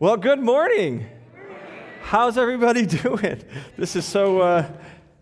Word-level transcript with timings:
Well, 0.00 0.16
good 0.16 0.40
morning. 0.40 1.06
How's 2.02 2.36
everybody 2.36 2.84
doing? 3.04 3.40
This 3.78 3.94
is 3.94 4.04
so, 4.04 4.40
uh, 4.40 4.68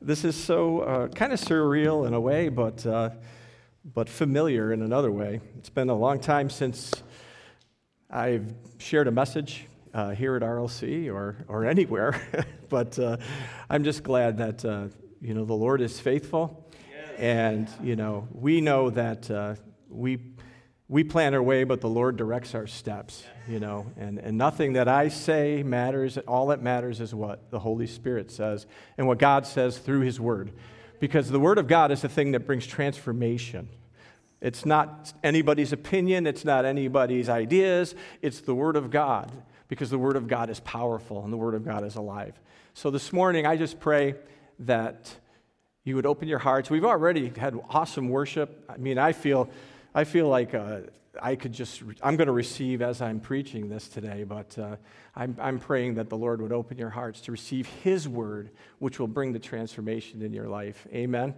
this 0.01 0.25
is 0.25 0.35
so 0.35 0.81
uh, 0.81 1.09
kind 1.09 1.31
of 1.31 1.39
surreal 1.39 2.07
in 2.07 2.15
a 2.15 2.21
way, 2.21 2.49
but, 2.49 2.87
uh, 2.87 3.11
but 3.85 4.09
familiar 4.09 4.73
in 4.73 4.81
another 4.81 5.13
way. 5.13 5.43
It's 5.59 5.69
been 5.69 5.91
a 5.91 5.95
long 5.95 6.21
time 6.21 6.49
since 6.49 6.91
I've 8.09 8.55
shared 8.79 9.09
a 9.09 9.11
message 9.11 9.67
uh, 9.93 10.13
here 10.13 10.37
at 10.37 10.43
RLC 10.43 11.13
or, 11.13 11.45
or 11.49 11.67
anywhere, 11.67 12.47
but 12.71 12.99
uh, 12.99 13.19
I'm 13.69 13.85
just 13.85 14.03
glad 14.03 14.39
that, 14.39 14.65
uh, 14.65 14.89
you 15.21 15.35
know, 15.35 15.45
the 15.45 15.53
Lord 15.53 15.83
is 15.83 16.01
faithful. 16.01 16.67
And, 17.19 17.69
you 17.83 17.95
know, 17.95 18.27
we 18.33 18.63
know 18.63 18.89
that 18.89 19.59
we 19.91 20.17
we 20.93 21.03
plan 21.03 21.33
our 21.33 21.43
way, 21.43 21.65
but 21.65 21.81
the 21.81 21.89
Lord 21.89 22.19
directs 22.19 22.55
our 22.55 22.67
steps, 22.67 23.25
you 23.49 23.59
know. 23.59 23.87
And, 23.97 24.19
and 24.19 24.37
nothing 24.37 24.75
that 24.75 24.89
I 24.89 25.09
say 25.09 25.63
matters. 25.63 26.19
All 26.19 26.49
that 26.49 26.61
matters 26.61 27.01
is 27.01 27.15
what 27.15 27.51
the 27.51 27.59
Holy 27.59 27.87
Spirit 27.87 28.31
says 28.31 28.67
and 28.99 29.07
what 29.07 29.17
God 29.17 29.47
says 29.47 29.79
through 29.79 30.01
His 30.01 30.21
Word. 30.21 30.53
Because 31.01 31.31
the 31.31 31.41
Word 31.41 31.57
of 31.57 31.67
God 31.67 31.93
is 31.93 32.03
the 32.03 32.11
thing 32.11 32.33
that 32.33 32.41
brings 32.41 32.67
transformation. 32.67 33.71
It's 34.43 34.67
not 34.67 35.15
anybody's 35.25 35.73
opinion, 35.73 36.27
it's 36.27 36.45
not 36.45 36.67
anybody's 36.67 37.31
ideas, 37.31 37.95
it's 38.21 38.43
the 38.43 38.55
Word 38.55 38.77
of 38.77 38.91
God. 38.91 39.33
Because 39.69 39.89
the 39.89 39.99
Word 39.99 40.17
of 40.17 40.29
God 40.29 40.51
is 40.51 40.61
powerful 40.61 41.25
and 41.25 41.33
the 41.33 41.39
Word 41.39 41.55
of 41.55 41.65
God 41.65 41.85
is 41.85 41.97
alive. 41.97 42.39
So 42.75 42.91
this 42.91 43.15
morning, 43.15 43.47
I 43.47 43.57
just 43.57 43.81
pray 43.81 44.17
that 44.59 45.11
you 45.85 45.97
would 45.97 46.05
open 46.05 46.29
your 46.29 46.39
hearts. 46.39 46.69
We've 46.69 46.85
already 46.85 47.33
had 47.35 47.59
awesome 47.71 48.11
worship. 48.11 48.67
I 48.69 48.77
mean, 48.77 48.99
I 48.99 49.13
feel 49.13 49.49
I 49.95 50.05
feel 50.05 50.29
like 50.29 50.55
uh, 50.55 50.81
I 51.21 51.37
could 51.37 51.53
just, 51.53 51.83
I'm 52.03 52.17
going 52.17 52.27
to 52.27 52.33
receive 52.33 52.81
as 52.81 53.03
I'm 53.03 53.21
preaching 53.21 53.69
this 53.69 53.89
today, 53.89 54.25
but 54.25 54.59
uh, 54.59 54.77
I'm, 55.15 55.37
I'm 55.39 55.59
praying 55.59 55.95
that 55.97 56.09
the 56.09 56.17
Lord 56.17 56.41
would 56.41 56.53
open 56.53 56.79
your 56.79 56.89
hearts 56.89 57.21
to 57.23 57.33
receive 57.33 57.67
His 57.67 58.09
word, 58.09 58.51
which 58.79 58.99
will 58.99 59.09
bring 59.09 59.33
the 59.33 59.39
transformation 59.39 60.23
in 60.23 60.33
your 60.33 60.49
life. 60.49 60.87
Amen. 60.93 61.35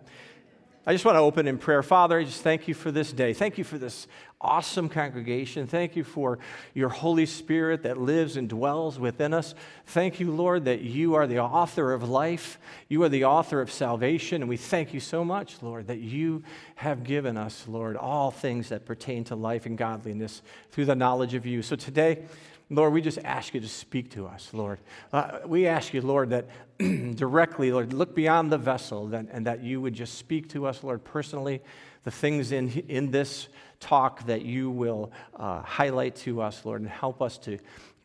I 0.86 0.92
just 0.92 1.06
want 1.06 1.16
to 1.16 1.20
open 1.20 1.48
in 1.48 1.56
prayer. 1.56 1.82
Father, 1.82 2.18
I 2.18 2.24
just 2.24 2.42
thank 2.42 2.68
you 2.68 2.74
for 2.74 2.90
this 2.90 3.10
day. 3.10 3.32
Thank 3.32 3.56
you 3.56 3.64
for 3.64 3.78
this 3.78 4.06
awesome 4.38 4.90
congregation. 4.90 5.66
Thank 5.66 5.96
you 5.96 6.04
for 6.04 6.38
your 6.74 6.90
Holy 6.90 7.24
Spirit 7.24 7.84
that 7.84 7.96
lives 7.96 8.36
and 8.36 8.50
dwells 8.50 8.98
within 8.98 9.32
us. 9.32 9.54
Thank 9.86 10.20
you, 10.20 10.30
Lord, 10.30 10.66
that 10.66 10.82
you 10.82 11.14
are 11.14 11.26
the 11.26 11.38
author 11.38 11.94
of 11.94 12.06
life. 12.10 12.58
You 12.88 13.02
are 13.02 13.08
the 13.08 13.24
author 13.24 13.62
of 13.62 13.72
salvation. 13.72 14.42
And 14.42 14.48
we 14.48 14.58
thank 14.58 14.92
you 14.92 15.00
so 15.00 15.24
much, 15.24 15.62
Lord, 15.62 15.86
that 15.86 16.00
you 16.00 16.42
have 16.74 17.02
given 17.02 17.38
us, 17.38 17.64
Lord, 17.66 17.96
all 17.96 18.30
things 18.30 18.68
that 18.68 18.84
pertain 18.84 19.24
to 19.24 19.36
life 19.36 19.64
and 19.64 19.78
godliness 19.78 20.42
through 20.70 20.84
the 20.84 20.94
knowledge 20.94 21.32
of 21.32 21.46
you. 21.46 21.62
So 21.62 21.76
today, 21.76 22.24
Lord, 22.70 22.92
we 22.92 23.02
just 23.02 23.18
ask 23.24 23.52
you 23.54 23.60
to 23.60 23.68
speak 23.68 24.10
to 24.12 24.26
us, 24.26 24.50
Lord. 24.52 24.78
Uh, 25.12 25.40
we 25.46 25.66
ask 25.66 25.92
you, 25.92 26.00
Lord, 26.00 26.30
that 26.30 26.48
directly, 26.78 27.70
Lord, 27.70 27.92
look 27.92 28.14
beyond 28.14 28.50
the 28.50 28.58
vessel 28.58 29.08
that, 29.08 29.26
and 29.30 29.46
that 29.46 29.62
you 29.62 29.80
would 29.80 29.94
just 29.94 30.18
speak 30.18 30.48
to 30.50 30.66
us, 30.66 30.82
Lord, 30.82 31.04
personally, 31.04 31.60
the 32.04 32.10
things 32.10 32.52
in, 32.52 32.70
in 32.88 33.10
this 33.10 33.48
talk 33.80 34.26
that 34.26 34.42
you 34.42 34.70
will 34.70 35.12
uh, 35.36 35.60
highlight 35.62 36.16
to 36.16 36.40
us, 36.40 36.64
Lord, 36.64 36.80
and 36.80 36.90
help 36.90 37.20
us 37.20 37.36
to, 37.38 37.58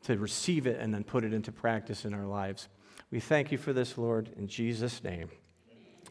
to 0.04 0.18
receive 0.18 0.68
it 0.68 0.80
and 0.80 0.94
then 0.94 1.04
put 1.04 1.24
it 1.24 1.34
into 1.34 1.52
practice 1.52 2.04
in 2.04 2.14
our 2.14 2.26
lives. 2.26 2.68
We 3.12 3.20
thank 3.22 3.52
you 3.52 3.58
for 3.58 3.72
this, 3.74 3.98
Lord, 3.98 4.30
in 4.38 4.48
Jesus' 4.48 5.04
name. 5.04 5.30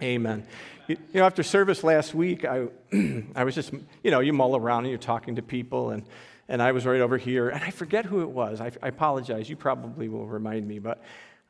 Amen. 0.02 0.46
You, 0.86 0.96
know, 1.14 1.24
after 1.24 1.42
service 1.42 1.82
last 1.82 2.14
week, 2.14 2.44
I, 2.44 2.68
I 3.34 3.44
was 3.44 3.54
just, 3.54 3.72
you 4.02 4.10
know, 4.10 4.20
you 4.20 4.32
mull 4.32 4.56
around 4.56 4.84
and 4.84 4.90
you're 4.90 4.98
talking 4.98 5.36
to 5.36 5.42
people, 5.42 5.90
and 5.90 6.04
and 6.48 6.62
I 6.62 6.72
was 6.72 6.86
right 6.86 7.00
over 7.00 7.18
here, 7.18 7.48
and 7.50 7.62
I 7.62 7.70
forget 7.70 8.06
who 8.06 8.22
it 8.22 8.30
was. 8.30 8.60
I, 8.60 8.72
I 8.82 8.88
apologize. 8.88 9.50
You 9.50 9.56
probably 9.56 10.08
will 10.08 10.26
remind 10.26 10.66
me, 10.66 10.78
but 10.78 11.02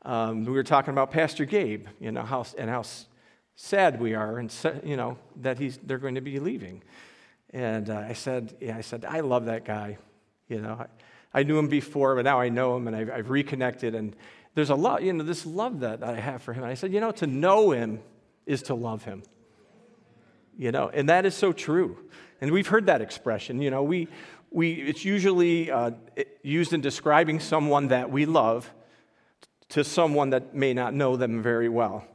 um, 0.03 0.45
we 0.45 0.51
were 0.51 0.63
talking 0.63 0.91
about 0.91 1.11
Pastor 1.11 1.45
Gabe, 1.45 1.87
you 1.99 2.11
know, 2.11 2.23
how, 2.23 2.45
and 2.57 2.69
how 2.69 2.83
sad 3.55 3.99
we 3.99 4.13
are, 4.13 4.37
and 4.37 4.53
you 4.83 4.95
know 4.95 5.17
that 5.37 5.57
he's 5.57 5.77
they're 5.77 5.97
going 5.97 6.15
to 6.15 6.21
be 6.21 6.39
leaving. 6.39 6.81
And 7.51 7.89
uh, 7.89 8.05
I 8.07 8.13
said, 8.13 8.55
yeah, 8.59 8.77
I 8.77 8.81
said, 8.81 9.05
I 9.05 9.21
love 9.21 9.45
that 9.45 9.65
guy. 9.65 9.97
You 10.47 10.61
know, 10.61 10.85
I, 11.33 11.39
I 11.39 11.43
knew 11.43 11.57
him 11.57 11.67
before, 11.67 12.15
but 12.15 12.25
now 12.25 12.39
I 12.39 12.49
know 12.49 12.75
him, 12.75 12.87
and 12.87 12.95
I've, 12.95 13.09
I've 13.09 13.29
reconnected. 13.29 13.95
And 13.95 14.15
there's 14.53 14.69
a 14.69 14.75
lot, 14.75 15.03
you 15.03 15.13
know, 15.13 15.23
this 15.23 15.45
love 15.45 15.79
that 15.79 16.03
I 16.03 16.19
have 16.19 16.43
for 16.43 16.53
him. 16.53 16.63
And 16.63 16.71
I 16.71 16.75
said, 16.75 16.93
you 16.93 16.99
know, 16.99 17.11
to 17.11 17.27
know 17.27 17.71
him 17.71 18.01
is 18.45 18.63
to 18.63 18.75
love 18.75 19.03
him. 19.03 19.23
You 20.57 20.71
know, 20.71 20.89
and 20.89 21.09
that 21.09 21.25
is 21.25 21.35
so 21.35 21.53
true. 21.53 21.97
And 22.41 22.51
we've 22.51 22.67
heard 22.67 22.85
that 22.85 23.01
expression. 23.01 23.61
You 23.61 23.71
know, 23.71 23.83
we, 23.83 24.07
we, 24.51 24.73
it's 24.73 25.05
usually 25.05 25.71
uh, 25.71 25.91
used 26.43 26.73
in 26.73 26.81
describing 26.81 27.39
someone 27.39 27.89
that 27.89 28.11
we 28.11 28.25
love 28.25 28.71
to 29.69 29.83
someone 29.83 30.31
that 30.31 30.55
may 30.55 30.73
not 30.73 30.93
know 30.93 31.15
them 31.15 31.41
very 31.41 31.69
well. 31.69 32.05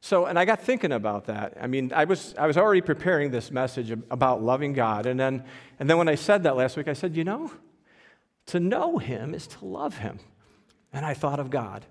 So, 0.00 0.26
and 0.26 0.38
I 0.38 0.44
got 0.44 0.62
thinking 0.62 0.92
about 0.92 1.26
that. 1.26 1.58
I 1.60 1.66
mean, 1.66 1.92
I 1.94 2.04
was, 2.04 2.34
I 2.38 2.46
was 2.46 2.56
already 2.56 2.80
preparing 2.80 3.30
this 3.30 3.50
message 3.50 3.90
about 3.90 4.42
loving 4.42 4.72
God. 4.72 5.06
And 5.06 5.20
then, 5.20 5.44
and 5.78 5.88
then 5.88 5.98
when 5.98 6.08
I 6.08 6.14
said 6.14 6.42
that 6.44 6.56
last 6.56 6.76
week, 6.76 6.88
I 6.88 6.94
said, 6.94 7.16
you 7.16 7.24
know, 7.24 7.52
to 8.46 8.58
know 8.58 8.98
Him 8.98 9.34
is 9.34 9.46
to 9.48 9.64
love 9.64 9.98
Him. 9.98 10.18
And 10.92 11.04
I 11.04 11.14
thought 11.14 11.38
of 11.38 11.50
God. 11.50 11.84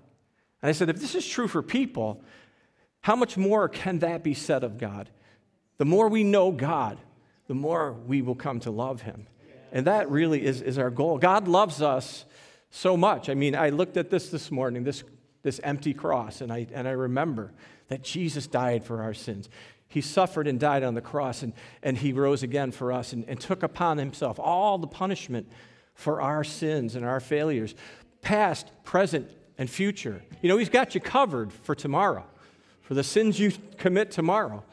And 0.60 0.68
I 0.68 0.72
said, 0.72 0.90
if 0.90 1.00
this 1.00 1.14
is 1.14 1.26
true 1.26 1.48
for 1.48 1.62
people, 1.62 2.22
how 3.00 3.16
much 3.16 3.36
more 3.36 3.68
can 3.68 4.00
that 4.00 4.22
be 4.22 4.34
said 4.34 4.64
of 4.64 4.76
God? 4.76 5.08
The 5.78 5.86
more 5.86 6.08
we 6.08 6.24
know 6.24 6.50
God, 6.50 6.98
the 7.46 7.54
more 7.54 7.92
we 7.92 8.20
will 8.20 8.34
come 8.34 8.60
to 8.60 8.70
love 8.70 9.02
Him. 9.02 9.26
And 9.72 9.86
that 9.86 10.10
really 10.10 10.44
is, 10.44 10.60
is 10.62 10.78
our 10.78 10.90
goal. 10.90 11.18
God 11.18 11.48
loves 11.48 11.80
us 11.80 12.24
so 12.70 12.96
much. 12.96 13.28
I 13.28 13.34
mean, 13.34 13.54
I 13.54 13.70
looked 13.70 13.96
at 13.96 14.10
this 14.10 14.30
this 14.30 14.50
morning, 14.50 14.84
this, 14.84 15.04
this 15.42 15.60
empty 15.62 15.94
cross, 15.94 16.40
and 16.40 16.52
I, 16.52 16.66
and 16.72 16.86
I 16.86 16.92
remember 16.92 17.52
that 17.88 18.02
Jesus 18.02 18.46
died 18.46 18.84
for 18.84 19.02
our 19.02 19.14
sins. 19.14 19.48
He 19.88 20.00
suffered 20.00 20.46
and 20.46 20.58
died 20.58 20.84
on 20.84 20.94
the 20.94 21.00
cross, 21.00 21.42
and, 21.42 21.52
and 21.82 21.98
he 21.98 22.12
rose 22.12 22.42
again 22.42 22.70
for 22.70 22.92
us 22.92 23.12
and, 23.12 23.24
and 23.28 23.40
took 23.40 23.62
upon 23.62 23.98
himself 23.98 24.38
all 24.38 24.78
the 24.78 24.86
punishment 24.86 25.50
for 25.94 26.20
our 26.20 26.44
sins 26.44 26.94
and 26.94 27.04
our 27.04 27.20
failures, 27.20 27.74
past, 28.22 28.70
present, 28.84 29.30
and 29.58 29.68
future. 29.68 30.22
You 30.40 30.48
know, 30.48 30.56
he's 30.56 30.68
got 30.68 30.94
you 30.94 31.00
covered 31.00 31.52
for 31.52 31.74
tomorrow, 31.74 32.24
for 32.82 32.94
the 32.94 33.02
sins 33.02 33.38
you 33.38 33.52
commit 33.78 34.10
tomorrow, 34.10 34.64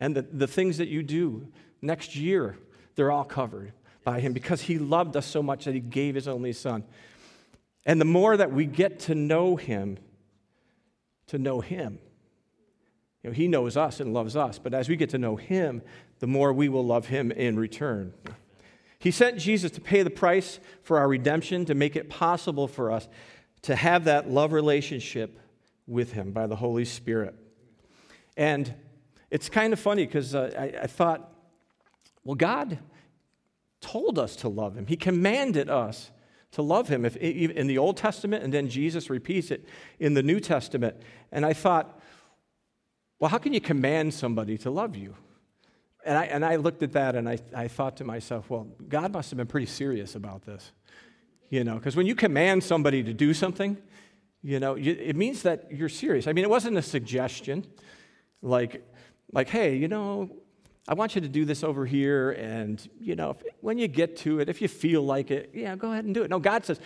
and 0.00 0.14
the, 0.14 0.22
the 0.22 0.46
things 0.46 0.78
that 0.78 0.88
you 0.88 1.02
do 1.02 1.48
next 1.80 2.14
year, 2.14 2.56
they're 2.94 3.10
all 3.10 3.24
covered 3.24 3.72
by 4.04 4.20
him 4.20 4.32
because 4.32 4.62
he 4.62 4.78
loved 4.78 5.16
us 5.16 5.26
so 5.26 5.42
much 5.42 5.64
that 5.64 5.74
he 5.74 5.80
gave 5.80 6.14
his 6.14 6.28
only 6.28 6.52
son. 6.52 6.84
And 7.84 8.00
the 8.00 8.06
more 8.06 8.36
that 8.36 8.52
we 8.52 8.66
get 8.66 9.00
to 9.00 9.14
know 9.14 9.56
him, 9.56 9.98
to 11.28 11.38
know 11.38 11.60
him, 11.60 11.98
you 13.22 13.30
know, 13.30 13.34
he 13.34 13.48
knows 13.48 13.76
us 13.76 14.00
and 14.00 14.12
loves 14.12 14.36
us, 14.36 14.58
but 14.58 14.74
as 14.74 14.88
we 14.88 14.96
get 14.96 15.10
to 15.10 15.18
know 15.18 15.36
him, 15.36 15.82
the 16.18 16.26
more 16.26 16.52
we 16.52 16.68
will 16.68 16.84
love 16.84 17.06
him 17.06 17.30
in 17.30 17.58
return. 17.58 18.12
He 18.98 19.10
sent 19.10 19.38
Jesus 19.38 19.70
to 19.72 19.80
pay 19.80 20.02
the 20.02 20.10
price 20.10 20.60
for 20.82 20.98
our 20.98 21.08
redemption, 21.08 21.64
to 21.66 21.74
make 21.74 21.96
it 21.96 22.08
possible 22.08 22.68
for 22.68 22.90
us 22.90 23.08
to 23.62 23.76
have 23.76 24.04
that 24.04 24.28
love 24.28 24.52
relationship 24.52 25.38
with 25.86 26.12
him 26.12 26.32
by 26.32 26.46
the 26.46 26.56
Holy 26.56 26.84
Spirit. 26.84 27.34
And 28.36 28.74
it's 29.30 29.48
kind 29.48 29.72
of 29.72 29.80
funny 29.80 30.06
because 30.06 30.34
uh, 30.34 30.52
I, 30.58 30.82
I 30.82 30.86
thought, 30.86 31.32
well, 32.24 32.34
God 32.34 32.78
told 33.82 34.18
us 34.18 34.36
to 34.36 34.48
love 34.48 34.74
him. 34.74 34.86
He 34.86 34.96
commanded 34.96 35.68
us 35.68 36.10
to 36.52 36.62
love 36.62 36.88
him 36.88 37.04
if, 37.04 37.16
in 37.16 37.66
the 37.66 37.76
Old 37.76 37.98
Testament, 37.98 38.42
and 38.42 38.52
then 38.52 38.68
Jesus 38.68 39.10
repeats 39.10 39.50
it 39.50 39.66
in 39.98 40.14
the 40.14 40.22
New 40.22 40.40
Testament. 40.40 40.96
And 41.30 41.44
I 41.44 41.52
thought, 41.52 42.00
well, 43.18 43.28
how 43.28 43.38
can 43.38 43.52
you 43.52 43.60
command 43.60 44.14
somebody 44.14 44.56
to 44.58 44.70
love 44.70 44.96
you? 44.96 45.14
And 46.04 46.18
I, 46.18 46.24
and 46.24 46.44
I 46.44 46.56
looked 46.56 46.82
at 46.82 46.92
that 46.92 47.14
and 47.14 47.28
I, 47.28 47.38
I 47.54 47.68
thought 47.68 47.96
to 47.98 48.04
myself, 48.04 48.50
well, 48.50 48.66
God 48.88 49.12
must 49.12 49.30
have 49.30 49.36
been 49.36 49.46
pretty 49.46 49.66
serious 49.66 50.14
about 50.14 50.44
this. 50.44 50.72
You 51.48 51.64
know, 51.64 51.74
because 51.74 51.96
when 51.96 52.06
you 52.06 52.14
command 52.14 52.64
somebody 52.64 53.02
to 53.02 53.12
do 53.12 53.34
something, 53.34 53.76
you 54.42 54.58
know, 54.58 54.74
you, 54.74 54.96
it 54.98 55.16
means 55.16 55.42
that 55.42 55.70
you're 55.70 55.88
serious. 55.88 56.26
I 56.26 56.32
mean, 56.32 56.44
it 56.44 56.50
wasn't 56.50 56.76
a 56.76 56.82
suggestion 56.82 57.66
like, 58.40 58.84
like, 59.32 59.48
hey, 59.48 59.76
you 59.76 59.86
know, 59.86 60.30
I 60.88 60.94
want 60.94 61.14
you 61.14 61.20
to 61.20 61.28
do 61.28 61.44
this 61.44 61.62
over 61.62 61.86
here, 61.86 62.32
and 62.32 62.86
you 63.00 63.14
know, 63.14 63.30
if, 63.30 63.36
when 63.60 63.78
you 63.78 63.86
get 63.86 64.16
to 64.18 64.40
it, 64.40 64.48
if 64.48 64.60
you 64.60 64.68
feel 64.68 65.02
like 65.02 65.30
it, 65.30 65.50
yeah, 65.54 65.76
go 65.76 65.92
ahead 65.92 66.04
and 66.04 66.14
do 66.14 66.22
it. 66.22 66.30
No, 66.30 66.40
God 66.40 66.64
says, 66.64 66.80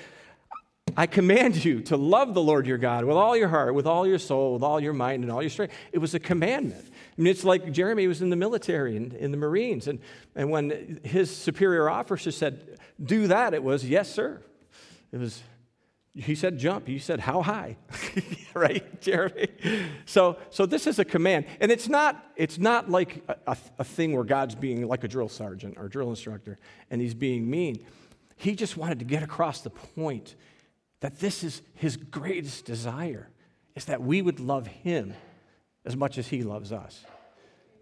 I 0.96 1.06
command 1.06 1.64
you 1.64 1.80
to 1.82 1.96
love 1.96 2.34
the 2.34 2.42
Lord 2.42 2.66
your 2.66 2.78
God 2.78 3.04
with 3.04 3.16
all 3.16 3.36
your 3.36 3.48
heart, 3.48 3.74
with 3.74 3.86
all 3.86 4.06
your 4.06 4.18
soul, 4.18 4.54
with 4.54 4.62
all 4.62 4.80
your 4.80 4.92
mind, 4.92 5.24
and 5.24 5.32
all 5.32 5.42
your 5.42 5.50
strength. 5.50 5.74
It 5.92 5.98
was 5.98 6.14
a 6.14 6.20
commandment. 6.20 6.84
I 6.86 7.20
mean, 7.20 7.30
it's 7.30 7.44
like 7.44 7.72
Jeremy 7.72 8.06
was 8.06 8.20
in 8.20 8.30
the 8.30 8.36
military 8.36 8.96
and 8.96 9.12
in 9.14 9.30
the 9.30 9.36
Marines, 9.36 9.88
and, 9.88 9.98
and 10.34 10.50
when 10.50 11.00
his 11.02 11.34
superior 11.34 11.88
officer 11.88 12.30
said, 12.30 12.78
Do 13.02 13.28
that, 13.28 13.54
it 13.54 13.62
was, 13.62 13.84
Yes, 13.84 14.10
sir. 14.10 14.42
It 15.12 15.18
was, 15.18 15.42
he 16.16 16.34
said 16.34 16.58
jump. 16.58 16.88
You 16.88 16.98
said 16.98 17.20
how 17.20 17.42
high, 17.42 17.76
right, 18.54 19.00
Jeremy? 19.00 19.48
So, 20.06 20.38
so 20.50 20.64
this 20.64 20.86
is 20.86 20.98
a 20.98 21.04
command, 21.04 21.46
and 21.60 21.70
it's 21.70 21.88
not 21.88 22.32
it's 22.36 22.58
not 22.58 22.90
like 22.90 23.22
a, 23.46 23.56
a, 23.78 23.84
thing 23.84 24.14
where 24.14 24.24
God's 24.24 24.54
being 24.54 24.88
like 24.88 25.04
a 25.04 25.08
drill 25.08 25.28
sergeant 25.28 25.76
or 25.76 25.88
drill 25.88 26.08
instructor, 26.08 26.58
and 26.90 27.00
he's 27.00 27.14
being 27.14 27.48
mean. 27.48 27.84
He 28.36 28.54
just 28.54 28.76
wanted 28.76 28.98
to 28.98 29.04
get 29.04 29.22
across 29.22 29.60
the 29.60 29.70
point 29.70 30.34
That 31.00 31.20
this 31.20 31.44
is 31.44 31.62
his 31.74 31.96
greatest 31.96 32.64
desire, 32.64 33.28
is 33.74 33.84
that 33.86 34.02
we 34.02 34.22
would 34.22 34.40
love 34.40 34.66
him 34.66 35.14
as 35.84 35.96
much 35.96 36.18
as 36.18 36.28
he 36.28 36.42
loves 36.42 36.72
us. 36.72 37.04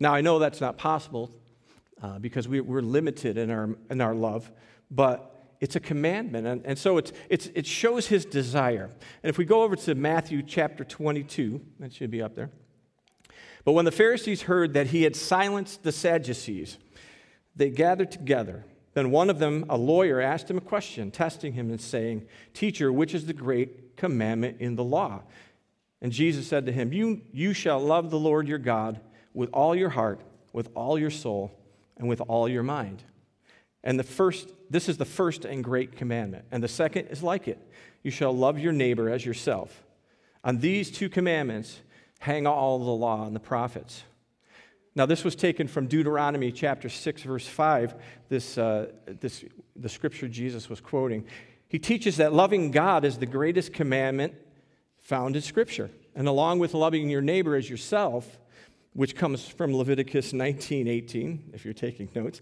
Now, 0.00 0.12
I 0.12 0.20
know 0.20 0.38
that's 0.38 0.60
not 0.60 0.76
possible 0.76 1.30
uh, 2.02 2.18
because 2.18 2.48
we, 2.48 2.58
are 2.58 2.82
limited 2.82 3.38
in 3.38 3.50
our, 3.50 3.70
in 3.88 4.00
our 4.00 4.14
love, 4.14 4.50
but 4.90 5.33
it's 5.60 5.76
a 5.76 5.80
commandment. 5.80 6.46
And, 6.46 6.64
and 6.64 6.78
so 6.78 6.98
it's, 6.98 7.12
it's, 7.28 7.46
it 7.54 7.66
shows 7.66 8.06
his 8.06 8.24
desire. 8.24 8.90
And 9.22 9.30
if 9.30 9.38
we 9.38 9.44
go 9.44 9.62
over 9.62 9.76
to 9.76 9.94
Matthew 9.94 10.42
chapter 10.42 10.84
22, 10.84 11.60
that 11.80 11.92
should 11.92 12.10
be 12.10 12.22
up 12.22 12.34
there. 12.34 12.50
But 13.64 13.72
when 13.72 13.84
the 13.84 13.92
Pharisees 13.92 14.42
heard 14.42 14.74
that 14.74 14.88
he 14.88 15.04
had 15.04 15.16
silenced 15.16 15.82
the 15.82 15.92
Sadducees, 15.92 16.78
they 17.56 17.70
gathered 17.70 18.10
together. 18.10 18.64
Then 18.92 19.10
one 19.10 19.30
of 19.30 19.38
them, 19.38 19.64
a 19.68 19.76
lawyer, 19.76 20.20
asked 20.20 20.50
him 20.50 20.58
a 20.58 20.62
question, 20.62 21.10
testing 21.10 21.54
him 21.54 21.70
and 21.70 21.80
saying, 21.80 22.26
Teacher, 22.52 22.92
which 22.92 23.14
is 23.14 23.26
the 23.26 23.32
great 23.32 23.96
commandment 23.96 24.58
in 24.60 24.76
the 24.76 24.84
law? 24.84 25.22
And 26.00 26.12
Jesus 26.12 26.46
said 26.46 26.66
to 26.66 26.72
him, 26.72 26.92
You, 26.92 27.22
you 27.32 27.54
shall 27.54 27.80
love 27.80 28.10
the 28.10 28.18
Lord 28.18 28.46
your 28.46 28.58
God 28.58 29.00
with 29.32 29.50
all 29.52 29.74
your 29.74 29.88
heart, 29.88 30.20
with 30.52 30.68
all 30.74 30.98
your 30.98 31.10
soul, 31.10 31.58
and 31.96 32.08
with 32.08 32.20
all 32.28 32.48
your 32.48 32.62
mind. 32.62 33.02
And 33.84 33.98
the 33.98 34.04
first, 34.04 34.52
this 34.70 34.88
is 34.88 34.96
the 34.96 35.04
first 35.04 35.44
and 35.44 35.62
great 35.62 35.94
commandment. 35.94 36.46
And 36.50 36.62
the 36.62 36.68
second 36.68 37.06
is 37.08 37.22
like 37.22 37.46
it 37.46 37.58
you 38.02 38.10
shall 38.10 38.36
love 38.36 38.58
your 38.58 38.72
neighbor 38.72 39.08
as 39.08 39.24
yourself. 39.24 39.84
On 40.42 40.58
these 40.58 40.90
two 40.90 41.08
commandments 41.08 41.80
hang 42.18 42.46
all 42.46 42.78
the 42.78 42.90
law 42.90 43.26
and 43.26 43.36
the 43.36 43.40
prophets. 43.40 44.02
Now, 44.96 45.06
this 45.06 45.24
was 45.24 45.34
taken 45.34 45.66
from 45.66 45.86
Deuteronomy 45.86 46.52
chapter 46.52 46.88
6, 46.88 47.22
verse 47.22 47.46
5, 47.46 47.94
this, 48.28 48.56
uh, 48.56 48.92
this, 49.06 49.44
the 49.74 49.88
scripture 49.88 50.28
Jesus 50.28 50.68
was 50.70 50.80
quoting. 50.80 51.24
He 51.66 51.80
teaches 51.80 52.18
that 52.18 52.32
loving 52.32 52.70
God 52.70 53.04
is 53.04 53.18
the 53.18 53.26
greatest 53.26 53.72
commandment 53.72 54.34
found 55.00 55.34
in 55.34 55.42
Scripture. 55.42 55.90
And 56.14 56.28
along 56.28 56.60
with 56.60 56.74
loving 56.74 57.10
your 57.10 57.22
neighbor 57.22 57.56
as 57.56 57.68
yourself, 57.68 58.38
which 58.94 59.14
comes 59.14 59.46
from 59.46 59.74
Leviticus 59.74 60.32
19:18 60.32 61.50
if 61.52 61.64
you're 61.64 61.74
taking 61.74 62.08
notes, 62.14 62.40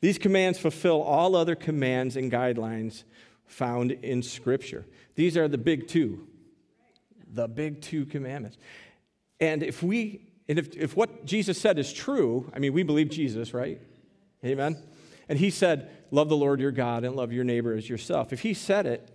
these 0.00 0.18
commands 0.18 0.58
fulfill 0.58 1.02
all 1.02 1.34
other 1.34 1.56
commands 1.56 2.16
and 2.16 2.30
guidelines 2.30 3.04
found 3.46 3.92
in 3.92 4.22
Scripture. 4.22 4.86
These 5.14 5.36
are 5.36 5.48
the 5.48 5.58
big 5.58 5.88
two, 5.88 6.26
the 7.32 7.48
big 7.48 7.80
two 7.80 8.04
commandments. 8.06 8.58
And 9.40 9.62
if 9.62 9.82
we, 9.82 10.20
and 10.48 10.58
if, 10.58 10.76
if 10.76 10.96
what 10.96 11.24
Jesus 11.24 11.60
said 11.60 11.78
is 11.78 11.92
true, 11.92 12.50
I 12.54 12.58
mean, 12.58 12.72
we 12.72 12.82
believe 12.82 13.08
Jesus, 13.08 13.54
right? 13.54 13.80
Amen? 14.44 14.76
And 15.28 15.38
he 15.38 15.50
said, 15.50 15.90
Love 16.10 16.28
the 16.28 16.36
Lord 16.36 16.60
your 16.60 16.70
God 16.70 17.04
and 17.04 17.16
love 17.16 17.32
your 17.32 17.44
neighbor 17.44 17.74
as 17.74 17.88
yourself. 17.88 18.32
If 18.32 18.40
he 18.40 18.54
said 18.54 18.86
it, 18.86 19.10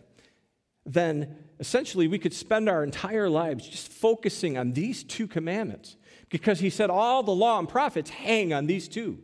then 0.86 1.38
essentially 1.60 2.08
we 2.08 2.20
could 2.20 2.34
spend 2.34 2.68
our 2.68 2.84
entire 2.84 3.30
lives 3.30 3.68
just 3.68 3.90
focusing 3.92 4.58
on 4.58 4.74
these 4.74 5.04
two 5.04 5.28
commandments 5.28 5.96
because 6.30 6.60
he 6.60 6.70
said 6.70 6.90
all 6.90 7.24
the 7.24 7.34
law 7.34 7.60
and 7.60 7.68
prophets 7.68 8.10
hang 8.10 8.54
on 8.54 8.68
these 8.68 8.88
two. 8.88 9.20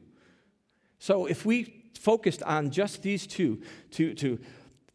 So 1.00 1.25
if 1.25 1.46
we 1.46 1.84
focused 2.00 2.44
on 2.44 2.72
just 2.72 3.04
these 3.04 3.28
two, 3.28 3.62
to, 3.92 4.13
to, 4.16 4.40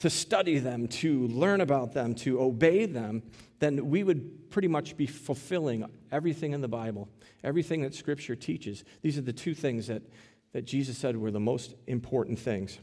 to 0.01 0.11
study 0.11 0.59
them, 0.59 0.89
to 0.89 1.27
learn 1.29 1.61
about 1.61 1.93
them, 1.93 2.15
to 2.17 2.41
obey 2.41 2.87
them, 2.87 3.23
then 3.59 3.91
we 3.91 4.03
would 4.03 4.51
pretty 4.51 4.69
much 4.69 4.97
be 4.97 5.07
fulfilling 5.07 5.85
everything 6.11 6.53
in 6.53 6.61
the 6.61 6.69
Bible, 6.69 7.09
everything 7.45 7.83
that 7.83 7.95
Scripture 7.95 8.35
teaches. 8.35 8.85
These 9.03 9.19
are 9.19 9.23
the 9.23 9.33
two 9.33 9.55
things 9.55 9.87
that, 9.87 10.03
that 10.53 10.65
Jesus 10.65 10.99
said 10.99 11.17
were 11.17 11.31
the 11.31 11.41
most 11.41 11.75
important 11.87 12.39
things. 12.39 12.79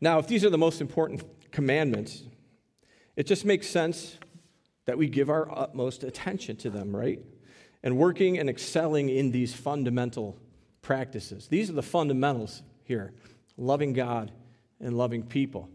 Now, 0.00 0.18
if 0.18 0.26
these 0.26 0.44
are 0.44 0.50
the 0.50 0.58
most 0.58 0.80
important 0.80 1.22
commandments, 1.52 2.22
it 3.16 3.26
just 3.26 3.44
makes 3.44 3.66
sense 3.66 4.16
that 4.86 4.96
we 4.96 5.08
give 5.08 5.28
our 5.28 5.50
utmost 5.56 6.02
attention 6.04 6.56
to 6.56 6.70
them, 6.70 6.96
right? 6.96 7.20
And 7.82 7.96
working 7.96 8.38
and 8.38 8.50
excelling 8.50 9.08
in 9.08 9.30
these 9.30 9.54
fundamental 9.54 10.36
practices. 10.82 11.48
These 11.48 11.70
are 11.70 11.74
the 11.74 11.82
fundamentals 11.82 12.62
here 12.84 13.12
loving 13.56 13.92
God 13.92 14.32
and 14.80 14.96
loving 14.96 15.22
people. 15.22 15.68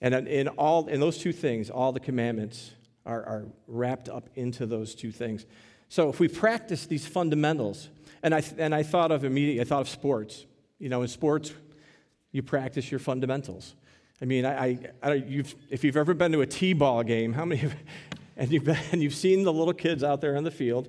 And 0.00 0.14
in, 0.28 0.48
all, 0.48 0.88
in 0.88 1.00
those 1.00 1.18
two 1.18 1.32
things, 1.32 1.70
all 1.70 1.92
the 1.92 2.00
commandments 2.00 2.72
are, 3.06 3.22
are 3.22 3.44
wrapped 3.66 4.08
up 4.08 4.28
into 4.34 4.66
those 4.66 4.94
two 4.94 5.12
things. 5.12 5.46
So 5.88 6.08
if 6.08 6.20
we 6.20 6.28
practice 6.28 6.86
these 6.86 7.06
fundamentals, 7.06 7.88
and 8.22 8.34
I, 8.34 8.42
and 8.58 8.74
I 8.74 8.82
thought 8.82 9.12
of 9.12 9.24
immediately, 9.24 9.60
I 9.60 9.64
thought 9.64 9.82
of 9.82 9.88
sports. 9.88 10.46
You 10.78 10.88
know, 10.88 11.02
in 11.02 11.08
sports, 11.08 11.52
you 12.32 12.42
practice 12.42 12.90
your 12.90 13.00
fundamentals. 13.00 13.74
I 14.20 14.24
mean, 14.24 14.44
I, 14.44 14.64
I, 14.64 14.78
I 15.02 15.12
you've, 15.14 15.54
if 15.70 15.84
you've 15.84 15.96
ever 15.96 16.14
been 16.14 16.32
to 16.32 16.40
a 16.40 16.46
T-ball 16.46 17.02
game, 17.02 17.32
how 17.32 17.44
many, 17.44 17.68
and 18.36 18.50
you've, 18.50 18.64
been, 18.64 18.78
and 18.92 19.02
you've 19.02 19.14
seen 19.14 19.42
the 19.42 19.52
little 19.52 19.74
kids 19.74 20.02
out 20.02 20.20
there 20.20 20.36
in 20.36 20.44
the 20.44 20.50
field, 20.50 20.88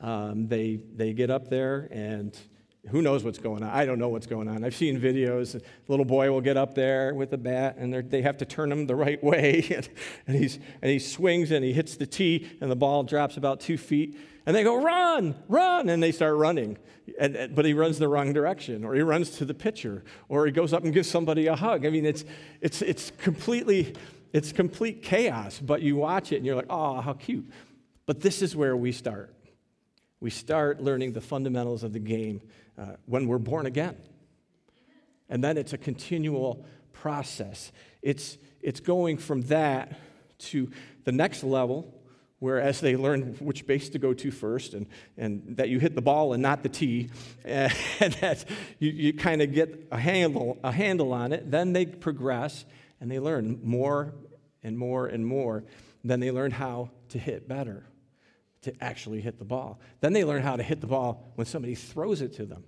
um, 0.00 0.48
they, 0.48 0.80
they 0.96 1.12
get 1.12 1.30
up 1.30 1.48
there 1.48 1.88
and 1.90 2.36
who 2.90 3.00
knows 3.00 3.22
what's 3.22 3.38
going 3.38 3.62
on? 3.62 3.70
I 3.70 3.84
don't 3.84 3.98
know 3.98 4.08
what's 4.08 4.26
going 4.26 4.48
on. 4.48 4.64
I've 4.64 4.74
seen 4.74 5.00
videos. 5.00 5.54
A 5.54 5.60
little 5.86 6.04
boy 6.04 6.30
will 6.32 6.40
get 6.40 6.56
up 6.56 6.74
there 6.74 7.14
with 7.14 7.32
a 7.32 7.38
bat, 7.38 7.76
and 7.78 7.94
they 8.10 8.22
have 8.22 8.38
to 8.38 8.44
turn 8.44 8.72
him 8.72 8.86
the 8.86 8.96
right 8.96 9.22
way. 9.24 9.64
and, 9.74 9.88
and, 10.26 10.36
he's, 10.36 10.58
and 10.80 10.90
he 10.90 10.98
swings 10.98 11.50
and 11.52 11.64
he 11.64 11.72
hits 11.72 11.96
the 11.96 12.06
tee, 12.06 12.50
and 12.60 12.70
the 12.70 12.76
ball 12.76 13.04
drops 13.04 13.36
about 13.36 13.60
two 13.60 13.78
feet. 13.78 14.18
And 14.44 14.56
they 14.56 14.64
go, 14.64 14.82
run, 14.82 15.36
run. 15.48 15.88
And 15.88 16.02
they 16.02 16.10
start 16.10 16.36
running. 16.36 16.76
And, 17.20 17.36
and, 17.36 17.54
but 17.54 17.64
he 17.64 17.72
runs 17.72 17.98
the 18.00 18.08
wrong 18.08 18.32
direction, 18.32 18.84
or 18.84 18.94
he 18.94 19.02
runs 19.02 19.30
to 19.38 19.44
the 19.44 19.54
pitcher, 19.54 20.02
or 20.28 20.46
he 20.46 20.52
goes 20.52 20.72
up 20.72 20.82
and 20.82 20.92
gives 20.92 21.08
somebody 21.08 21.46
a 21.46 21.54
hug. 21.54 21.86
I 21.86 21.90
mean, 21.90 22.04
it's, 22.04 22.24
it's, 22.60 22.82
it's 22.82 23.12
completely, 23.18 23.94
it's 24.32 24.52
complete 24.52 25.02
chaos. 25.02 25.58
But 25.58 25.82
you 25.82 25.96
watch 25.96 26.32
it, 26.32 26.36
and 26.36 26.46
you're 26.46 26.56
like, 26.56 26.66
oh, 26.70 27.00
how 27.00 27.12
cute. 27.12 27.50
But 28.06 28.20
this 28.20 28.42
is 28.42 28.56
where 28.56 28.76
we 28.76 28.92
start 28.92 29.34
we 30.22 30.30
start 30.30 30.80
learning 30.80 31.12
the 31.12 31.20
fundamentals 31.20 31.82
of 31.82 31.92
the 31.92 31.98
game 31.98 32.40
uh, 32.78 32.92
when 33.06 33.26
we're 33.26 33.38
born 33.38 33.66
again. 33.66 33.96
And 35.28 35.42
then 35.42 35.58
it's 35.58 35.72
a 35.72 35.78
continual 35.78 36.64
process. 36.92 37.72
It's, 38.02 38.38
it's 38.62 38.78
going 38.78 39.18
from 39.18 39.42
that 39.42 39.98
to 40.38 40.70
the 41.02 41.10
next 41.10 41.42
level, 41.42 41.92
where 42.38 42.60
as 42.60 42.80
they 42.80 42.94
learn 42.94 43.34
which 43.40 43.66
base 43.66 43.88
to 43.88 43.98
go 43.98 44.14
to 44.14 44.30
first, 44.30 44.74
and, 44.74 44.86
and 45.18 45.56
that 45.56 45.68
you 45.68 45.80
hit 45.80 45.96
the 45.96 46.02
ball 46.02 46.34
and 46.34 46.42
not 46.42 46.62
the 46.62 46.68
tee, 46.68 47.10
and 47.44 47.72
that 48.20 48.44
you, 48.78 48.92
you 48.92 49.12
kind 49.12 49.42
of 49.42 49.52
get 49.52 49.88
a 49.90 49.98
handle, 49.98 50.56
a 50.62 50.70
handle 50.70 51.12
on 51.12 51.32
it, 51.32 51.50
then 51.50 51.72
they 51.72 51.84
progress 51.84 52.64
and 53.02 53.10
they 53.10 53.18
learn 53.18 53.58
more 53.64 54.14
and 54.62 54.78
more 54.78 55.08
and 55.08 55.26
more. 55.26 55.64
Then 56.04 56.20
they 56.20 56.30
learn 56.30 56.52
how 56.52 56.90
to 57.08 57.18
hit 57.18 57.48
better 57.48 57.84
to 58.62 58.72
actually 58.80 59.20
hit 59.20 59.40
the 59.40 59.44
ball. 59.44 59.80
Then 60.00 60.12
they 60.12 60.22
learn 60.22 60.42
how 60.42 60.54
to 60.54 60.62
hit 60.62 60.80
the 60.80 60.86
ball 60.86 61.32
when 61.34 61.44
somebody 61.44 61.74
throws 61.74 62.20
it 62.20 62.32
to 62.34 62.46
them. 62.46 62.62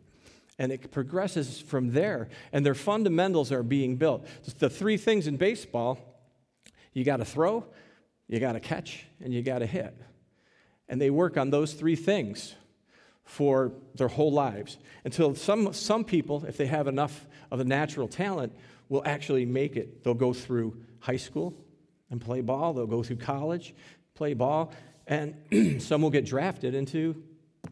And 0.58 0.72
it 0.72 0.90
progresses 0.90 1.60
from 1.60 1.92
there. 1.92 2.30
And 2.52 2.66
their 2.66 2.74
fundamentals 2.74 3.52
are 3.52 3.62
being 3.62 3.94
built. 3.94 4.26
The 4.58 4.68
three 4.68 4.96
things 4.96 5.28
in 5.28 5.36
baseball 5.36 6.00
you 6.92 7.04
got 7.04 7.18
to 7.18 7.24
throw, 7.24 7.64
you 8.26 8.40
got 8.40 8.52
to 8.52 8.60
catch, 8.60 9.04
and 9.20 9.32
you 9.32 9.40
got 9.40 9.60
to 9.60 9.66
hit. 9.66 9.96
And 10.88 11.00
they 11.00 11.10
work 11.10 11.36
on 11.36 11.50
those 11.50 11.74
three 11.74 11.96
things 11.96 12.56
for 13.24 13.72
their 13.94 14.08
whole 14.08 14.32
lives 14.32 14.78
until 15.04 15.36
some, 15.36 15.72
some 15.72 16.02
people, 16.02 16.44
if 16.44 16.56
they 16.56 16.66
have 16.66 16.88
enough 16.88 17.28
of 17.52 17.60
a 17.60 17.64
natural 17.64 18.08
talent, 18.08 18.52
will 18.88 19.02
actually 19.04 19.44
make 19.44 19.76
it. 19.76 20.04
They'll 20.04 20.14
go 20.14 20.32
through 20.32 20.76
high 21.00 21.16
school 21.16 21.54
and 22.10 22.20
play 22.20 22.40
ball, 22.40 22.72
they'll 22.72 22.86
go 22.86 23.02
through 23.02 23.16
college, 23.16 23.74
play 24.14 24.34
ball, 24.34 24.72
and 25.06 25.34
some 25.82 26.02
will 26.02 26.10
get 26.10 26.24
drafted 26.24 26.74
into 26.74 27.22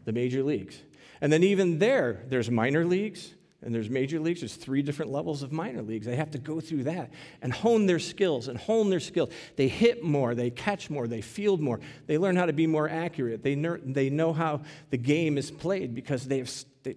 the 0.05 0.11
major 0.11 0.43
leagues. 0.43 0.77
And 1.21 1.31
then 1.31 1.43
even 1.43 1.79
there, 1.79 2.23
there's 2.27 2.51
minor 2.51 2.85
leagues 2.85 3.33
and 3.61 3.73
there's 3.73 3.89
major 3.89 4.19
leagues. 4.19 4.41
There's 4.41 4.55
three 4.55 4.81
different 4.81 5.11
levels 5.11 5.41
of 5.41 5.51
minor 5.51 5.81
leagues. 5.81 6.05
They 6.05 6.17
have 6.17 6.31
to 6.31 6.37
go 6.37 6.59
through 6.59 6.83
that 6.83 7.11
and 7.41 7.53
hone 7.53 7.85
their 7.85 7.99
skills 7.99 8.47
and 8.49 8.57
hone 8.57 8.89
their 8.89 8.99
skills. 8.99 9.29
They 9.55 9.69
hit 9.69 10.03
more, 10.03 10.35
they 10.35 10.49
catch 10.49 10.89
more, 10.89 11.07
they 11.07 11.21
field 11.21 11.61
more. 11.61 11.79
They 12.05 12.17
learn 12.17 12.35
how 12.35 12.45
to 12.45 12.53
be 12.53 12.67
more 12.67 12.89
accurate. 12.89 13.41
They, 13.41 13.55
ner- 13.55 13.79
they 13.83 14.09
know 14.09 14.33
how 14.33 14.61
the 14.89 14.97
game 14.97 15.37
is 15.37 15.49
played 15.49 15.95
because 15.95 16.27
they, 16.27 16.43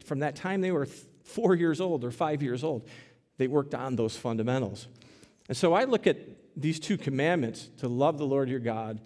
from 0.05 0.21
that 0.21 0.37
time 0.37 0.61
they 0.61 0.73
were 0.73 0.89
four 1.23 1.55
years 1.55 1.81
old 1.81 2.05
or 2.05 2.11
five 2.11 2.43
years 2.43 2.65
old, 2.65 2.89
they 3.39 3.49
worked 3.49 3.75
on 3.75 3.97
those 3.97 4.17
fundamentals. 4.17 4.89
And 5.49 5.57
so 5.57 5.75
I 5.75 5.85
look 5.85 6.07
at 6.07 6.17
these 6.57 6.81
two 6.81 6.97
commandments 6.97 7.69
to 7.79 7.89
love 7.89 8.19
the 8.19 8.27
Lord 8.27 8.49
your 8.49 8.61
God 8.61 9.01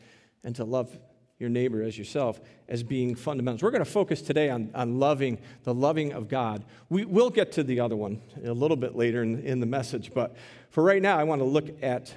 and 0.44 0.54
to 0.56 0.64
love 0.64 0.96
your 1.38 1.48
neighbor 1.48 1.82
as 1.82 1.96
yourself 1.98 2.40
as 2.68 2.82
being 2.82 3.14
fundamentals. 3.14 3.62
We're 3.62 3.70
going 3.70 3.84
to 3.84 3.90
focus 3.90 4.20
today 4.22 4.50
on, 4.50 4.70
on 4.74 4.98
loving, 4.98 5.38
the 5.64 5.74
loving 5.74 6.12
of 6.12 6.28
God. 6.28 6.64
We 6.88 7.04
will 7.04 7.30
get 7.30 7.52
to 7.52 7.62
the 7.62 7.80
other 7.80 7.96
one 7.96 8.20
a 8.44 8.52
little 8.52 8.76
bit 8.76 8.94
later 8.94 9.22
in, 9.22 9.40
in 9.40 9.58
the 9.60 9.66
message, 9.66 10.12
but 10.14 10.36
for 10.70 10.84
right 10.84 11.02
now, 11.02 11.18
I 11.18 11.24
want 11.24 11.40
to 11.40 11.46
look 11.46 11.82
at 11.82 12.14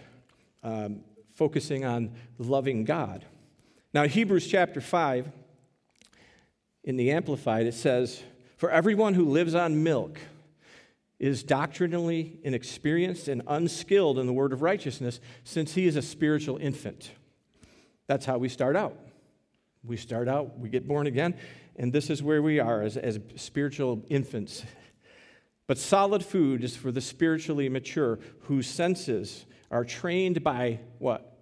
um, 0.61 0.99
focusing 1.33 1.85
on 1.85 2.11
loving 2.37 2.83
God. 2.83 3.25
Now, 3.93 4.07
Hebrews 4.07 4.47
chapter 4.47 4.79
5, 4.79 5.31
in 6.83 6.97
the 6.97 7.11
Amplified, 7.11 7.65
it 7.65 7.73
says, 7.73 8.21
For 8.57 8.69
everyone 8.69 9.13
who 9.15 9.25
lives 9.25 9.55
on 9.55 9.83
milk 9.83 10.19
is 11.19 11.43
doctrinally 11.43 12.39
inexperienced 12.43 13.27
and 13.27 13.41
unskilled 13.47 14.19
in 14.19 14.27
the 14.27 14.33
word 14.33 14.53
of 14.53 14.61
righteousness 14.61 15.19
since 15.43 15.73
he 15.73 15.85
is 15.85 15.95
a 15.95 16.01
spiritual 16.01 16.57
infant. 16.57 17.11
That's 18.07 18.25
how 18.25 18.37
we 18.37 18.49
start 18.49 18.75
out. 18.75 18.97
We 19.83 19.97
start 19.97 20.27
out, 20.27 20.57
we 20.59 20.69
get 20.69 20.87
born 20.87 21.07
again, 21.07 21.35
and 21.75 21.91
this 21.91 22.09
is 22.09 22.23
where 22.23 22.41
we 22.41 22.59
are 22.59 22.81
as, 22.81 22.95
as 22.95 23.19
spiritual 23.35 24.05
infants. 24.09 24.63
But 25.67 25.77
solid 25.77 26.23
food 26.23 26.63
is 26.63 26.75
for 26.75 26.91
the 26.91 27.01
spiritually 27.01 27.69
mature 27.69 28.19
whose 28.41 28.67
senses 28.67 29.45
are 29.71 29.85
trained 29.85 30.43
by 30.43 30.79
what? 30.99 31.37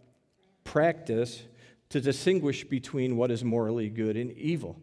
Practice 0.64 1.44
to 1.90 2.00
distinguish 2.00 2.64
between 2.64 3.18
what 3.18 3.32
is 3.32 3.44
morally 3.44 3.90
good 3.90 4.16
and 4.16 4.32
evil. 4.34 4.80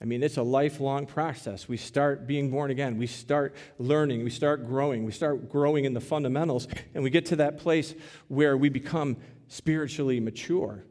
I 0.00 0.04
mean, 0.04 0.22
it's 0.22 0.36
a 0.36 0.42
lifelong 0.42 1.06
process. 1.06 1.68
We 1.68 1.78
start 1.78 2.26
being 2.26 2.50
born 2.50 2.70
again. 2.70 2.98
We 2.98 3.06
start 3.06 3.54
learning. 3.78 4.24
We 4.24 4.30
start 4.30 4.66
growing. 4.66 5.04
We 5.04 5.12
start 5.12 5.48
growing 5.48 5.86
in 5.86 5.94
the 5.94 6.00
fundamentals. 6.00 6.68
And 6.94 7.02
we 7.02 7.10
get 7.10 7.26
to 7.26 7.36
that 7.36 7.58
place 7.58 7.94
where 8.28 8.56
we 8.56 8.68
become 8.68 9.16
spiritually 9.48 10.20
mature. 10.20 10.84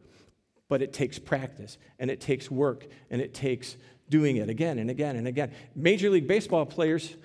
But 0.67 0.81
it 0.81 0.91
takes 0.91 1.19
practice, 1.19 1.77
and 1.99 2.09
it 2.09 2.19
takes 2.19 2.49
work, 2.49 2.87
and 3.11 3.21
it 3.21 3.35
takes 3.35 3.77
doing 4.09 4.37
it 4.37 4.49
again 4.49 4.79
and 4.79 4.89
again 4.89 5.15
and 5.15 5.27
again. 5.27 5.51
Major 5.75 6.09
League 6.09 6.27
Baseball 6.27 6.65
players 6.65 7.15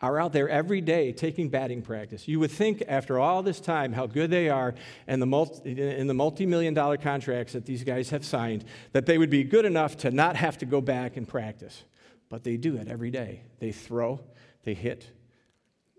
are 0.00 0.20
out 0.20 0.32
there 0.32 0.48
every 0.48 0.80
day 0.80 1.12
taking 1.12 1.48
batting 1.48 1.80
practice. 1.82 2.28
You 2.28 2.38
would 2.40 2.50
think, 2.50 2.82
after 2.86 3.18
all 3.18 3.42
this 3.42 3.60
time, 3.60 3.92
how 3.92 4.06
good 4.06 4.30
they 4.30 4.48
are 4.48 4.74
and 5.06 5.22
the 5.22 5.26
multi, 5.26 5.70
in 5.70 6.06
the 6.06 6.14
multi 6.14 6.44
million 6.44 6.74
dollar 6.74 6.96
contracts 6.96 7.54
that 7.54 7.64
these 7.64 7.82
guys 7.82 8.10
have 8.10 8.24
signed, 8.24 8.64
that 8.92 9.06
they 9.06 9.16
would 9.16 9.30
be 9.30 9.42
good 9.42 9.64
enough 9.64 9.96
to 9.98 10.10
not 10.10 10.36
have 10.36 10.58
to 10.58 10.66
go 10.66 10.80
back 10.80 11.16
and 11.16 11.26
practice. 11.26 11.84
But 12.28 12.44
they 12.44 12.56
do 12.56 12.76
it 12.76 12.88
every 12.88 13.10
day. 13.10 13.42
They 13.58 13.72
throw, 13.72 14.20
they 14.64 14.74
hit, 14.74 15.10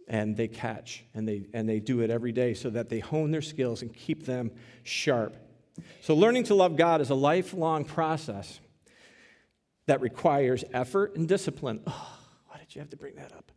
and 0.07 0.37
they 0.37 0.47
catch, 0.47 1.03
and 1.13 1.27
they, 1.27 1.47
and 1.53 1.67
they 1.67 1.79
do 1.79 2.01
it 2.01 2.09
every 2.09 2.31
day 2.31 2.53
so 2.53 2.69
that 2.69 2.89
they 2.89 2.99
hone 2.99 3.31
their 3.31 3.41
skills 3.41 3.81
and 3.81 3.93
keep 3.93 4.25
them 4.25 4.51
sharp. 4.83 5.35
So, 6.01 6.15
learning 6.15 6.45
to 6.45 6.55
love 6.55 6.75
God 6.75 7.01
is 7.01 7.09
a 7.09 7.15
lifelong 7.15 7.85
process 7.85 8.59
that 9.85 10.01
requires 10.01 10.63
effort 10.73 11.15
and 11.15 11.27
discipline. 11.27 11.81
Oh, 11.87 12.19
why 12.47 12.57
did 12.59 12.75
you 12.75 12.81
have 12.81 12.89
to 12.91 12.97
bring 12.97 13.15
that 13.15 13.31
up? 13.31 13.51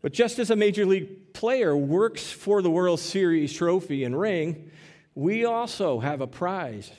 But 0.00 0.12
just 0.12 0.38
as 0.38 0.50
a 0.50 0.56
major 0.56 0.86
league 0.86 1.32
player 1.32 1.76
works 1.76 2.30
for 2.30 2.62
the 2.62 2.70
World 2.70 3.00
Series 3.00 3.52
trophy 3.52 4.04
and 4.04 4.18
ring, 4.18 4.70
we 5.14 5.44
also 5.44 5.98
have 5.98 6.20
a 6.20 6.26
prize 6.26 6.92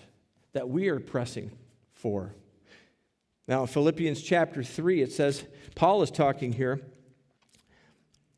that 0.52 0.70
we 0.70 0.90
are 0.90 1.00
pressing 1.00 1.52
for. 1.94 2.34
Now, 3.48 3.62
in 3.62 3.68
Philippians 3.68 4.22
chapter 4.22 4.64
3, 4.64 5.02
it 5.02 5.12
says, 5.14 5.46
Paul 5.76 6.02
is 6.02 6.12
talking 6.12 6.52
here, 6.52 6.82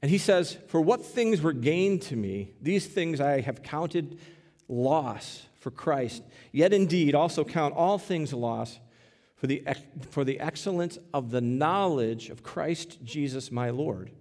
and 0.01 0.11
he 0.11 0.19
says, 0.19 0.57
For 0.67 0.79
what 0.79 1.03
things 1.03 1.41
were 1.41 1.53
gained 1.53 2.03
to 2.03 2.15
me, 2.15 2.53
these 2.61 2.85
things 2.85 3.19
I 3.19 3.41
have 3.41 3.63
counted 3.63 4.19
loss 4.67 5.43
for 5.59 5.71
Christ. 5.71 6.23
Yet 6.51 6.71
indeed, 6.71 7.15
also 7.15 7.43
count 7.43 7.75
all 7.75 7.97
things 7.97 8.31
loss 8.31 8.79
for 9.35 9.47
the, 9.47 9.63
for 10.11 10.23
the 10.23 10.39
excellence 10.39 10.99
of 11.13 11.31
the 11.31 11.41
knowledge 11.41 12.29
of 12.29 12.43
Christ 12.43 13.03
Jesus 13.03 13.51
my 13.51 13.71
Lord 13.71 14.11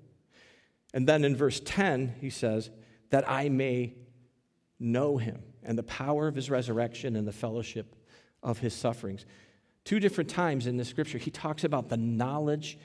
and 0.93 1.07
then 1.07 1.25
in 1.25 1.37
verse 1.37 1.61
10, 1.65 2.17
he 2.21 2.31
says, 2.31 2.71
that 3.11 3.29
I 3.29 3.49
may 3.49 3.95
know 4.79 5.19
him 5.19 5.43
and 5.63 5.77
the 5.77 5.83
power 5.83 6.27
of 6.27 6.35
his 6.35 6.51
resurrection 6.51 7.17
and 7.17 7.27
the 7.27 7.33
fellowship 7.33 7.95
of 8.43 8.59
his 8.59 8.75
sufferings. 8.75 9.27
Two 9.85 10.01
different 10.01 10.31
times 10.31 10.67
in 10.67 10.77
the 10.77 10.85
scripture, 10.85 11.19
he 11.19 11.31
talks 11.31 11.65
about 11.65 11.89
the 11.89 11.97
knowledge 11.97 12.79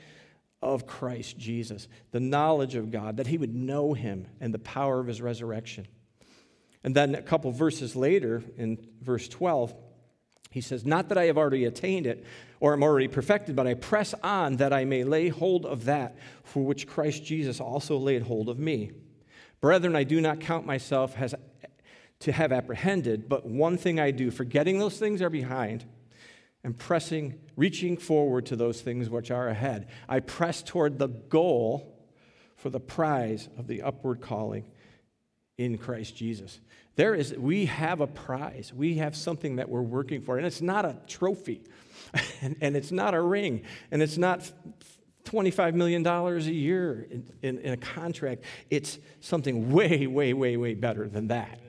of 0.62 0.86
Christ 0.86 1.38
Jesus, 1.38 1.88
the 2.10 2.20
knowledge 2.20 2.74
of 2.74 2.90
God, 2.90 3.18
that 3.18 3.26
he 3.26 3.38
would 3.38 3.54
know 3.54 3.92
him 3.92 4.26
and 4.40 4.52
the 4.52 4.58
power 4.58 5.00
of 5.00 5.06
his 5.06 5.22
resurrection. 5.22 5.86
And 6.82 6.94
then 6.94 7.14
a 7.14 7.22
couple 7.22 7.50
verses 7.50 7.96
later, 7.96 8.42
in 8.56 8.78
verse 9.00 9.28
12, 9.28 9.74
he 10.56 10.62
says, 10.62 10.86
Not 10.86 11.10
that 11.10 11.18
I 11.18 11.26
have 11.26 11.36
already 11.36 11.66
attained 11.66 12.06
it 12.06 12.24
or 12.60 12.72
am 12.72 12.82
already 12.82 13.08
perfected, 13.08 13.54
but 13.54 13.66
I 13.66 13.74
press 13.74 14.14
on 14.22 14.56
that 14.56 14.72
I 14.72 14.86
may 14.86 15.04
lay 15.04 15.28
hold 15.28 15.66
of 15.66 15.84
that 15.84 16.16
for 16.44 16.64
which 16.64 16.86
Christ 16.86 17.26
Jesus 17.26 17.60
also 17.60 17.98
laid 17.98 18.22
hold 18.22 18.48
of 18.48 18.58
me. 18.58 18.92
Brethren, 19.60 19.94
I 19.94 20.04
do 20.04 20.18
not 20.18 20.40
count 20.40 20.64
myself 20.64 21.14
as 21.18 21.34
to 22.20 22.32
have 22.32 22.52
apprehended, 22.52 23.28
but 23.28 23.44
one 23.44 23.76
thing 23.76 24.00
I 24.00 24.12
do, 24.12 24.30
forgetting 24.30 24.78
those 24.78 24.98
things 24.98 25.20
are 25.20 25.28
behind 25.28 25.84
and 26.64 26.78
pressing, 26.78 27.38
reaching 27.54 27.98
forward 27.98 28.46
to 28.46 28.56
those 28.56 28.80
things 28.80 29.10
which 29.10 29.30
are 29.30 29.48
ahead. 29.48 29.88
I 30.08 30.20
press 30.20 30.62
toward 30.62 30.98
the 30.98 31.08
goal 31.08 32.00
for 32.56 32.70
the 32.70 32.80
prize 32.80 33.50
of 33.58 33.66
the 33.66 33.82
upward 33.82 34.22
calling 34.22 34.64
in 35.58 35.76
Christ 35.76 36.16
Jesus. 36.16 36.60
There 36.96 37.14
is, 37.14 37.34
we 37.34 37.66
have 37.66 38.00
a 38.00 38.06
prize. 38.06 38.72
We 38.74 38.94
have 38.94 39.14
something 39.14 39.56
that 39.56 39.68
we're 39.68 39.82
working 39.82 40.22
for. 40.22 40.38
And 40.38 40.46
it's 40.46 40.62
not 40.62 40.84
a 40.84 40.96
trophy, 41.06 41.62
and, 42.40 42.56
and 42.60 42.76
it's 42.76 42.90
not 42.90 43.14
a 43.14 43.20
ring, 43.20 43.62
and 43.90 44.02
it's 44.02 44.16
not 44.16 44.50
$25 45.24 45.74
million 45.74 46.06
a 46.06 46.38
year 46.40 47.06
in, 47.10 47.32
in, 47.42 47.58
in, 47.58 47.72
a 47.72 47.76
contract. 47.76 48.44
It's 48.70 48.98
something 49.20 49.72
way, 49.72 50.06
way, 50.06 50.32
way, 50.32 50.56
way 50.56 50.74
better 50.74 51.08
than 51.08 51.28
that. 51.28 51.60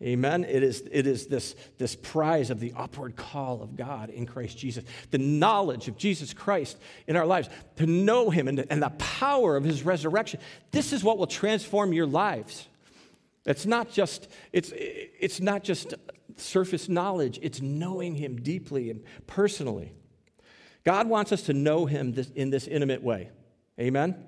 Amen. 0.00 0.44
It 0.44 0.62
is, 0.62 0.84
it 0.92 1.08
is 1.08 1.26
this, 1.26 1.56
this 1.76 1.96
prize 1.96 2.50
of 2.50 2.60
the 2.60 2.72
upward 2.76 3.16
call 3.16 3.62
of 3.62 3.74
God 3.74 4.10
in 4.10 4.26
Christ 4.26 4.56
Jesus, 4.56 4.84
the 5.10 5.18
knowledge 5.18 5.88
of 5.88 5.98
Jesus 5.98 6.32
Christ 6.32 6.78
in 7.08 7.16
our 7.16 7.26
lives, 7.26 7.48
to 7.76 7.86
know 7.86 8.30
Him 8.30 8.46
and, 8.46 8.64
and 8.70 8.80
the 8.80 8.90
power 8.90 9.56
of 9.56 9.64
His 9.64 9.82
resurrection. 9.82 10.38
This 10.70 10.92
is 10.92 11.02
what 11.02 11.18
will 11.18 11.26
transform 11.26 11.92
your 11.92 12.06
lives. 12.06 12.68
It's 13.48 13.64
not 13.64 13.90
just, 13.90 14.28
it's, 14.52 14.72
it's 14.76 15.40
not 15.40 15.64
just 15.64 15.94
surface 16.36 16.88
knowledge, 16.88 17.38
it's 17.40 17.62
knowing 17.62 18.14
Him 18.14 18.36
deeply 18.36 18.90
and 18.90 19.02
personally. 19.26 19.94
God 20.84 21.08
wants 21.08 21.32
us 21.32 21.42
to 21.44 21.54
know 21.54 21.86
Him 21.86 22.12
this, 22.12 22.28
in 22.30 22.50
this 22.50 22.66
intimate 22.66 23.02
way. 23.02 23.30
Amen? 23.80 24.22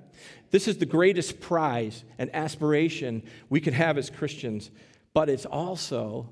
This 0.51 0.67
is 0.67 0.79
the 0.79 0.87
greatest 0.87 1.39
prize 1.39 2.03
and 2.19 2.35
aspiration 2.35 3.23
we 3.51 3.61
could 3.61 3.75
have 3.75 3.99
as 3.99 4.09
Christians, 4.09 4.71
but 5.13 5.29
it's 5.29 5.47
also 5.47 6.31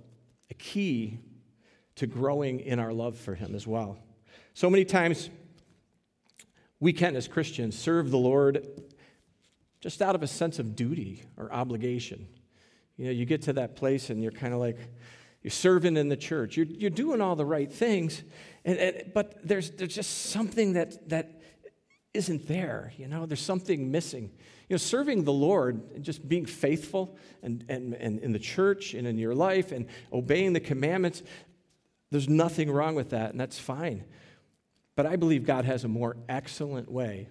a 0.51 0.55
key 0.55 1.19
to 1.97 2.07
growing 2.07 2.61
in 2.61 2.79
our 2.79 2.95
love 2.95 3.19
for 3.19 3.35
Him 3.35 3.55
as 3.55 3.67
well. 3.67 3.99
So 4.55 4.71
many 4.71 4.87
times 4.87 5.29
we 6.81 6.95
can, 6.95 7.17
as 7.17 7.29
Christians, 7.29 7.79
serve 7.79 8.11
the 8.11 8.19
Lord 8.19 8.67
just 9.81 10.01
out 10.01 10.15
of 10.15 10.23
a 10.23 10.27
sense 10.27 10.59
of 10.59 10.75
duty 10.75 11.25
or 11.37 11.53
obligation. 11.53 12.29
You 12.99 13.07
know, 13.07 13.11
you 13.13 13.25
get 13.25 13.43
to 13.43 13.55
that 13.55 13.77
place 13.77 14.11
and 14.11 14.23
you're 14.23 14.33
kind 14.33 14.53
of 14.53 14.61
like, 14.61 14.79
you're 15.43 15.51
serving 15.51 15.97
in 15.97 16.09
the 16.09 16.17
church. 16.17 16.57
You're, 16.57 16.67
you're 16.67 16.91
doing 16.91 17.21
all 17.21 17.37
the 17.37 17.47
right 17.47 17.73
things, 17.73 18.23
and, 18.65 18.77
and, 18.77 19.13
but 19.15 19.39
there's, 19.47 19.71
there's 19.71 19.95
just 19.95 20.27
something 20.27 20.75
that, 20.75 21.09
that 21.09 21.41
isn't 22.13 22.49
there. 22.49 22.93
You 22.99 23.07
know, 23.07 23.25
there's 23.25 23.41
something 23.41 23.91
missing. 23.91 24.25
You 24.69 24.75
know, 24.75 24.79
serving 24.79 25.25
the 25.25 25.33
Lord 25.33 25.81
and 25.95 26.05
just 26.05 26.29
being 26.29 26.45
faithful 26.45 27.17
and, 27.43 27.65
and, 27.69 27.95
and 27.95 28.19
in 28.19 28.33
the 28.33 28.39
church 28.39 28.95
and 28.95 29.07
in 29.07 29.17
your 29.17 29.35
life 29.35 29.73
and 29.73 29.87
obeying 30.13 30.53
the 30.53 30.61
commandments, 30.61 31.23
there's 32.11 32.29
nothing 32.29 32.71
wrong 32.71 32.95
with 32.95 33.11
that, 33.11 33.31
and 33.31 33.41
that's 33.41 33.59
fine. 33.59 34.05
But 34.97 35.07
I 35.07 35.17
believe 35.17 35.47
God 35.47 35.65
has 35.65 35.85
a 35.85 35.89
more 35.89 36.17
excellent 36.29 36.91
way 36.91 37.29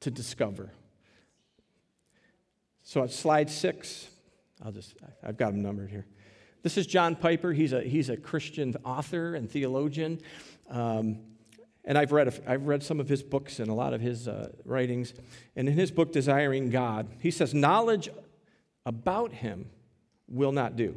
to 0.00 0.10
discover. 0.10 0.72
So 2.82 3.02
on 3.02 3.10
slide 3.10 3.50
six, 3.50 4.08
I'll 4.64 4.72
just, 4.72 4.94
I've 5.22 5.36
got 5.36 5.52
them 5.52 5.62
numbered 5.62 5.90
here. 5.90 6.06
This 6.62 6.78
is 6.78 6.86
John 6.86 7.16
Piper. 7.16 7.52
He's 7.52 7.72
a, 7.72 7.82
he's 7.82 8.08
a 8.08 8.16
Christian 8.16 8.76
author 8.84 9.34
and 9.34 9.50
theologian. 9.50 10.20
Um, 10.70 11.18
and 11.84 11.98
I've 11.98 12.12
read, 12.12 12.28
a, 12.28 12.50
I've 12.50 12.66
read 12.66 12.84
some 12.84 13.00
of 13.00 13.08
his 13.08 13.22
books 13.24 13.58
and 13.58 13.68
a 13.68 13.74
lot 13.74 13.92
of 13.92 14.00
his 14.00 14.28
uh, 14.28 14.50
writings. 14.64 15.14
And 15.56 15.68
in 15.68 15.74
his 15.74 15.90
book, 15.90 16.12
Desiring 16.12 16.70
God, 16.70 17.08
he 17.18 17.32
says, 17.32 17.52
Knowledge 17.52 18.08
about 18.86 19.32
him 19.32 19.68
will 20.28 20.52
not 20.52 20.76
do, 20.76 20.96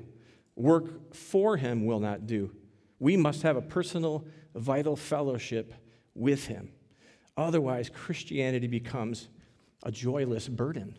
work 0.55 1.15
for 1.15 1.57
him 1.57 1.86
will 1.86 2.00
not 2.00 2.27
do. 2.27 2.51
We 3.00 3.17
must 3.17 3.41
have 3.41 3.57
a 3.57 3.62
personal, 3.62 4.25
vital 4.53 4.95
fellowship 4.95 5.74
with 6.13 6.45
him. 6.45 6.72
Otherwise, 7.36 7.89
Christianity 7.89 8.67
becomes 8.67 9.27
a 9.84 9.91
joyless 9.91 10.48
burden. 10.48 10.98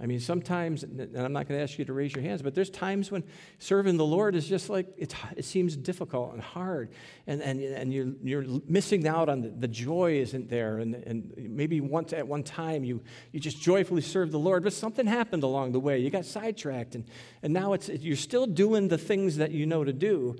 I 0.00 0.06
mean, 0.06 0.18
sometimes, 0.18 0.82
and 0.82 1.16
I'm 1.16 1.32
not 1.32 1.46
going 1.46 1.58
to 1.58 1.62
ask 1.62 1.78
you 1.78 1.84
to 1.84 1.92
raise 1.92 2.12
your 2.12 2.24
hands, 2.24 2.42
but 2.42 2.52
there's 2.52 2.68
times 2.68 3.12
when 3.12 3.22
serving 3.60 3.96
the 3.96 4.04
Lord 4.04 4.34
is 4.34 4.48
just 4.48 4.68
like, 4.68 4.88
it 4.96 5.44
seems 5.44 5.76
difficult 5.76 6.32
and 6.32 6.42
hard, 6.42 6.90
and, 7.28 7.40
and, 7.40 7.60
and 7.60 7.94
you're, 7.94 8.12
you're 8.20 8.44
missing 8.66 9.06
out 9.06 9.28
on 9.28 9.42
the, 9.42 9.50
the 9.50 9.68
joy 9.68 10.16
isn't 10.16 10.50
there. 10.50 10.78
And, 10.78 10.96
and 10.96 11.32
maybe 11.36 11.80
once 11.80 12.12
at 12.12 12.26
one 12.26 12.42
time 12.42 12.82
you, 12.82 13.02
you 13.30 13.38
just 13.38 13.62
joyfully 13.62 14.02
served 14.02 14.32
the 14.32 14.38
Lord, 14.38 14.64
but 14.64 14.72
something 14.72 15.06
happened 15.06 15.44
along 15.44 15.70
the 15.70 15.80
way. 15.80 16.00
You 16.00 16.10
got 16.10 16.24
sidetracked, 16.24 16.96
and, 16.96 17.04
and 17.44 17.52
now 17.52 17.72
it's, 17.72 17.88
you're 17.88 18.16
still 18.16 18.46
doing 18.46 18.88
the 18.88 18.98
things 18.98 19.36
that 19.36 19.52
you 19.52 19.64
know 19.64 19.84
to 19.84 19.92
do, 19.92 20.34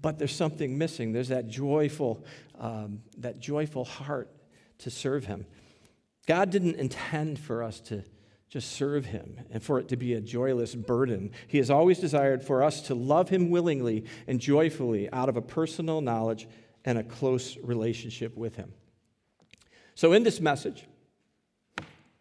but 0.00 0.18
there's 0.18 0.34
something 0.34 0.78
missing. 0.78 1.12
There's 1.12 1.28
that 1.28 1.48
joyful, 1.48 2.24
um, 2.58 3.02
that 3.18 3.38
joyful 3.38 3.84
heart 3.84 4.30
to 4.78 4.90
serve 4.90 5.26
Him. 5.26 5.44
God 6.26 6.48
didn't 6.48 6.76
intend 6.76 7.38
for 7.38 7.62
us 7.62 7.80
to 7.80 8.02
just 8.54 8.70
serve 8.70 9.06
Him 9.06 9.40
and 9.50 9.60
for 9.60 9.80
it 9.80 9.88
to 9.88 9.96
be 9.96 10.14
a 10.14 10.20
joyless 10.20 10.76
burden. 10.76 11.32
He 11.48 11.58
has 11.58 11.70
always 11.70 11.98
desired 11.98 12.40
for 12.40 12.62
us 12.62 12.82
to 12.82 12.94
love 12.94 13.28
Him 13.28 13.50
willingly 13.50 14.04
and 14.28 14.38
joyfully 14.38 15.10
out 15.12 15.28
of 15.28 15.36
a 15.36 15.42
personal 15.42 16.00
knowledge 16.00 16.46
and 16.84 16.96
a 16.96 17.02
close 17.02 17.56
relationship 17.56 18.36
with 18.36 18.54
Him. 18.54 18.72
So, 19.96 20.12
in 20.12 20.22
this 20.22 20.40
message, 20.40 20.86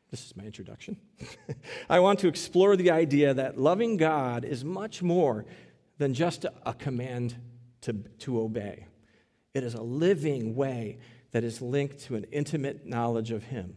this 0.09 0.25
is 0.25 0.35
my 0.35 0.43
introduction. 0.43 0.97
I 1.89 1.99
want 1.99 2.17
to 2.21 2.27
explore 2.27 2.75
the 2.75 2.89
idea 2.89 3.35
that 3.35 3.59
loving 3.59 3.97
God 3.97 4.43
is 4.43 4.65
much 4.65 5.03
more 5.03 5.45
than 5.99 6.15
just 6.15 6.47
a 6.65 6.73
command 6.73 7.35
to, 7.81 7.93
to 7.93 8.41
obey. 8.41 8.87
It 9.53 9.63
is 9.63 9.75
a 9.75 9.83
living 9.83 10.55
way 10.55 10.97
that 11.29 11.43
is 11.43 11.61
linked 11.61 11.99
to 12.05 12.15
an 12.15 12.25
intimate 12.31 12.87
knowledge 12.87 13.29
of 13.29 13.43
Him, 13.43 13.75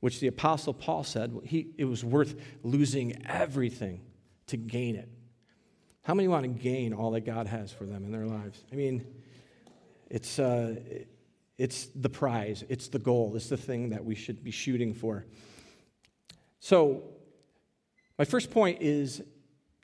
which 0.00 0.20
the 0.20 0.28
Apostle 0.28 0.74
Paul 0.74 1.04
said 1.04 1.36
he, 1.44 1.68
it 1.76 1.84
was 1.84 2.04
worth 2.04 2.36
losing 2.62 3.26
everything 3.26 4.00
to 4.46 4.56
gain 4.56 4.96
it. 4.96 5.08
How 6.02 6.14
many 6.14 6.28
want 6.28 6.44
to 6.44 6.48
gain 6.48 6.94
all 6.94 7.10
that 7.12 7.22
God 7.22 7.46
has 7.46 7.70
for 7.72 7.84
them 7.84 8.04
in 8.04 8.12
their 8.12 8.26
lives? 8.26 8.64
I 8.72 8.76
mean, 8.76 9.04
it's, 10.08 10.38
uh, 10.38 10.76
it's 11.58 11.86
the 11.94 12.08
prize, 12.08 12.64
it's 12.68 12.88
the 12.88 12.98
goal, 12.98 13.34
it's 13.36 13.48
the 13.48 13.56
thing 13.56 13.90
that 13.90 14.04
we 14.04 14.14
should 14.14 14.42
be 14.42 14.50
shooting 14.50 14.94
for. 14.94 15.26
So, 16.60 17.02
my 18.18 18.24
first 18.24 18.50
point 18.50 18.78
is 18.80 19.22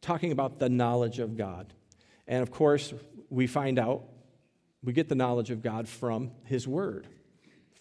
talking 0.00 0.33
about 0.33 0.59
the 0.59 0.68
knowledge 0.68 1.18
of 1.18 1.37
God. 1.37 1.73
And 2.26 2.42
of 2.42 2.50
course, 2.50 2.92
we 3.30 3.47
find 3.47 3.78
out, 3.78 4.04
we 4.83 4.92
get 4.92 5.09
the 5.09 5.14
knowledge 5.14 5.50
of 5.50 5.62
God 5.62 5.88
from 5.88 6.30
His 6.44 6.66
Word, 6.66 7.06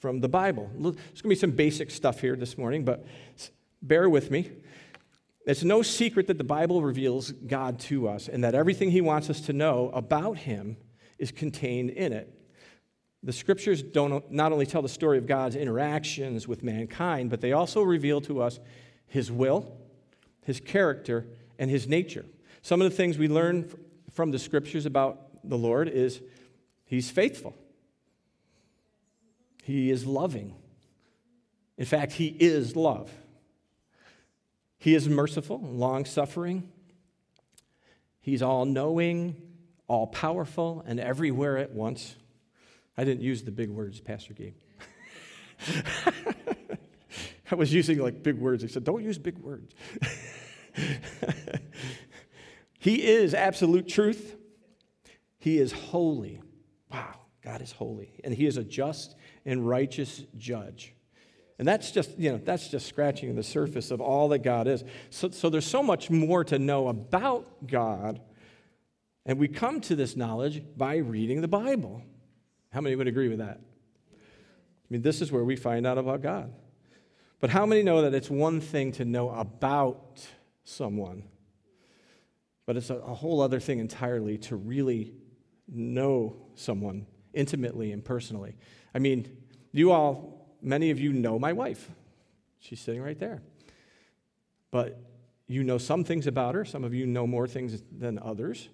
from 0.04 0.20
the 0.20 0.28
Bible. 0.28 0.70
There's 0.74 0.82
going 0.92 0.96
to 1.22 1.28
be 1.30 1.36
some 1.36 1.52
basic 1.52 1.90
stuff 1.90 2.20
here 2.20 2.36
this 2.36 2.58
morning, 2.58 2.84
but 2.84 3.06
bear 3.82 4.10
with 4.10 4.32
me. 4.32 4.52
It's 5.46 5.64
no 5.64 5.82
secret 5.82 6.28
that 6.28 6.38
the 6.38 6.44
Bible 6.44 6.82
reveals 6.82 7.32
God 7.32 7.80
to 7.88 8.10
us 8.10 8.28
and 8.28 8.44
that 8.44 8.54
everything 8.54 8.92
He 8.92 9.00
wants 9.00 9.30
us 9.30 9.40
to 9.40 9.54
know 9.54 9.92
about 9.94 10.40
Him 10.40 10.76
is 11.20 11.32
contained 11.32 11.92
in 11.92 12.12
it. 12.12 12.38
The 13.24 13.32
scriptures 13.32 13.82
don't 13.82 14.30
not 14.30 14.52
only 14.52 14.66
tell 14.66 14.82
the 14.82 14.90
story 14.90 15.18
of 15.18 15.26
God's 15.26 15.56
interactions 15.56 16.50
with 16.50 16.64
mankind, 16.64 17.30
but 17.30 17.40
they 17.40 17.54
also 17.54 17.82
reveal 17.82 18.20
to 18.24 18.42
us 18.42 18.60
his 19.08 19.32
will, 19.32 19.72
his 20.44 20.60
character, 20.60 21.28
and 21.58 21.72
his 21.72 21.88
nature. 21.88 22.26
Some 22.62 22.82
of 22.82 22.92
the 22.92 22.98
things 22.98 23.18
we 23.18 23.30
learn 23.30 23.74
from 24.12 24.32
the 24.32 24.40
scriptures 24.40 24.86
about 24.86 25.48
the 25.48 25.58
Lord 25.58 25.88
is 25.88 26.22
he's 26.84 27.10
faithful, 27.10 27.56
he 29.63 29.89
is 29.89 30.05
loving. 30.05 30.53
In 31.77 31.86
fact, 31.86 32.12
he 32.12 32.27
is 32.27 32.75
love. 32.75 33.10
He 34.77 34.93
is 34.93 35.08
merciful, 35.08 35.62
long 35.62 36.03
suffering. 36.03 36.70
He's 38.20 38.41
all 38.41 38.65
knowing, 38.65 39.41
all 39.88 40.08
powerful, 40.08 40.84
and 40.86 41.00
everywhere 41.00 41.58
at 41.58 41.72
once. 41.72 42.15
I 42.98 43.05
didn't 43.05 43.22
use 43.22 43.43
the 43.43 43.51
big 43.51 43.70
words, 43.70 44.01
Pastor 44.01 44.34
Gabe. 44.34 44.55
I 47.50 47.55
was 47.55 47.74
using 47.74 48.00
like 48.00 48.22
big 48.22 48.38
words. 48.38 48.63
He 48.63 48.67
said, 48.67 48.84
Don't 48.84 49.01
use 49.01 49.17
big 49.17 49.38
words. 49.38 49.74
he 52.79 53.01
is 53.01 53.34
absolute 53.34 53.88
truth. 53.88 54.36
He 55.38 55.58
is 55.58 55.72
holy. 55.72 56.41
Wow, 56.91 57.15
God 57.41 57.62
is 57.62 57.72
holy. 57.72 58.20
And 58.25 58.34
He 58.34 58.46
is 58.46 58.58
a 58.58 58.63
just 58.63 59.15
and 59.46 59.68
righteous 59.68 60.24
judge. 60.38 60.94
And 61.60 61.68
that's 61.68 61.92
just, 61.92 62.18
you 62.18 62.32
know, 62.32 62.42
that's 62.44 62.68
just 62.68 62.88
scratching 62.88 63.36
the 63.36 63.44
surface 63.44 63.92
of 63.92 64.02
all 64.02 64.30
that 64.30 64.40
God 64.40 64.68
is. 64.68 64.84
So, 65.10 65.30
so 65.30 65.50
there's 65.50 65.68
so 65.68 65.84
much 65.84 66.10
more 66.10 66.44
to 66.46 66.58
know 66.58 66.88
about 66.88 67.68
God. 67.68 68.20
And 69.26 69.39
we 69.39 69.48
come 69.48 69.80
to 69.82 69.96
this 69.96 70.15
knowledge 70.15 70.63
by 70.76 70.98
reading 70.98 71.41
the 71.41 71.48
Bible. 71.48 72.04
How 72.72 72.82
many 72.82 72.96
would 72.96 73.08
agree 73.08 73.30
with 73.30 73.38
that? 73.38 73.62
I 74.12 74.86
mean, 74.89 75.02
this 75.02 75.22
is 75.22 75.32
where 75.32 75.44
we 75.44 75.56
find 75.56 75.88
out 75.88 75.98
about 75.98 76.22
God. 76.22 76.52
But 77.39 77.50
how 77.50 77.65
many 77.65 77.84
know 77.84 78.02
that 78.02 78.13
it's 78.13 78.30
one 78.30 78.60
thing 78.60 78.91
to 78.94 79.06
know 79.06 79.30
about 79.30 80.26
someone, 80.63 81.24
but 82.65 82.78
it's 82.78 82.89
a, 82.89 82.96
a 82.96 83.13
whole 83.13 83.41
other 83.41 83.60
thing 83.60 83.80
entirely 83.80 84.38
to 84.39 84.56
really 84.56 85.13
know 85.67 86.38
someone 86.56 87.06
intimately 87.34 87.91
and 87.91 88.04
personally? 88.04 88.56
I 88.94 89.00
mean, 89.00 89.38
you 89.74 89.92
all, 89.92 90.56
many 90.62 90.92
of 90.92 91.00
you 91.00 91.12
know 91.12 91.38
my 91.38 91.52
wife. 91.52 91.90
She's 92.60 92.80
sitting 92.80 93.02
right 93.02 93.20
there. 93.20 93.42
But 94.72 95.02
you 95.48 95.64
know 95.64 95.78
some 95.78 96.04
things 96.04 96.28
about 96.28 96.56
her. 96.56 96.64
Some 96.64 96.84
of 96.84 96.94
you 96.94 97.06
know 97.06 97.28
more 97.28 97.48
things 97.48 97.84
than 97.92 98.18
others. 98.20 98.70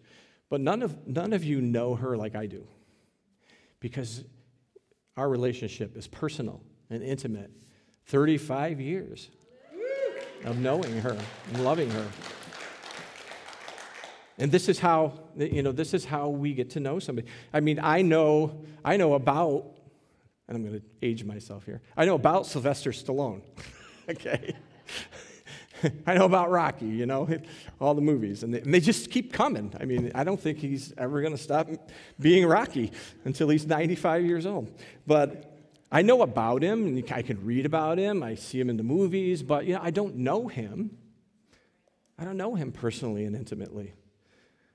But 0.49 0.61
none 0.61 0.83
of, 0.83 1.07
none 1.07 1.33
of 1.33 1.43
you 1.43 1.61
know 1.61 1.95
her 1.95 2.15
like 2.15 2.35
I 2.35 2.45
do. 2.45 2.67
Because 3.79 4.23
our 5.17 5.27
relationship 5.27 5.97
is 5.97 6.07
personal 6.07 6.61
and 6.89 7.01
intimate 7.01 7.51
35 8.05 8.79
years 8.79 9.29
of 10.45 10.59
knowing 10.59 10.99
her 10.99 11.17
and 11.53 11.63
loving 11.63 11.89
her. 11.89 12.07
And 14.37 14.51
this 14.51 14.69
is 14.69 14.79
how, 14.79 15.19
you 15.35 15.61
know, 15.61 15.73
this 15.73 15.93
is 15.93 16.05
how 16.05 16.29
we 16.29 16.53
get 16.53 16.69
to 16.71 16.79
know 16.79 16.99
somebody. 16.99 17.27
I 17.53 17.59
mean, 17.59 17.79
I 17.81 18.01
know, 18.01 18.61
I 18.85 18.95
know 18.95 19.13
about, 19.13 19.65
and 20.49 20.57
I'm 20.57 20.63
going 20.63 20.79
to 20.79 20.85
age 21.03 21.23
myself 21.23 21.63
here. 21.65 21.79
I 21.95 22.05
know 22.05 22.15
about 22.15 22.47
Sylvester 22.47 22.89
Stallone. 22.89 23.41
okay. 24.09 24.55
I 26.07 26.15
know 26.15 26.25
about 26.25 26.49
Rocky, 26.49 26.87
you 26.87 27.05
know, 27.05 27.29
all 27.79 27.93
the 27.93 28.01
movies, 28.01 28.41
and 28.41 28.53
they, 28.53 28.61
and 28.61 28.73
they, 28.73 28.79
just 28.79 29.11
keep 29.11 29.31
coming. 29.31 29.71
I 29.79 29.85
mean, 29.85 30.11
I 30.15 30.23
don't 30.23 30.39
think 30.39 30.57
he's 30.57 30.91
ever 30.97 31.21
going 31.21 31.33
to 31.33 31.41
stop 31.41 31.69
being 32.19 32.47
Rocky 32.47 32.91
until 33.25 33.47
he's 33.47 33.67
95 33.67 34.25
years 34.25 34.47
old. 34.47 34.75
But 35.05 35.55
I 35.91 36.01
know 36.01 36.23
about 36.23 36.63
him, 36.63 36.87
and 36.87 37.11
I 37.11 37.21
can 37.21 37.45
read 37.45 37.67
about 37.67 37.99
him. 37.99 38.23
I 38.23 38.33
see 38.33 38.59
him 38.59 38.71
in 38.71 38.77
the 38.77 38.83
movies, 38.83 39.43
but 39.43 39.65
you 39.67 39.75
know, 39.75 39.81
I 39.83 39.91
don't 39.91 40.15
know 40.17 40.47
him. 40.47 40.97
I 42.17 42.25
don't 42.25 42.37
know 42.37 42.55
him 42.55 42.71
personally 42.71 43.23
and 43.25 43.35
intimately. 43.35 43.93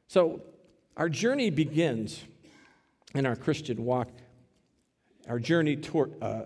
So, 0.06 0.40
our 0.96 1.08
journey 1.08 1.50
begins 1.50 2.22
in 3.12 3.26
our 3.26 3.34
Christian 3.34 3.84
walk. 3.84 4.08
Our 5.28 5.38
journey 5.38 5.76
toward, 5.76 6.22
uh, 6.22 6.44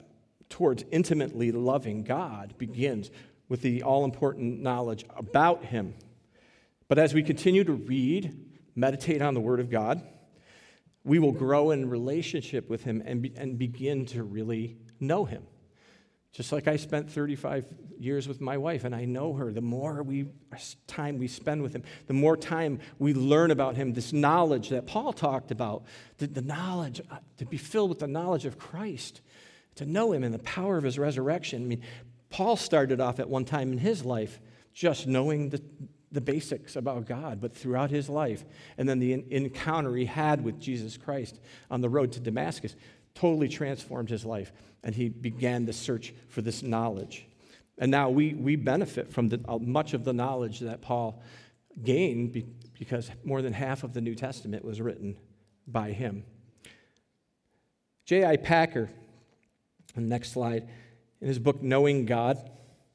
towards 0.49 0.85
intimately 0.91 1.53
loving 1.53 2.05
God 2.05 2.55
begins 2.59 3.11
with 3.49 3.63
the 3.63 3.83
all 3.83 4.05
important 4.05 4.61
knowledge 4.61 5.05
about 5.17 5.65
Him. 5.65 5.95
But 6.89 6.99
as 6.99 7.15
we 7.15 7.23
continue 7.23 7.65
to 7.65 7.73
read, 7.73 8.35
meditate 8.75 9.21
on 9.21 9.35
the 9.35 9.41
Word 9.41 9.61
of 9.61 9.71
God, 9.71 10.03
we 11.05 11.19
will 11.19 11.33
grow 11.33 11.71
in 11.71 11.89
relationship 11.89 12.69
with 12.69 12.85
Him 12.85 13.03
and, 13.05 13.23
be, 13.23 13.33
and 13.37 13.59
begin 13.59 14.07
to 14.07 14.23
really 14.23 14.77
know 15.01 15.25
Him. 15.25 15.43
Just 16.33 16.53
like 16.53 16.69
I 16.69 16.77
spent 16.77 17.11
35 17.11 17.65
years 17.99 18.29
with 18.29 18.41
my 18.41 18.59
wife, 18.59 18.85
and 18.85 18.95
I 18.95 19.05
know 19.05 19.33
her. 19.35 19.53
The 19.53 19.61
more 19.61 20.03
we, 20.03 20.27
time 20.87 21.19
we 21.19 21.27
spend 21.27 21.63
with 21.63 21.75
him, 21.75 21.83
the 22.07 22.15
more 22.15 22.37
time 22.37 22.81
we 22.99 23.15
learn 23.15 23.51
about 23.51 23.77
him. 23.77 23.93
This 23.93 24.13
knowledge 24.13 24.69
that 24.69 24.87
Paul 24.87 25.13
talked 25.13 25.51
about, 25.51 25.85
the, 26.19 26.27
the 26.27 26.43
knowledge, 26.43 27.01
uh, 27.11 27.17
to 27.39 27.47
be 27.47 27.57
filled 27.57 27.89
with 27.89 28.01
the 28.01 28.07
knowledge 28.07 28.45
of 28.45 28.59
Christ, 28.59 29.21
to 29.77 29.87
know 29.87 30.13
him 30.13 30.23
and 30.23 30.35
the 30.35 30.41
power 30.41 30.77
of 30.77 30.85
his 30.85 30.99
resurrection. 30.99 31.63
I 31.63 31.67
mean, 31.67 31.83
Paul 32.31 32.57
started 32.57 33.01
off 33.01 33.21
at 33.21 33.29
one 33.29 33.45
time 33.45 33.73
in 33.73 33.79
his 33.79 34.05
life 34.05 34.41
just 34.75 35.07
knowing 35.07 35.49
the, 35.49 35.63
the 36.13 36.21
basics 36.21 36.77
about 36.77 37.07
God, 37.07 37.41
but 37.41 37.55
throughout 37.55 37.91
his 37.91 38.09
life, 38.09 38.45
and 38.77 38.89
then 38.89 38.99
the 38.99 39.25
encounter 39.31 39.95
he 39.97 40.05
had 40.05 40.45
with 40.45 40.61
Jesus 40.61 40.97
Christ 40.97 41.41
on 41.71 41.81
the 41.81 41.89
road 41.89 42.13
to 42.13 42.21
Damascus 42.21 42.77
totally 43.21 43.49
transformed 43.49 44.11
his 44.11 44.25
life, 44.25 44.53
and 44.83 44.95
he 44.95 45.09
began 45.09 45.65
the 45.65 45.73
search 45.73 46.15
for 46.29 46.43
this 46.43 46.63
knowledge. 46.63 47.27
And 47.79 47.91
now 47.91 48.11
we, 48.11 48.35
we 48.35 48.57
benefit 48.57 49.13
from 49.13 49.29
the, 49.29 49.41
uh, 49.49 49.59
much 49.59 49.95
of 49.95 50.05
the 50.05 50.13
knowledge 50.13 50.61
that 50.61 50.81
Paul 50.81 51.23
gained 51.83 52.33
be, 52.33 52.47
because 52.79 53.11
more 53.25 53.43
than 53.43 53.53
half 53.53 53.85
of 53.85 53.93
the 53.93 54.01
New 54.01 54.15
Testament 54.15 54.65
was 54.65 54.81
written 54.81 55.17
by 55.67 55.93
him. 55.93 56.25
J.I. 58.05 58.37
Packer, 58.37 58.89
next 59.97 60.33
slide, 60.33 60.69
in 61.21 61.29
his 61.29 61.39
book 61.39 61.63
Knowing 61.63 62.07
God, 62.07 62.51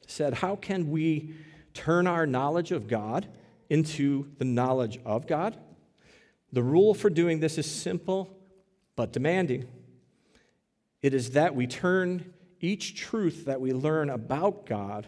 said, 0.08 0.34
How 0.34 0.56
can 0.56 0.90
we 0.90 1.36
turn 1.74 2.08
our 2.08 2.26
knowledge 2.26 2.72
of 2.72 2.88
God 2.88 3.28
into 3.70 4.28
the 4.38 4.46
knowledge 4.46 5.00
of 5.06 5.28
God. 5.28 5.58
The 6.52 6.62
rule 6.62 6.94
for 6.94 7.10
doing 7.10 7.40
this 7.40 7.58
is 7.58 7.70
simple 7.70 8.30
but 8.96 9.12
demanding. 9.12 9.68
It 11.04 11.14
is 11.14 11.32
that 11.32 11.54
we 11.54 11.68
turn 11.68 12.34
each 12.62 12.96
truth 12.96 13.46
that 13.46 13.60
we 13.62 13.74
learn 13.74 14.10
about 14.10 14.66
God 14.66 15.06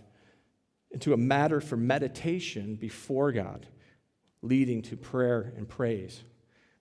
into 0.91 1.13
a 1.13 1.17
matter 1.17 1.61
for 1.61 1.77
meditation 1.77 2.75
before 2.75 3.31
God, 3.31 3.65
leading 4.41 4.81
to 4.83 4.97
prayer 4.97 5.53
and 5.57 5.67
praise. 5.67 6.23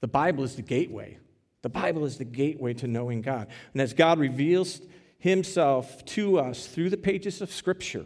The 0.01 0.09
Bible 0.09 0.43
is 0.45 0.57
the 0.57 0.63
gateway. 0.63 1.19
The 1.63 1.69
Bible 1.69 2.05
is 2.05 2.19
the 2.19 2.25
gateway 2.25 2.75
to 2.75 2.89
knowing 2.89 3.23
God. 3.23 3.49
And 3.73 3.81
as 3.81 3.95
God 3.95 4.19
reveals 4.19 4.81
himself 5.19 6.05
to 6.07 6.39
us 6.39 6.67
through 6.67 6.91
the 6.91 6.97
pages 6.97 7.41
of 7.41 7.53
Scripture, 7.53 8.05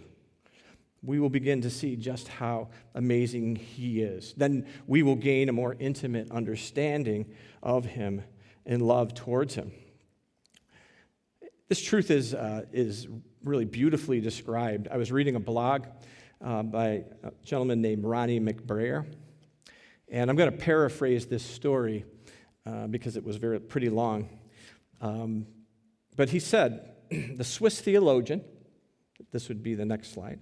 we 1.03 1.19
will 1.19 1.31
begin 1.31 1.63
to 1.63 1.71
see 1.71 1.97
just 1.97 2.29
how 2.29 2.69
amazing 2.95 3.57
he 3.57 4.03
is. 4.03 4.35
Then 4.37 4.67
we 4.87 5.03
will 5.03 5.17
gain 5.17 5.49
a 5.49 5.53
more 5.53 5.75
intimate 5.79 6.31
understanding 6.31 7.27
of 7.63 7.85
him 7.87 8.23
and 8.67 8.83
love 8.83 9.15
towards 9.15 9.55
him. 9.55 9.73
This 11.69 11.83
truth 11.83 12.11
is, 12.11 12.33
uh, 12.33 12.65
is 12.73 13.09
really 13.45 13.67
beautifully 13.67 14.23
described. 14.23 14.89
I 14.91 14.97
was 14.97 15.13
reading 15.13 15.37
a 15.37 15.41
blog 15.41 15.85
uh, 16.43 16.63
by 16.63 17.05
a 17.23 17.31
gentleman 17.45 17.83
named 17.83 18.05
Ronnie 18.05 18.41
McBrayer, 18.41 19.05
and 20.11 20.31
I'm 20.31 20.37
going 20.37 20.51
to 20.51 20.57
paraphrase 20.57 21.27
this 21.27 21.43
story 21.43 22.07
uh, 22.65 22.87
because 22.87 23.19
it 23.19 23.25
was 23.25 23.37
very 23.37 23.61
pretty 23.61 23.91
long. 23.91 24.31
Um, 25.03 25.47
but 26.17 26.31
he 26.31 26.41
said, 26.41 26.89
the 27.11 27.45
Swiss 27.45 27.83
theologian, 27.83 28.43
this 29.31 29.49
would 29.49 29.63
be 29.63 29.75
the 29.75 29.85
next 29.85 30.15
slide. 30.15 30.41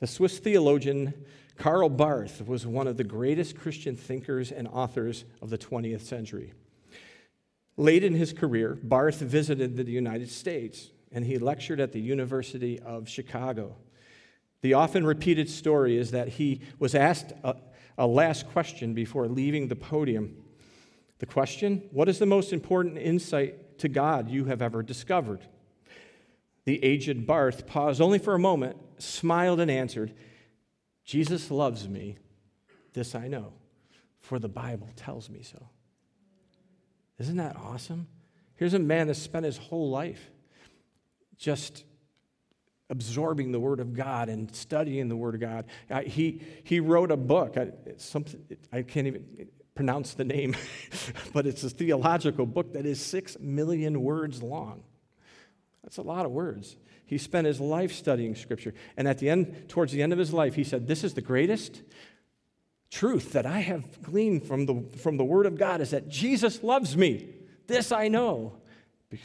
The 0.00 0.06
Swiss 0.06 0.38
theologian 0.40 1.24
Karl 1.56 1.88
Barth 1.88 2.46
was 2.46 2.66
one 2.66 2.86
of 2.86 2.98
the 2.98 3.04
greatest 3.04 3.56
Christian 3.56 3.96
thinkers 3.96 4.52
and 4.52 4.68
authors 4.68 5.24
of 5.40 5.48
the 5.48 5.56
20th 5.56 6.02
century. 6.02 6.52
Late 7.80 8.04
in 8.04 8.14
his 8.14 8.34
career, 8.34 8.78
Barth 8.82 9.20
visited 9.20 9.74
the 9.74 9.90
United 9.90 10.30
States 10.30 10.90
and 11.12 11.24
he 11.24 11.38
lectured 11.38 11.80
at 11.80 11.92
the 11.92 11.98
University 11.98 12.78
of 12.78 13.08
Chicago. 13.08 13.74
The 14.60 14.74
often 14.74 15.06
repeated 15.06 15.48
story 15.48 15.96
is 15.96 16.10
that 16.10 16.28
he 16.28 16.60
was 16.78 16.94
asked 16.94 17.32
a, 17.42 17.56
a 17.96 18.06
last 18.06 18.50
question 18.50 18.92
before 18.92 19.28
leaving 19.28 19.68
the 19.68 19.76
podium. 19.76 20.44
The 21.20 21.24
question 21.24 21.88
What 21.90 22.10
is 22.10 22.18
the 22.18 22.26
most 22.26 22.52
important 22.52 22.98
insight 22.98 23.78
to 23.78 23.88
God 23.88 24.28
you 24.28 24.44
have 24.44 24.60
ever 24.60 24.82
discovered? 24.82 25.40
The 26.66 26.84
aged 26.84 27.26
Barth 27.26 27.66
paused 27.66 28.02
only 28.02 28.18
for 28.18 28.34
a 28.34 28.38
moment, 28.38 28.76
smiled, 28.98 29.58
and 29.58 29.70
answered, 29.70 30.12
Jesus 31.06 31.50
loves 31.50 31.88
me. 31.88 32.18
This 32.92 33.14
I 33.14 33.26
know, 33.28 33.54
for 34.20 34.38
the 34.38 34.50
Bible 34.50 34.90
tells 34.96 35.30
me 35.30 35.40
so. 35.40 35.70
Isn't 37.20 37.36
that 37.36 37.56
awesome? 37.56 38.08
Here's 38.56 38.74
a 38.74 38.78
man 38.78 39.06
that 39.08 39.14
spent 39.14 39.44
his 39.44 39.58
whole 39.58 39.90
life 39.90 40.30
just 41.36 41.84
absorbing 42.88 43.52
the 43.52 43.60
Word 43.60 43.78
of 43.78 43.94
God 43.94 44.28
and 44.28 44.54
studying 44.54 45.08
the 45.08 45.16
Word 45.16 45.34
of 45.34 45.40
God. 45.40 45.66
Uh, 45.90 46.00
he, 46.00 46.40
he 46.64 46.80
wrote 46.80 47.10
a 47.10 47.16
book. 47.16 47.56
I, 47.56 47.72
something, 47.98 48.42
I 48.72 48.82
can't 48.82 49.06
even 49.06 49.48
pronounce 49.74 50.14
the 50.14 50.24
name, 50.24 50.56
but 51.32 51.46
it's 51.46 51.62
a 51.62 51.70
theological 51.70 52.46
book 52.46 52.72
that 52.72 52.86
is 52.86 53.00
six 53.00 53.38
million 53.38 54.02
words 54.02 54.42
long. 54.42 54.82
That's 55.82 55.98
a 55.98 56.02
lot 56.02 56.26
of 56.26 56.32
words. 56.32 56.76
He 57.06 57.18
spent 57.18 57.46
his 57.46 57.60
life 57.60 57.92
studying 57.92 58.34
Scripture. 58.34 58.72
And 58.96 59.08
at 59.08 59.18
the 59.18 59.28
end, 59.28 59.68
towards 59.68 59.92
the 59.92 60.02
end 60.02 60.12
of 60.12 60.18
his 60.18 60.32
life, 60.32 60.54
he 60.54 60.64
said, 60.64 60.86
This 60.86 61.04
is 61.04 61.14
the 61.14 61.22
greatest 61.22 61.82
truth 62.90 63.32
that 63.32 63.46
I 63.46 63.60
have 63.60 64.02
gleaned 64.02 64.44
from 64.44 64.66
the, 64.66 64.82
from 64.98 65.16
the 65.16 65.24
Word 65.24 65.46
of 65.46 65.56
God 65.56 65.80
is 65.80 65.90
that 65.90 66.08
Jesus 66.08 66.62
loves 66.62 66.96
me. 66.96 67.28
This 67.66 67.92
I 67.92 68.08
know, 68.08 68.54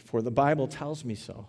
for 0.05 0.21
the 0.21 0.31
Bible 0.31 0.67
tells 0.67 1.03
me 1.03 1.15
so. 1.15 1.47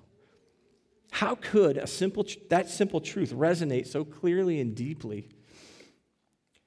How 1.11 1.35
could 1.35 1.76
a 1.76 1.87
simple, 1.87 2.26
that 2.48 2.68
simple 2.68 3.00
truth 3.00 3.33
resonate 3.33 3.87
so 3.87 4.05
clearly 4.05 4.61
and 4.61 4.74
deeply 4.74 5.29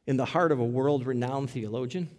in 0.07 0.17
the 0.17 0.25
heart 0.25 0.51
of 0.51 0.59
a 0.59 0.65
world 0.65 1.05
renowned 1.05 1.49
theologian? 1.49 2.09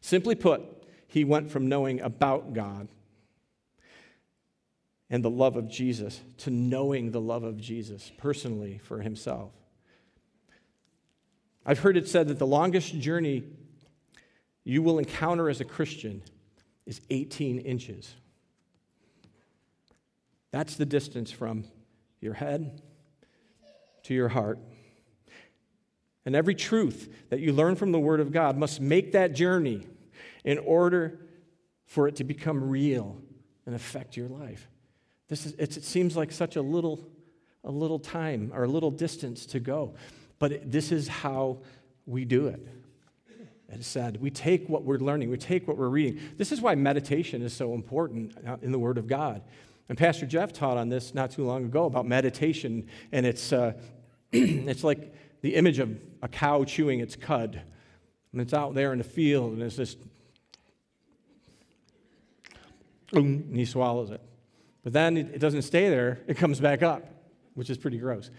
Simply 0.00 0.34
put, 0.34 0.62
he 1.08 1.24
went 1.24 1.50
from 1.50 1.68
knowing 1.68 2.00
about 2.00 2.52
God 2.52 2.88
and 5.08 5.24
the 5.24 5.30
love 5.30 5.56
of 5.56 5.68
Jesus 5.68 6.20
to 6.38 6.50
knowing 6.50 7.10
the 7.10 7.20
love 7.20 7.42
of 7.42 7.58
Jesus 7.58 8.12
personally 8.18 8.78
for 8.78 9.00
himself. 9.00 9.52
I've 11.66 11.78
heard 11.78 11.96
it 11.96 12.08
said 12.08 12.28
that 12.28 12.38
the 12.38 12.46
longest 12.46 12.98
journey 12.98 13.44
you 14.64 14.82
will 14.82 14.98
encounter 14.98 15.48
as 15.48 15.60
a 15.60 15.64
Christian 15.64 16.22
is 16.86 17.00
18 17.10 17.58
inches. 17.60 18.14
That's 20.50 20.76
the 20.76 20.86
distance 20.86 21.30
from 21.30 21.64
your 22.20 22.34
head 22.34 22.80
to 24.04 24.14
your 24.14 24.28
heart. 24.28 24.58
And 26.26 26.34
every 26.34 26.54
truth 26.54 27.12
that 27.30 27.40
you 27.40 27.52
learn 27.52 27.76
from 27.76 27.92
the 27.92 27.98
Word 27.98 28.20
of 28.20 28.32
God 28.32 28.56
must 28.56 28.80
make 28.80 29.12
that 29.12 29.34
journey 29.34 29.86
in 30.44 30.58
order 30.58 31.20
for 31.86 32.08
it 32.08 32.16
to 32.16 32.24
become 32.24 32.70
real 32.70 33.20
and 33.66 33.74
affect 33.74 34.16
your 34.16 34.28
life. 34.28 34.68
This 35.28 35.46
is, 35.46 35.52
it 35.58 35.72
seems 35.84 36.16
like 36.16 36.32
such 36.32 36.56
a 36.56 36.62
little, 36.62 37.08
a 37.62 37.70
little 37.70 37.98
time 37.98 38.52
or 38.54 38.64
a 38.64 38.68
little 38.68 38.90
distance 38.90 39.46
to 39.46 39.60
go. 39.60 39.94
But 40.38 40.70
this 40.70 40.92
is 40.92 41.08
how 41.08 41.58
we 42.06 42.24
do 42.24 42.48
it. 42.48 42.66
It 43.72 43.80
is 43.80 43.86
said, 43.86 44.20
we 44.20 44.30
take 44.30 44.68
what 44.68 44.84
we're 44.84 44.98
learning, 44.98 45.30
we 45.30 45.36
take 45.36 45.66
what 45.66 45.76
we're 45.76 45.88
reading. 45.88 46.20
This 46.36 46.52
is 46.52 46.60
why 46.60 46.74
meditation 46.74 47.42
is 47.42 47.52
so 47.52 47.74
important 47.74 48.36
uh, 48.46 48.56
in 48.62 48.72
the 48.72 48.78
Word 48.78 48.98
of 48.98 49.08
God. 49.08 49.42
And 49.88 49.98
Pastor 49.98 50.26
Jeff 50.26 50.52
taught 50.52 50.76
on 50.76 50.88
this 50.88 51.14
not 51.14 51.30
too 51.30 51.44
long 51.44 51.64
ago 51.64 51.84
about 51.84 52.06
meditation, 52.06 52.86
and 53.12 53.26
it's, 53.26 53.52
uh, 53.52 53.72
it's 54.32 54.84
like 54.84 55.12
the 55.40 55.54
image 55.56 55.78
of 55.78 55.98
a 56.22 56.28
cow 56.28 56.64
chewing 56.64 57.00
its 57.00 57.16
cud. 57.16 57.60
And 58.32 58.40
it's 58.40 58.54
out 58.54 58.74
there 58.74 58.92
in 58.92 58.98
the 58.98 59.04
field, 59.04 59.54
and 59.54 59.62
it's 59.62 59.76
just, 59.76 59.98
and 63.12 63.54
he 63.54 63.64
swallows 63.64 64.10
it. 64.10 64.20
But 64.82 64.92
then 64.92 65.16
it 65.16 65.38
doesn't 65.38 65.62
stay 65.62 65.88
there, 65.88 66.20
it 66.26 66.36
comes 66.36 66.60
back 66.60 66.82
up, 66.82 67.06
which 67.54 67.70
is 67.70 67.78
pretty 67.78 67.98
gross. 67.98 68.30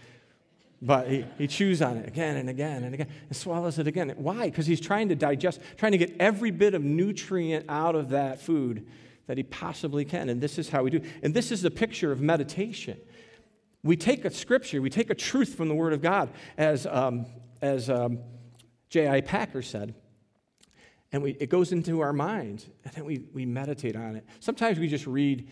But 0.82 1.08
he, 1.08 1.24
he 1.38 1.46
chews 1.46 1.80
on 1.80 1.96
it 1.96 2.06
again 2.06 2.36
and 2.36 2.50
again 2.50 2.84
and 2.84 2.94
again 2.94 3.08
and 3.28 3.36
swallows 3.36 3.78
it 3.78 3.86
again. 3.86 4.12
Why? 4.16 4.50
Because 4.50 4.66
he's 4.66 4.80
trying 4.80 5.08
to 5.08 5.14
digest, 5.14 5.60
trying 5.76 5.92
to 5.92 5.98
get 5.98 6.14
every 6.20 6.50
bit 6.50 6.74
of 6.74 6.82
nutrient 6.82 7.64
out 7.68 7.94
of 7.94 8.10
that 8.10 8.40
food 8.40 8.86
that 9.26 9.38
he 9.38 9.42
possibly 9.42 10.04
can. 10.04 10.28
And 10.28 10.40
this 10.40 10.58
is 10.58 10.68
how 10.68 10.82
we 10.82 10.90
do. 10.90 11.00
And 11.22 11.32
this 11.32 11.50
is 11.50 11.62
the 11.62 11.70
picture 11.70 12.12
of 12.12 12.20
meditation. 12.20 12.98
We 13.82 13.96
take 13.96 14.24
a 14.24 14.30
scripture, 14.30 14.82
we 14.82 14.90
take 14.90 15.10
a 15.10 15.14
truth 15.14 15.54
from 15.54 15.68
the 15.68 15.74
Word 15.74 15.92
of 15.92 16.02
God, 16.02 16.30
as, 16.58 16.86
um, 16.86 17.26
as 17.62 17.88
um, 17.88 18.18
J.I. 18.90 19.20
Packer 19.22 19.62
said, 19.62 19.94
and 21.12 21.22
we, 21.22 21.32
it 21.38 21.48
goes 21.48 21.72
into 21.72 22.00
our 22.00 22.12
minds, 22.12 22.66
and 22.84 22.92
then 22.92 23.04
we, 23.04 23.24
we 23.32 23.46
meditate 23.46 23.94
on 23.96 24.16
it. 24.16 24.26
Sometimes 24.40 24.78
we 24.78 24.88
just 24.88 25.06
read, 25.06 25.48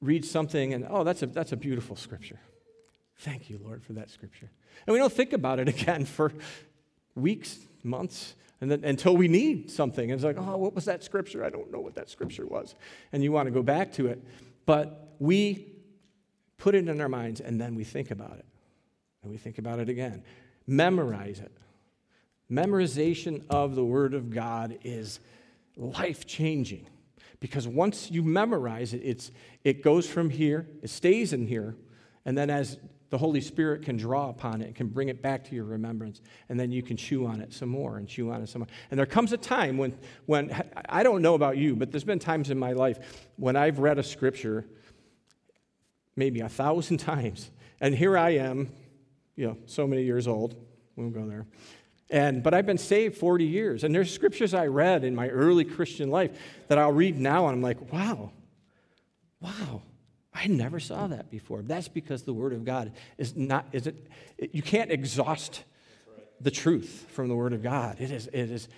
read 0.00 0.24
something, 0.24 0.74
and 0.74 0.86
oh, 0.90 1.04
that's 1.04 1.22
a, 1.22 1.26
that's 1.26 1.52
a 1.52 1.56
beautiful 1.56 1.94
scripture. 1.94 2.40
Thank 3.18 3.48
you, 3.48 3.60
Lord, 3.62 3.82
for 3.82 3.92
that 3.94 4.10
scripture. 4.10 4.50
And 4.86 4.92
we 4.92 4.98
don't 4.98 5.12
think 5.12 5.32
about 5.32 5.58
it 5.58 5.68
again 5.80 6.04
for 6.04 6.32
weeks, 7.14 7.58
months, 7.82 8.34
and 8.60 8.70
then, 8.70 8.84
until 8.84 9.16
we 9.16 9.28
need 9.28 9.70
something. 9.70 10.10
And 10.10 10.18
it's 10.18 10.24
like, 10.24 10.38
oh, 10.38 10.56
what 10.56 10.74
was 10.74 10.84
that 10.86 11.02
scripture? 11.04 11.44
I 11.44 11.50
don't 11.50 11.70
know 11.70 11.80
what 11.80 11.94
that 11.94 12.08
scripture 12.08 12.46
was. 12.46 12.74
And 13.12 13.22
you 13.22 13.32
want 13.32 13.46
to 13.46 13.50
go 13.52 13.62
back 13.62 13.92
to 13.94 14.06
it. 14.06 14.22
But 14.66 15.14
we 15.18 15.74
put 16.56 16.74
it 16.74 16.88
in 16.88 17.00
our 17.00 17.08
minds 17.08 17.40
and 17.40 17.60
then 17.60 17.74
we 17.74 17.84
think 17.84 18.10
about 18.10 18.38
it. 18.38 18.46
And 19.22 19.30
we 19.30 19.38
think 19.38 19.58
about 19.58 19.80
it 19.80 19.88
again. 19.88 20.22
Memorize 20.66 21.40
it. 21.40 21.52
Memorization 22.50 23.44
of 23.50 23.74
the 23.74 23.84
Word 23.84 24.14
of 24.14 24.30
God 24.30 24.78
is 24.82 25.20
life 25.76 26.26
changing 26.26 26.86
because 27.40 27.66
once 27.66 28.10
you 28.10 28.22
memorize 28.22 28.94
it, 28.94 29.02
it's, 29.04 29.30
it 29.64 29.82
goes 29.82 30.08
from 30.08 30.30
here, 30.30 30.66
it 30.82 30.88
stays 30.88 31.32
in 31.32 31.46
here, 31.46 31.74
and 32.24 32.38
then 32.38 32.48
as 32.48 32.78
the 33.14 33.18
Holy 33.18 33.40
Spirit 33.40 33.82
can 33.82 33.96
draw 33.96 34.28
upon 34.28 34.60
it, 34.60 34.74
can 34.74 34.88
bring 34.88 35.08
it 35.08 35.22
back 35.22 35.44
to 35.44 35.54
your 35.54 35.66
remembrance, 35.66 36.20
and 36.48 36.58
then 36.58 36.72
you 36.72 36.82
can 36.82 36.96
chew 36.96 37.26
on 37.26 37.40
it 37.40 37.52
some 37.52 37.68
more 37.68 37.96
and 37.96 38.08
chew 38.08 38.32
on 38.32 38.42
it 38.42 38.48
some 38.48 38.62
more. 38.62 38.68
And 38.90 38.98
there 38.98 39.06
comes 39.06 39.32
a 39.32 39.36
time 39.36 39.78
when, 39.78 39.96
when 40.26 40.50
I 40.88 41.04
don't 41.04 41.22
know 41.22 41.34
about 41.34 41.56
you, 41.56 41.76
but 41.76 41.92
there's 41.92 42.02
been 42.02 42.18
times 42.18 42.50
in 42.50 42.58
my 42.58 42.72
life 42.72 43.28
when 43.36 43.54
I've 43.54 43.78
read 43.78 44.00
a 44.00 44.02
scripture 44.02 44.66
maybe 46.16 46.40
a 46.40 46.48
thousand 46.48 46.96
times, 47.12 47.52
and 47.80 47.94
here 47.94 48.18
I 48.18 48.30
am, 48.30 48.72
you 49.36 49.46
know, 49.46 49.58
so 49.66 49.86
many 49.86 50.02
years 50.02 50.26
old. 50.26 50.56
We 50.96 51.04
won't 51.04 51.14
go 51.14 51.28
there. 51.28 51.46
And, 52.10 52.42
but 52.42 52.52
I've 52.52 52.66
been 52.66 52.78
saved 52.78 53.16
40 53.16 53.44
years, 53.44 53.84
and 53.84 53.94
there's 53.94 54.12
scriptures 54.12 54.54
I 54.54 54.66
read 54.66 55.04
in 55.04 55.14
my 55.14 55.28
early 55.28 55.64
Christian 55.64 56.10
life 56.10 56.36
that 56.66 56.78
I'll 56.78 56.90
read 56.90 57.16
now, 57.16 57.46
and 57.46 57.54
I'm 57.54 57.62
like, 57.62 57.92
wow, 57.92 58.32
wow, 59.40 59.82
I 60.34 60.48
never 60.48 60.80
saw 60.80 61.06
that 61.06 61.30
before. 61.30 61.62
That's 61.62 61.88
because 61.88 62.24
the 62.24 62.34
Word 62.34 62.52
of 62.52 62.64
God 62.64 62.92
is 63.18 63.36
not, 63.36 63.66
is 63.72 63.86
it, 63.86 64.08
you 64.52 64.62
can't 64.62 64.90
exhaust 64.90 65.62
the 66.40 66.50
truth 66.50 67.06
from 67.10 67.28
the 67.28 67.36
Word 67.36 67.52
of 67.52 67.62
God. 67.62 68.00
It 68.00 68.10
is, 68.10 68.26
it 68.32 68.50
is 68.50 68.68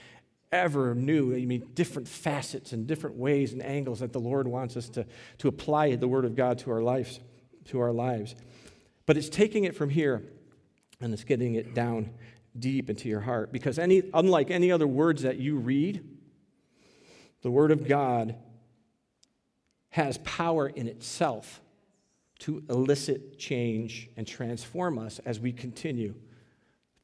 ever 0.53 0.95
new. 0.95 1.35
I 1.35 1.47
mean, 1.47 1.67
different 1.75 2.09
facets 2.09 2.73
and 2.73 2.87
different 2.87 3.17
ways 3.17 3.53
and 3.53 3.63
angles 3.63 4.01
that 4.01 4.13
the 4.13 4.21
Lord 4.21 4.47
wants 4.47 4.77
us 4.77 4.89
to, 4.91 5.07
to 5.39 5.49
apply 5.49 5.97
the 5.97 6.07
Word 6.07 6.27
of 6.27 6.37
God 6.37 6.59
to 6.59 6.71
our 6.71 6.83
lives, 6.83 7.21
to 7.67 7.81
our 7.81 7.93
lives. 7.93 8.35
But 9.07 9.17
it's 9.17 9.31
taking 9.31 9.65
it 9.65 9.75
from 9.75 9.89
here 9.89 10.23
and 11.01 11.15
it's 11.15 11.25
getting 11.25 11.55
it 11.55 11.75
down 11.75 12.11
deep 12.59 12.91
into 12.91 13.09
your 13.09 13.21
heart. 13.21 13.51
Because 13.51 13.79
any, 13.79 14.03
unlike 14.13 14.51
any 14.51 14.71
other 14.71 14.87
words 14.87 15.23
that 15.23 15.39
you 15.39 15.57
read, 15.57 16.05
the 17.43 17.51
Word 17.51 17.71
of 17.71 17.89
God 17.89 18.35
has 19.91 20.19
power 20.19 20.69
in 20.69 20.89
itself 20.89 21.61
to 22.41 22.63
elicit 22.69 23.39
change 23.39 24.11
and 24.17 24.27
transform 24.27 24.99
us 24.99 25.21
as 25.25 25.41
we 25.41 25.53
continue 25.53 26.15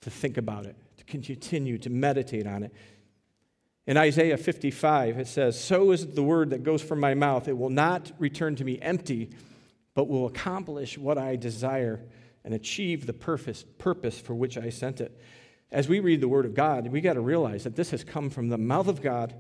to 0.03 0.11
think 0.11 0.37
about 0.37 0.67
it, 0.67 0.77
to 0.99 1.05
continue 1.05 1.79
to 1.79 1.91
meditate 1.91 2.47
on 2.47 2.63
it. 2.63 2.73
In 3.87 3.97
Isaiah 3.97 4.37
55, 4.37 5.19
it 5.19 5.27
says, 5.27 5.59
So 5.59 5.91
is 5.91 6.07
the 6.07 6.23
word 6.23 6.51
that 6.51 6.63
goes 6.63 6.83
from 6.83 7.01
my 7.01 7.15
mouth. 7.15 7.49
It 7.49 7.57
will 7.57 7.71
not 7.71 8.13
return 8.19 8.55
to 8.57 8.65
me 8.65 8.79
empty, 8.81 9.31
but 9.95 10.09
will 10.09 10.27
accomplish 10.27 10.99
what 10.99 11.19
I 11.19 11.37
desire 11.37 12.01
and 12.45 12.55
achieve 12.55 13.07
the 13.07 13.13
purpose, 13.13 13.65
for 14.21 14.35
which 14.35 14.59
I 14.59 14.71
sent 14.71 15.01
it. 15.01 15.19
As 15.71 15.89
we 15.89 16.01
read 16.01 16.21
the 16.21 16.29
word 16.29 16.45
of 16.45 16.55
God, 16.55 16.89
we 16.89 17.01
got 17.01 17.15
to 17.15 17.21
realize 17.21 17.65
that 17.65 17.77
this 17.77 17.91
has 17.91 18.05
come 18.05 18.29
from 18.31 18.49
the 18.49 18.59
mouth 18.59 18.89
of 18.89 19.01
God 19.01 19.35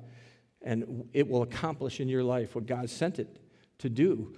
and 0.64 1.08
it 1.12 1.28
will 1.28 1.42
accomplish 1.42 2.00
in 2.00 2.08
your 2.08 2.24
life 2.24 2.54
what 2.54 2.66
God 2.66 2.88
sent 2.90 3.18
it 3.18 3.38
to 3.78 3.88
do, 3.88 4.34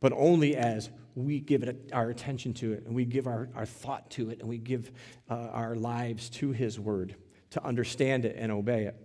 but 0.00 0.12
only 0.12 0.56
as 0.56 0.90
we 1.14 1.40
give 1.40 1.62
it 1.62 1.90
our 1.92 2.10
attention 2.10 2.52
to 2.54 2.72
it 2.72 2.84
and 2.86 2.94
we 2.94 3.04
give 3.04 3.26
our, 3.26 3.48
our 3.54 3.66
thought 3.66 4.10
to 4.10 4.30
it 4.30 4.40
and 4.40 4.48
we 4.48 4.58
give 4.58 4.90
uh, 5.30 5.34
our 5.34 5.74
lives 5.74 6.28
to 6.28 6.52
his 6.52 6.78
word 6.78 7.16
to 7.50 7.64
understand 7.64 8.24
it 8.24 8.36
and 8.38 8.52
obey 8.52 8.84
it. 8.84 8.96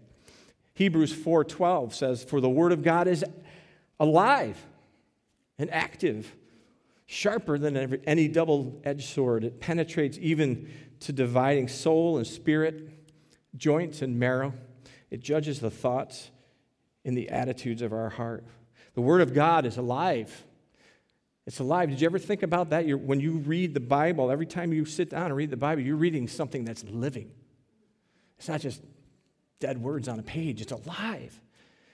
Hebrews 0.74 1.14
4.12 1.14 1.94
says 1.94 2.24
for 2.24 2.42
the 2.42 2.50
word 2.50 2.72
of 2.72 2.84
god 2.84 3.08
is 3.08 3.24
alive 4.00 4.58
and 5.58 5.72
active 5.72 6.36
sharper 7.06 7.58
than 7.58 7.78
every, 7.78 8.02
any 8.06 8.28
double-edged 8.28 9.08
sword. 9.08 9.44
It 9.44 9.60
penetrates 9.60 10.18
even 10.22 10.70
to 11.02 11.14
dividing 11.14 11.68
soul 11.68 12.18
and 12.18 12.26
spirit 12.26 12.90
joints 13.56 14.02
and 14.02 14.18
marrow. 14.18 14.54
It 15.10 15.20
judges 15.20 15.60
the 15.60 15.72
thoughts 15.72 16.32
and 17.06 17.18
the 17.18 17.30
attitudes 17.30 17.82
of 17.82 17.94
our 17.94 18.10
heart 18.10 18.44
the 18.94 19.02
word 19.02 19.22
of 19.22 19.34
god 19.34 19.66
is 19.66 19.78
alive 19.78 20.44
it's 21.48 21.60
alive. 21.60 21.90
Did 21.90 22.02
you 22.02 22.06
ever 22.06 22.20
think 22.20 22.44
about 22.44 22.70
that? 22.70 22.86
You're, 22.86 22.98
when 22.98 23.20
you 23.20 23.34
read 23.34 23.74
the 23.74 23.80
Bible, 23.80 24.30
every 24.30 24.46
time 24.46 24.72
you 24.72 24.86
sit 24.86 25.10
down 25.10 25.26
and 25.26 25.36
read 25.36 25.50
the 25.50 25.58
Bible, 25.58 25.82
you're 25.82 25.96
reading 25.96 26.28
something 26.28 26.64
that's 26.66 26.84
living. 26.84 27.32
It's 28.38 28.48
not 28.48 28.62
just 28.62 28.82
dead 29.60 29.82
words 29.82 30.08
on 30.08 30.20
a 30.20 30.24
page, 30.24 30.62
it's 30.62 30.72
alive. 30.72 31.40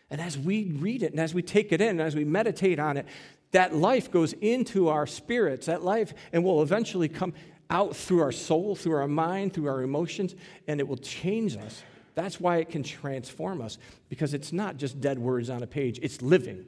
And 0.09 0.21
as 0.21 0.37
we 0.37 0.65
read 0.65 1.03
it 1.03 1.11
and 1.11 1.19
as 1.19 1.33
we 1.33 1.41
take 1.41 1.71
it 1.71 1.81
in, 1.81 1.89
and 1.89 2.01
as 2.01 2.15
we 2.15 2.23
meditate 2.23 2.79
on 2.79 2.97
it, 2.97 3.05
that 3.51 3.73
life 3.73 4.11
goes 4.11 4.33
into 4.33 4.89
our 4.89 5.07
spirits, 5.07 5.67
that 5.67 5.83
life, 5.83 6.13
and 6.31 6.43
will 6.43 6.61
eventually 6.61 7.09
come 7.09 7.33
out 7.69 7.95
through 7.95 8.21
our 8.21 8.31
soul, 8.31 8.75
through 8.75 8.95
our 8.95 9.07
mind, 9.07 9.53
through 9.53 9.67
our 9.67 9.81
emotions, 9.81 10.35
and 10.67 10.79
it 10.79 10.87
will 10.87 10.97
change 10.97 11.57
us. 11.57 11.83
That's 12.17 12.39
why 12.39 12.57
it 12.57 12.69
can 12.69 12.81
transform 12.81 13.61
us, 13.61 13.77
because 14.09 14.33
it's 14.33 14.51
not 14.51 14.77
just 14.77 14.99
dead 14.99 15.19
words 15.19 15.51
on 15.51 15.61
a 15.61 15.67
page, 15.67 15.99
it's 16.01 16.19
living. 16.23 16.65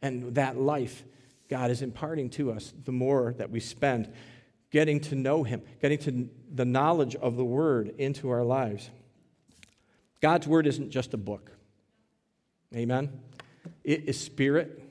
And 0.00 0.36
that 0.36 0.56
life 0.56 1.02
God 1.48 1.72
is 1.72 1.82
imparting 1.82 2.30
to 2.30 2.52
us 2.52 2.72
the 2.84 2.92
more 2.92 3.34
that 3.38 3.50
we 3.50 3.58
spend 3.58 4.12
getting 4.70 5.00
to 5.00 5.16
know 5.16 5.42
Him, 5.42 5.62
getting 5.80 5.98
to 5.98 6.30
the 6.54 6.64
knowledge 6.64 7.16
of 7.16 7.36
the 7.36 7.44
Word 7.44 7.92
into 7.98 8.30
our 8.30 8.44
lives. 8.44 8.90
God's 10.20 10.46
Word 10.46 10.68
isn't 10.68 10.90
just 10.90 11.14
a 11.14 11.18
book. 11.18 11.50
Amen? 12.72 13.10
It 13.82 14.08
is 14.08 14.20
spirit 14.20 14.84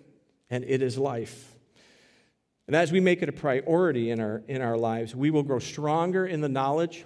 and 0.50 0.65
it 0.65 0.82
is 0.82 0.97
life. 0.97 1.56
And 2.67 2.76
as 2.76 2.91
we 2.91 3.00
make 3.00 3.21
it 3.21 3.30
a 3.30 3.34
priority 3.34 4.10
in 4.10 4.19
our, 4.19 4.43
in 4.50 4.62
our 4.62 4.76
lives, 4.76 5.15
we 5.15 5.32
will 5.32 5.43
grow 5.43 5.60
stronger 5.60 6.26
in 6.26 6.41
the 6.41 6.50
knowledge 6.50 7.06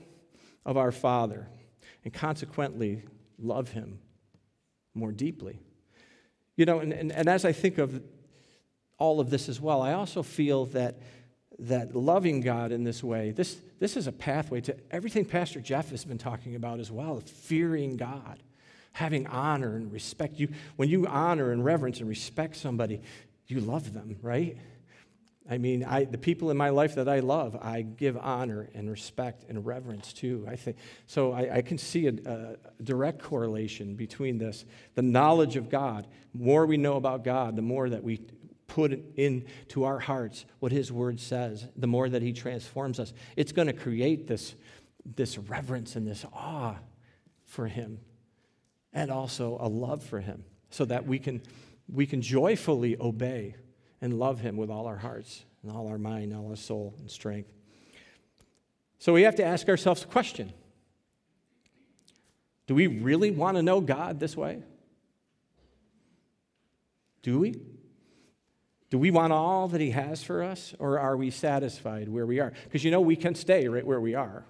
of 0.66 0.76
our 0.76 0.92
Father 0.92 1.50
and 2.06 2.14
consequently 2.14 3.04
love 3.38 3.72
Him 3.72 4.00
more 4.94 5.12
deeply. 5.12 5.60
You 6.56 6.66
know, 6.66 6.80
and, 6.80 6.94
and, 6.94 7.12
and 7.12 7.28
as 7.28 7.44
I 7.44 7.52
think 7.52 7.78
of 7.78 8.02
all 8.98 9.20
of 9.20 9.30
this 9.30 9.50
as 9.50 9.60
well. 9.60 9.82
I 9.82 9.94
also 9.94 10.24
feel 10.24 10.66
that, 10.68 11.00
that 11.60 11.96
loving 11.96 12.42
God 12.42 12.72
in 12.72 12.84
this 12.84 13.04
way, 13.04 13.32
this, 13.32 13.58
this 13.80 13.98
is 13.98 14.08
a 14.08 14.12
pathway 14.12 14.62
to 14.62 14.76
everything 14.92 15.26
Pastor 15.26 15.60
Jeff 15.60 15.90
has 15.90 16.06
been 16.06 16.18
talking 16.18 16.56
about 16.56 16.80
as 16.80 16.92
well 16.92 17.22
fearing 17.26 17.98
God, 17.98 18.42
having 18.94 19.28
honor 19.28 19.76
and 19.76 19.92
respect. 19.92 20.40
You, 20.40 20.50
when 20.76 20.90
you 20.90 21.08
honor 21.08 21.52
and 21.52 21.64
reverence 21.64 22.00
and 22.00 22.08
respect 22.08 22.56
somebody, 22.56 23.02
you 23.48 23.60
love 23.60 23.94
them, 23.94 24.18
right? 24.22 24.58
I 25.50 25.60
mean, 25.60 25.84
I, 25.84 26.06
the 26.06 26.18
people 26.18 26.50
in 26.50 26.58
my 26.58 26.70
life 26.70 26.96
that 26.96 27.08
I 27.08 27.20
love, 27.20 27.56
I 27.62 27.84
give 27.84 28.18
honor 28.18 28.68
and 28.74 28.90
respect 28.90 29.46
and 29.48 29.64
reverence 29.64 30.12
to. 30.14 30.44
I 30.50 30.56
think 30.56 30.78
so. 31.06 31.34
I, 31.34 31.58
I 31.58 31.62
can 31.62 31.78
see 31.78 32.08
a, 32.08 32.14
a, 32.26 32.56
direct 32.84 33.22
correlation 33.22 33.96
between 33.96 34.40
this. 34.40 34.66
The 34.96 35.04
knowledge 35.04 35.56
of 35.56 35.70
God. 35.70 36.08
The 36.34 36.44
more 36.44 36.66
we 36.66 36.78
know 36.78 36.96
about 36.96 37.24
God, 37.24 37.56
the 37.56 37.62
more 37.62 37.90
that 37.90 38.04
we 38.04 38.22
put 38.68 38.92
into 39.16 39.84
our 39.84 40.00
hearts 40.00 40.46
what 40.60 40.72
His 40.72 40.92
Word 40.92 41.20
says, 41.20 41.68
the 41.76 41.88
more 41.88 42.10
that 42.10 42.24
He 42.24 42.34
transforms 42.34 43.00
us, 43.00 43.14
it's 43.36 43.52
going 43.52 43.68
to 43.68 43.74
create 43.74 44.26
this, 44.26 44.56
this 45.16 45.38
reverence 45.38 45.96
and 45.96 46.08
this 46.08 46.26
awe 46.34 46.76
for 47.44 47.68
Him 47.68 48.00
and 48.94 49.12
also 49.12 49.58
a 49.60 49.68
love 49.68 50.02
for 50.02 50.22
Him 50.22 50.44
so 50.72 50.86
that 50.86 51.06
we 51.06 51.20
can, 51.20 51.44
we 51.88 52.08
can 52.08 52.24
joyfully 52.24 52.98
obey 53.00 53.56
and 54.06 54.20
love 54.20 54.40
Him 54.40 54.56
with 54.56 54.70
all 54.70 54.86
our 54.86 54.98
hearts 54.98 55.44
and 55.64 55.72
all 55.72 55.88
our 55.88 55.98
mind, 55.98 56.32
all 56.32 56.48
our 56.48 56.56
soul 56.56 56.94
and 57.00 57.10
strength. 57.10 57.50
So 59.00 59.14
we 59.14 59.24
have 59.24 59.34
to 59.38 59.44
ask 59.44 59.68
ourselves 59.68 60.04
a 60.04 60.08
question 60.08 60.54
Do 62.68 62.76
we 62.76 62.86
really 62.86 63.32
want 63.32 63.58
to 63.58 63.64
know 63.64 63.82
God 63.82 64.20
this 64.20 64.38
way? 64.38 64.62
Do 67.24 67.40
we? 67.40 67.56
Do 68.92 69.00
we 69.00 69.10
want 69.10 69.34
all 69.34 69.68
that 69.70 69.82
He 69.82 69.90
has 69.90 70.24
for 70.24 70.44
us, 70.44 70.76
or 70.78 71.00
are 71.00 71.18
we 71.18 71.32
satisfied 71.32 72.08
where 72.08 72.28
we 72.28 72.40
are? 72.40 72.54
Because 72.66 72.84
you 72.84 72.92
know, 72.92 73.02
we 73.02 73.16
can 73.16 73.34
stay 73.34 73.68
right 73.68 73.86
where 73.86 74.00
we 74.00 74.14
are. 74.14 74.46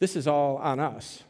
This 0.00 0.16
is 0.16 0.28
all 0.28 0.58
on 0.58 0.78
us. 0.78 1.22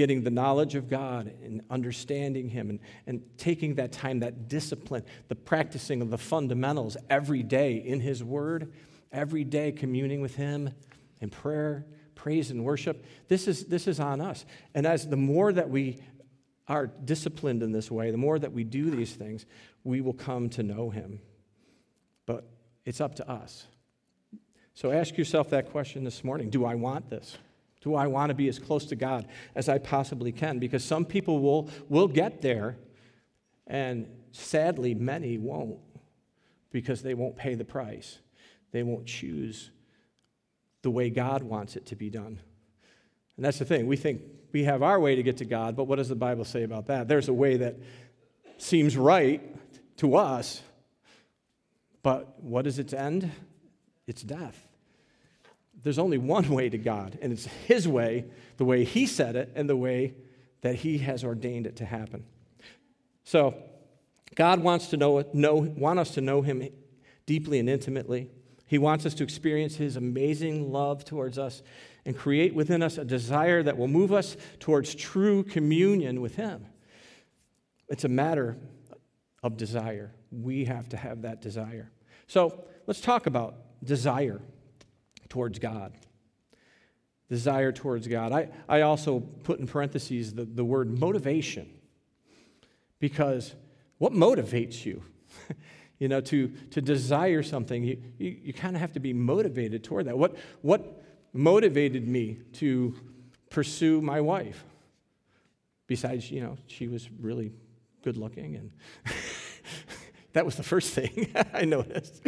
Getting 0.00 0.24
the 0.24 0.30
knowledge 0.30 0.76
of 0.76 0.88
God 0.88 1.30
and 1.44 1.60
understanding 1.68 2.48
Him 2.48 2.70
and, 2.70 2.80
and 3.06 3.20
taking 3.36 3.74
that 3.74 3.92
time, 3.92 4.20
that 4.20 4.48
discipline, 4.48 5.04
the 5.28 5.34
practicing 5.34 6.00
of 6.00 6.08
the 6.08 6.16
fundamentals 6.16 6.96
every 7.10 7.42
day 7.42 7.74
in 7.74 8.00
His 8.00 8.24
Word, 8.24 8.72
every 9.12 9.44
day 9.44 9.72
communing 9.72 10.22
with 10.22 10.36
Him 10.36 10.70
in 11.20 11.28
prayer, 11.28 11.84
praise, 12.14 12.50
and 12.50 12.64
worship. 12.64 13.04
This 13.28 13.46
is, 13.46 13.66
this 13.66 13.86
is 13.86 14.00
on 14.00 14.22
us. 14.22 14.46
And 14.74 14.86
as 14.86 15.06
the 15.06 15.18
more 15.18 15.52
that 15.52 15.68
we 15.68 15.98
are 16.66 16.86
disciplined 16.86 17.62
in 17.62 17.70
this 17.70 17.90
way, 17.90 18.10
the 18.10 18.16
more 18.16 18.38
that 18.38 18.54
we 18.54 18.64
do 18.64 18.88
these 18.90 19.12
things, 19.12 19.44
we 19.84 20.00
will 20.00 20.14
come 20.14 20.48
to 20.48 20.62
know 20.62 20.88
him. 20.88 21.20
But 22.24 22.48
it's 22.86 23.02
up 23.02 23.16
to 23.16 23.30
us. 23.30 23.66
So 24.72 24.92
ask 24.92 25.18
yourself 25.18 25.50
that 25.50 25.70
question 25.70 26.04
this 26.04 26.24
morning 26.24 26.48
Do 26.48 26.64
I 26.64 26.74
want 26.74 27.10
this? 27.10 27.36
Do 27.80 27.94
I 27.94 28.06
want 28.06 28.30
to 28.30 28.34
be 28.34 28.48
as 28.48 28.58
close 28.58 28.84
to 28.86 28.96
God 28.96 29.26
as 29.54 29.68
I 29.68 29.78
possibly 29.78 30.32
can? 30.32 30.58
Because 30.58 30.84
some 30.84 31.04
people 31.04 31.40
will, 31.40 31.70
will 31.88 32.08
get 32.08 32.42
there, 32.42 32.76
and 33.66 34.06
sadly, 34.32 34.94
many 34.94 35.38
won't 35.38 35.78
because 36.70 37.02
they 37.02 37.14
won't 37.14 37.36
pay 37.36 37.54
the 37.54 37.64
price. 37.64 38.18
They 38.72 38.82
won't 38.82 39.06
choose 39.06 39.70
the 40.82 40.90
way 40.90 41.10
God 41.10 41.42
wants 41.42 41.76
it 41.76 41.86
to 41.86 41.96
be 41.96 42.10
done. 42.10 42.40
And 43.36 43.44
that's 43.44 43.58
the 43.58 43.64
thing. 43.64 43.86
We 43.86 43.96
think 43.96 44.22
we 44.52 44.64
have 44.64 44.82
our 44.82 45.00
way 45.00 45.16
to 45.16 45.22
get 45.22 45.38
to 45.38 45.44
God, 45.44 45.76
but 45.76 45.84
what 45.84 45.96
does 45.96 46.08
the 46.08 46.14
Bible 46.14 46.44
say 46.44 46.62
about 46.62 46.86
that? 46.86 47.08
There's 47.08 47.28
a 47.28 47.32
way 47.32 47.56
that 47.58 47.76
seems 48.58 48.96
right 48.96 49.42
to 49.98 50.16
us, 50.16 50.62
but 52.02 52.42
what 52.42 52.66
is 52.66 52.78
its 52.78 52.92
end? 52.92 53.30
It's 54.06 54.22
death. 54.22 54.69
There's 55.82 55.98
only 55.98 56.18
one 56.18 56.48
way 56.48 56.68
to 56.68 56.78
God, 56.78 57.18
and 57.22 57.32
it's 57.32 57.46
His 57.46 57.88
way, 57.88 58.26
the 58.56 58.64
way 58.64 58.84
He 58.84 59.06
said 59.06 59.36
it, 59.36 59.52
and 59.54 59.68
the 59.68 59.76
way 59.76 60.14
that 60.60 60.76
He 60.76 60.98
has 60.98 61.24
ordained 61.24 61.66
it 61.66 61.76
to 61.76 61.84
happen. 61.84 62.24
So, 63.24 63.54
God 64.34 64.62
wants 64.62 64.88
to 64.88 64.96
know, 64.96 65.24
know 65.32 65.54
want 65.54 65.98
us 65.98 66.12
to 66.12 66.20
know 66.20 66.42
Him 66.42 66.68
deeply 67.26 67.58
and 67.58 67.68
intimately. 67.68 68.30
He 68.66 68.78
wants 68.78 69.06
us 69.06 69.14
to 69.14 69.24
experience 69.24 69.76
His 69.76 69.96
amazing 69.96 70.70
love 70.70 71.04
towards 71.04 71.38
us 71.38 71.62
and 72.04 72.16
create 72.16 72.54
within 72.54 72.82
us 72.82 72.98
a 72.98 73.04
desire 73.04 73.62
that 73.62 73.76
will 73.76 73.88
move 73.88 74.12
us 74.12 74.36
towards 74.58 74.94
true 74.94 75.42
communion 75.42 76.20
with 76.20 76.36
Him. 76.36 76.66
It's 77.88 78.04
a 78.04 78.08
matter 78.08 78.56
of 79.42 79.56
desire. 79.56 80.12
We 80.30 80.66
have 80.66 80.88
to 80.90 80.96
have 80.96 81.22
that 81.22 81.40
desire. 81.40 81.90
So 82.26 82.64
let's 82.86 83.00
talk 83.00 83.26
about 83.26 83.56
desire 83.82 84.40
towards 85.30 85.58
God. 85.58 85.92
Desire 87.30 87.72
towards 87.72 88.06
God. 88.06 88.32
I, 88.32 88.50
I 88.68 88.82
also 88.82 89.20
put 89.20 89.60
in 89.60 89.66
parentheses 89.66 90.34
the, 90.34 90.44
the 90.44 90.64
word 90.64 90.98
motivation 90.98 91.70
because 92.98 93.54
what 93.98 94.12
motivates 94.12 94.84
you? 94.84 95.02
you 95.98 96.08
know, 96.08 96.20
to, 96.20 96.48
to 96.72 96.82
desire 96.82 97.42
something, 97.42 97.84
you, 97.84 98.02
you, 98.18 98.36
you 98.44 98.52
kind 98.52 98.74
of 98.74 98.80
have 98.80 98.92
to 98.92 99.00
be 99.00 99.12
motivated 99.12 99.84
toward 99.84 100.06
that. 100.06 100.18
What, 100.18 100.36
what 100.62 101.02
motivated 101.32 102.08
me 102.08 102.38
to 102.54 102.96
pursue 103.48 104.00
my 104.00 104.20
wife? 104.20 104.64
Besides, 105.86 106.30
you 106.30 106.40
know, 106.40 106.56
she 106.66 106.88
was 106.88 107.08
really 107.20 107.52
good 108.02 108.16
looking 108.16 108.56
and 108.56 108.70
that 110.32 110.44
was 110.44 110.56
the 110.56 110.62
first 110.62 110.92
thing 110.92 111.32
I 111.54 111.64
noticed. 111.64 112.20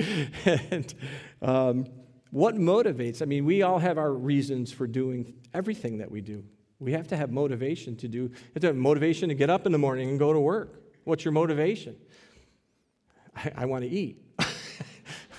and 0.44 0.94
um, 1.40 1.86
what 2.32 2.54
motivates? 2.54 3.20
I 3.20 3.26
mean, 3.26 3.44
we 3.44 3.60
all 3.60 3.78
have 3.78 3.98
our 3.98 4.10
reasons 4.10 4.72
for 4.72 4.86
doing 4.86 5.34
everything 5.52 5.98
that 5.98 6.10
we 6.10 6.22
do. 6.22 6.42
We 6.78 6.92
have 6.92 7.06
to 7.08 7.16
have 7.16 7.30
motivation 7.30 7.94
to 7.96 8.08
do, 8.08 8.30
have 8.54 8.62
to 8.62 8.68
have 8.68 8.76
motivation 8.76 9.28
to 9.28 9.34
get 9.34 9.50
up 9.50 9.66
in 9.66 9.72
the 9.72 9.78
morning 9.78 10.08
and 10.08 10.18
go 10.18 10.32
to 10.32 10.40
work. 10.40 10.82
What's 11.04 11.26
your 11.26 11.32
motivation? 11.32 11.94
I, 13.36 13.52
I 13.54 13.64
want 13.66 13.84
to 13.84 13.90
eat. 13.90 14.24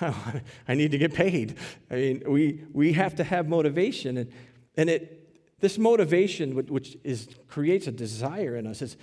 I 0.00 0.74
need 0.74 0.92
to 0.92 0.98
get 0.98 1.14
paid. 1.14 1.58
I 1.90 1.94
mean, 1.96 2.22
we, 2.28 2.62
we 2.72 2.92
have 2.92 3.16
to 3.16 3.24
have 3.24 3.48
motivation. 3.48 4.16
And, 4.16 4.32
and 4.76 4.88
it, 4.88 5.58
this 5.58 5.78
motivation, 5.78 6.54
which 6.54 6.96
is, 7.02 7.26
creates 7.48 7.88
a 7.88 7.92
desire 7.92 8.54
in 8.54 8.68
us, 8.68 8.82
is, 8.82 8.96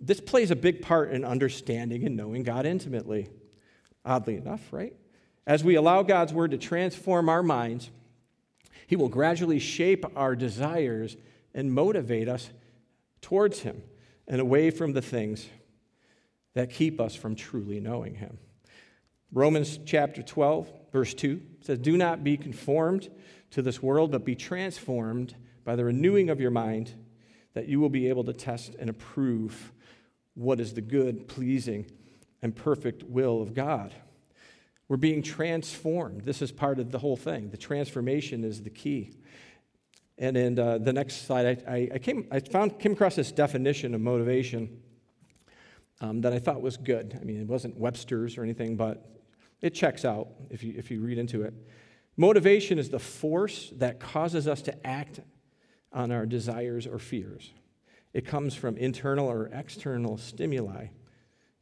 this 0.00 0.20
plays 0.20 0.50
a 0.50 0.56
big 0.56 0.82
part 0.82 1.12
in 1.12 1.24
understanding 1.24 2.04
and 2.04 2.16
knowing 2.16 2.42
God 2.42 2.66
intimately. 2.66 3.28
Oddly 4.04 4.36
enough, 4.38 4.72
right? 4.72 4.94
As 5.48 5.64
we 5.64 5.76
allow 5.76 6.02
God's 6.02 6.34
word 6.34 6.50
to 6.50 6.58
transform 6.58 7.30
our 7.30 7.42
minds, 7.42 7.90
He 8.86 8.96
will 8.96 9.08
gradually 9.08 9.58
shape 9.58 10.04
our 10.14 10.36
desires 10.36 11.16
and 11.54 11.72
motivate 11.72 12.28
us 12.28 12.50
towards 13.22 13.60
Him 13.60 13.82
and 14.28 14.42
away 14.42 14.70
from 14.70 14.92
the 14.92 15.00
things 15.00 15.48
that 16.52 16.70
keep 16.70 17.00
us 17.00 17.14
from 17.14 17.34
truly 17.34 17.80
knowing 17.80 18.16
Him. 18.16 18.36
Romans 19.32 19.80
chapter 19.86 20.22
12, 20.22 20.70
verse 20.92 21.14
2 21.14 21.40
says, 21.62 21.78
Do 21.78 21.96
not 21.96 22.22
be 22.22 22.36
conformed 22.36 23.08
to 23.52 23.62
this 23.62 23.82
world, 23.82 24.12
but 24.12 24.26
be 24.26 24.34
transformed 24.34 25.34
by 25.64 25.76
the 25.76 25.84
renewing 25.84 26.28
of 26.28 26.42
your 26.42 26.50
mind, 26.50 26.92
that 27.54 27.68
you 27.68 27.80
will 27.80 27.88
be 27.88 28.10
able 28.10 28.24
to 28.24 28.34
test 28.34 28.74
and 28.78 28.90
approve 28.90 29.72
what 30.34 30.60
is 30.60 30.74
the 30.74 30.82
good, 30.82 31.26
pleasing, 31.26 31.86
and 32.42 32.54
perfect 32.54 33.02
will 33.02 33.40
of 33.40 33.54
God. 33.54 33.94
We're 34.88 34.96
being 34.96 35.22
transformed. 35.22 36.22
This 36.22 36.40
is 36.40 36.50
part 36.50 36.78
of 36.78 36.90
the 36.90 36.98
whole 36.98 37.16
thing. 37.16 37.50
The 37.50 37.58
transformation 37.58 38.42
is 38.42 38.62
the 38.62 38.70
key. 38.70 39.12
And 40.16 40.36
in 40.36 40.58
uh, 40.58 40.78
the 40.78 40.92
next 40.92 41.26
slide, 41.26 41.62
I, 41.68 41.88
I, 41.92 41.98
came, 41.98 42.26
I 42.30 42.40
found, 42.40 42.78
came 42.78 42.92
across 42.92 43.14
this 43.14 43.30
definition 43.30 43.94
of 43.94 44.00
motivation 44.00 44.80
um, 46.00 46.22
that 46.22 46.32
I 46.32 46.38
thought 46.38 46.62
was 46.62 46.76
good. 46.76 47.18
I 47.20 47.24
mean, 47.24 47.40
it 47.40 47.46
wasn't 47.46 47.76
Webster's 47.76 48.38
or 48.38 48.42
anything, 48.42 48.76
but 48.76 49.04
it 49.60 49.74
checks 49.74 50.04
out 50.04 50.28
if 50.50 50.64
you, 50.64 50.74
if 50.76 50.90
you 50.90 51.00
read 51.00 51.18
into 51.18 51.42
it. 51.42 51.54
Motivation 52.16 52.78
is 52.78 52.88
the 52.88 52.98
force 52.98 53.72
that 53.76 54.00
causes 54.00 54.48
us 54.48 54.62
to 54.62 54.86
act 54.86 55.20
on 55.92 56.10
our 56.10 56.26
desires 56.26 56.86
or 56.86 56.98
fears. 56.98 57.52
It 58.12 58.26
comes 58.26 58.54
from 58.54 58.76
internal 58.76 59.28
or 59.28 59.50
external 59.52 60.16
stimuli 60.16 60.86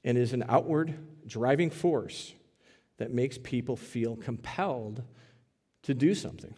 and 0.05 0.17
is 0.17 0.33
an 0.33 0.45
outward 0.49 0.95
driving 1.27 1.71
force 1.71 2.33
that 2.99 3.13
makes 3.13 3.39
people 3.39 3.77
feel 3.77 4.17
compelled 4.17 5.03
to 5.83 5.95
do 5.95 6.15
something. 6.15 6.55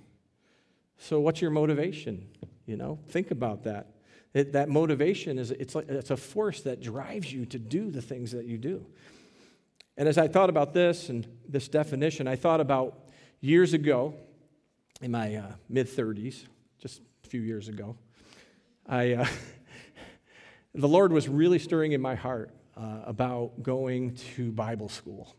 So, 0.98 1.20
what's 1.20 1.40
your 1.40 1.51
motivation? 1.51 2.29
You 2.66 2.77
know, 2.77 2.98
think 3.09 3.31
about 3.31 3.64
that. 3.64 3.94
It, 4.35 4.53
that 4.53 4.68
motivation 4.68 5.38
is 5.38 5.51
it's, 5.51 5.74
like, 5.74 5.88
it's 5.88 6.11
a 6.11 6.16
force 6.16 6.62
that 6.62 6.81
drives 6.81 7.33
you 7.33 7.46
to 7.46 7.59
do 7.59 7.90
the 7.90 8.03
things 8.03 8.33
that 8.33 8.44
you 8.44 8.59
do. 8.59 8.85
And 9.96 10.09
as 10.09 10.18
I 10.18 10.29
thought 10.29 10.51
about 10.51 10.74
this 10.74 11.09
and 11.09 11.27
this 11.48 11.68
definition, 11.68 12.29
I 12.29 12.37
thought 12.37 12.61
about 12.61 12.98
years 13.40 13.72
ago, 13.72 14.14
in 15.01 15.11
my 15.11 15.37
uh, 15.37 15.53
mid 15.68 15.88
30s, 15.88 16.44
just 16.79 17.01
a 17.24 17.29
few 17.29 17.40
years 17.40 17.68
ago, 17.68 17.96
I, 18.87 19.14
uh, 19.14 19.27
the 20.74 20.88
Lord 20.88 21.12
was 21.12 21.29
really 21.29 21.59
stirring 21.59 21.92
in 21.92 22.01
my 22.01 22.14
heart 22.14 22.51
uh, 22.77 23.03
about 23.05 23.62
going 23.62 24.14
to 24.37 24.53
Bible 24.53 24.88
school. 24.88 25.35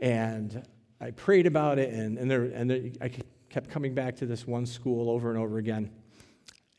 And 0.00 0.66
I 1.00 1.10
prayed 1.12 1.46
about 1.46 1.78
it, 1.78 1.92
and, 1.92 2.18
and, 2.18 2.30
there, 2.30 2.44
and 2.44 2.70
there, 2.70 2.80
I 3.00 3.10
kept 3.50 3.70
coming 3.70 3.94
back 3.94 4.16
to 4.16 4.26
this 4.26 4.46
one 4.46 4.66
school 4.66 5.10
over 5.10 5.28
and 5.30 5.38
over 5.38 5.58
again. 5.58 5.90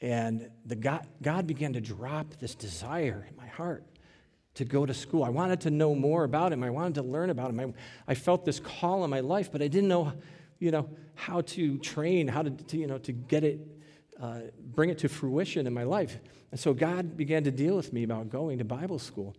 And 0.02 0.50
the 0.66 0.76
God, 0.76 1.08
God 1.22 1.46
began 1.46 1.74
to 1.74 1.82
drop 1.82 2.34
this 2.40 2.56
desire 2.56 3.26
in 3.30 3.36
my 3.38 3.48
heart 3.48 3.86
to 4.56 4.66
go 4.66 4.86
to 4.86 4.94
school. 4.94 5.24
I 5.24 5.30
wanted 5.30 5.62
to 5.62 5.72
know 5.72 5.94
more 5.94 6.24
about 6.24 6.52
him. 6.52 6.64
I 6.64 6.72
wanted 6.72 6.96
to 6.96 7.04
learn 7.04 7.30
about 7.30 7.52
him. 7.52 7.60
I, 7.60 8.12
I 8.12 8.16
felt 8.16 8.44
this 8.44 8.60
call 8.60 9.04
in 9.04 9.10
my 9.10 9.20
life, 9.20 9.52
but 9.52 9.62
I 9.62 9.68
didn't 9.68 9.88
know, 9.88 10.14
you 10.60 10.72
know, 10.72 10.90
how 11.14 11.42
to 11.42 11.78
train, 11.78 12.28
how 12.28 12.42
to, 12.42 12.50
to 12.50 12.78
you 12.78 12.88
know, 12.88 12.98
to 12.98 13.12
get 13.12 13.44
it, 13.44 13.60
uh, 14.20 14.40
bring 14.60 14.90
it 14.90 14.98
to 15.00 15.10
fruition 15.10 15.68
in 15.68 15.74
my 15.74 15.84
life. 15.84 16.18
And 16.50 16.60
so 16.60 16.74
God 16.74 17.16
began 17.16 17.44
to 17.44 17.52
deal 17.52 17.76
with 17.76 17.94
me 17.94 18.04
about 18.04 18.30
going 18.30 18.58
to 18.58 18.66
Bible 18.66 19.00
school. 19.00 19.36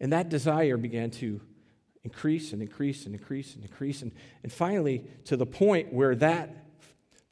And 0.00 0.12
that 0.12 0.28
desire 0.28 0.76
began 0.76 1.10
to 1.12 1.40
increase 2.04 2.52
and 2.52 2.62
increase 2.62 3.06
and 3.06 3.14
increase 3.14 3.54
and 3.54 3.64
increase. 3.64 4.02
And, 4.02 4.12
and 4.42 4.52
finally, 4.52 5.04
to 5.26 5.36
the 5.36 5.46
point 5.46 5.92
where 5.92 6.14
that, 6.16 6.66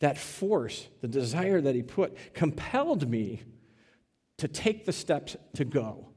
that 0.01 0.19
force, 0.19 0.89
the 1.01 1.09
desire 1.09 1.61
that 1.61 1.75
he 1.75 1.83
put, 1.83 2.35
compelled 2.35 3.09
me 3.09 3.43
to 4.39 4.49
take 4.49 4.85
the 4.85 4.93
steps 4.93 5.37
to 5.55 5.65
go. 5.65 6.09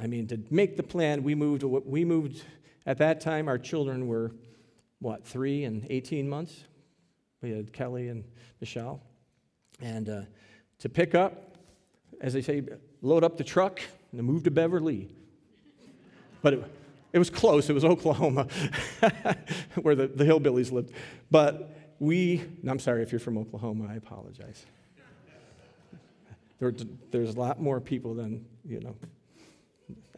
I 0.00 0.06
mean, 0.06 0.28
to 0.28 0.40
make 0.50 0.76
the 0.76 0.82
plan, 0.82 1.24
we 1.24 1.34
moved, 1.34 1.64
we 1.64 2.04
moved 2.04 2.42
at 2.86 2.98
that 2.98 3.20
time, 3.20 3.48
our 3.48 3.58
children 3.58 4.06
were, 4.06 4.32
what, 5.00 5.24
three 5.24 5.64
and 5.64 5.86
18 5.90 6.28
months? 6.28 6.64
We 7.42 7.50
had 7.50 7.72
Kelly 7.72 8.08
and 8.08 8.24
Michelle. 8.60 9.02
And 9.80 10.08
uh, 10.08 10.20
to 10.78 10.88
pick 10.88 11.14
up, 11.14 11.56
as 12.20 12.32
they 12.32 12.42
say, 12.42 12.62
load 13.02 13.24
up 13.24 13.36
the 13.36 13.44
truck 13.44 13.80
and 14.12 14.22
move 14.22 14.44
to 14.44 14.50
Beverly. 14.50 15.08
But 16.40 16.54
it, 16.54 16.64
it 17.12 17.18
was 17.18 17.30
close. 17.30 17.70
It 17.70 17.72
was 17.72 17.84
Oklahoma, 17.84 18.46
where 19.82 19.94
the, 19.94 20.06
the 20.08 20.24
hillbillies 20.24 20.72
lived. 20.72 20.92
But 21.30 21.74
we, 21.98 22.42
I'm 22.66 22.78
sorry 22.78 23.02
if 23.02 23.12
you're 23.12 23.18
from 23.18 23.38
Oklahoma, 23.38 23.88
I 23.90 23.94
apologize. 23.94 24.66
There, 26.58 26.72
there's 27.10 27.34
a 27.34 27.38
lot 27.38 27.60
more 27.60 27.80
people 27.80 28.14
than, 28.14 28.44
you 28.66 28.80
know. 28.80 28.96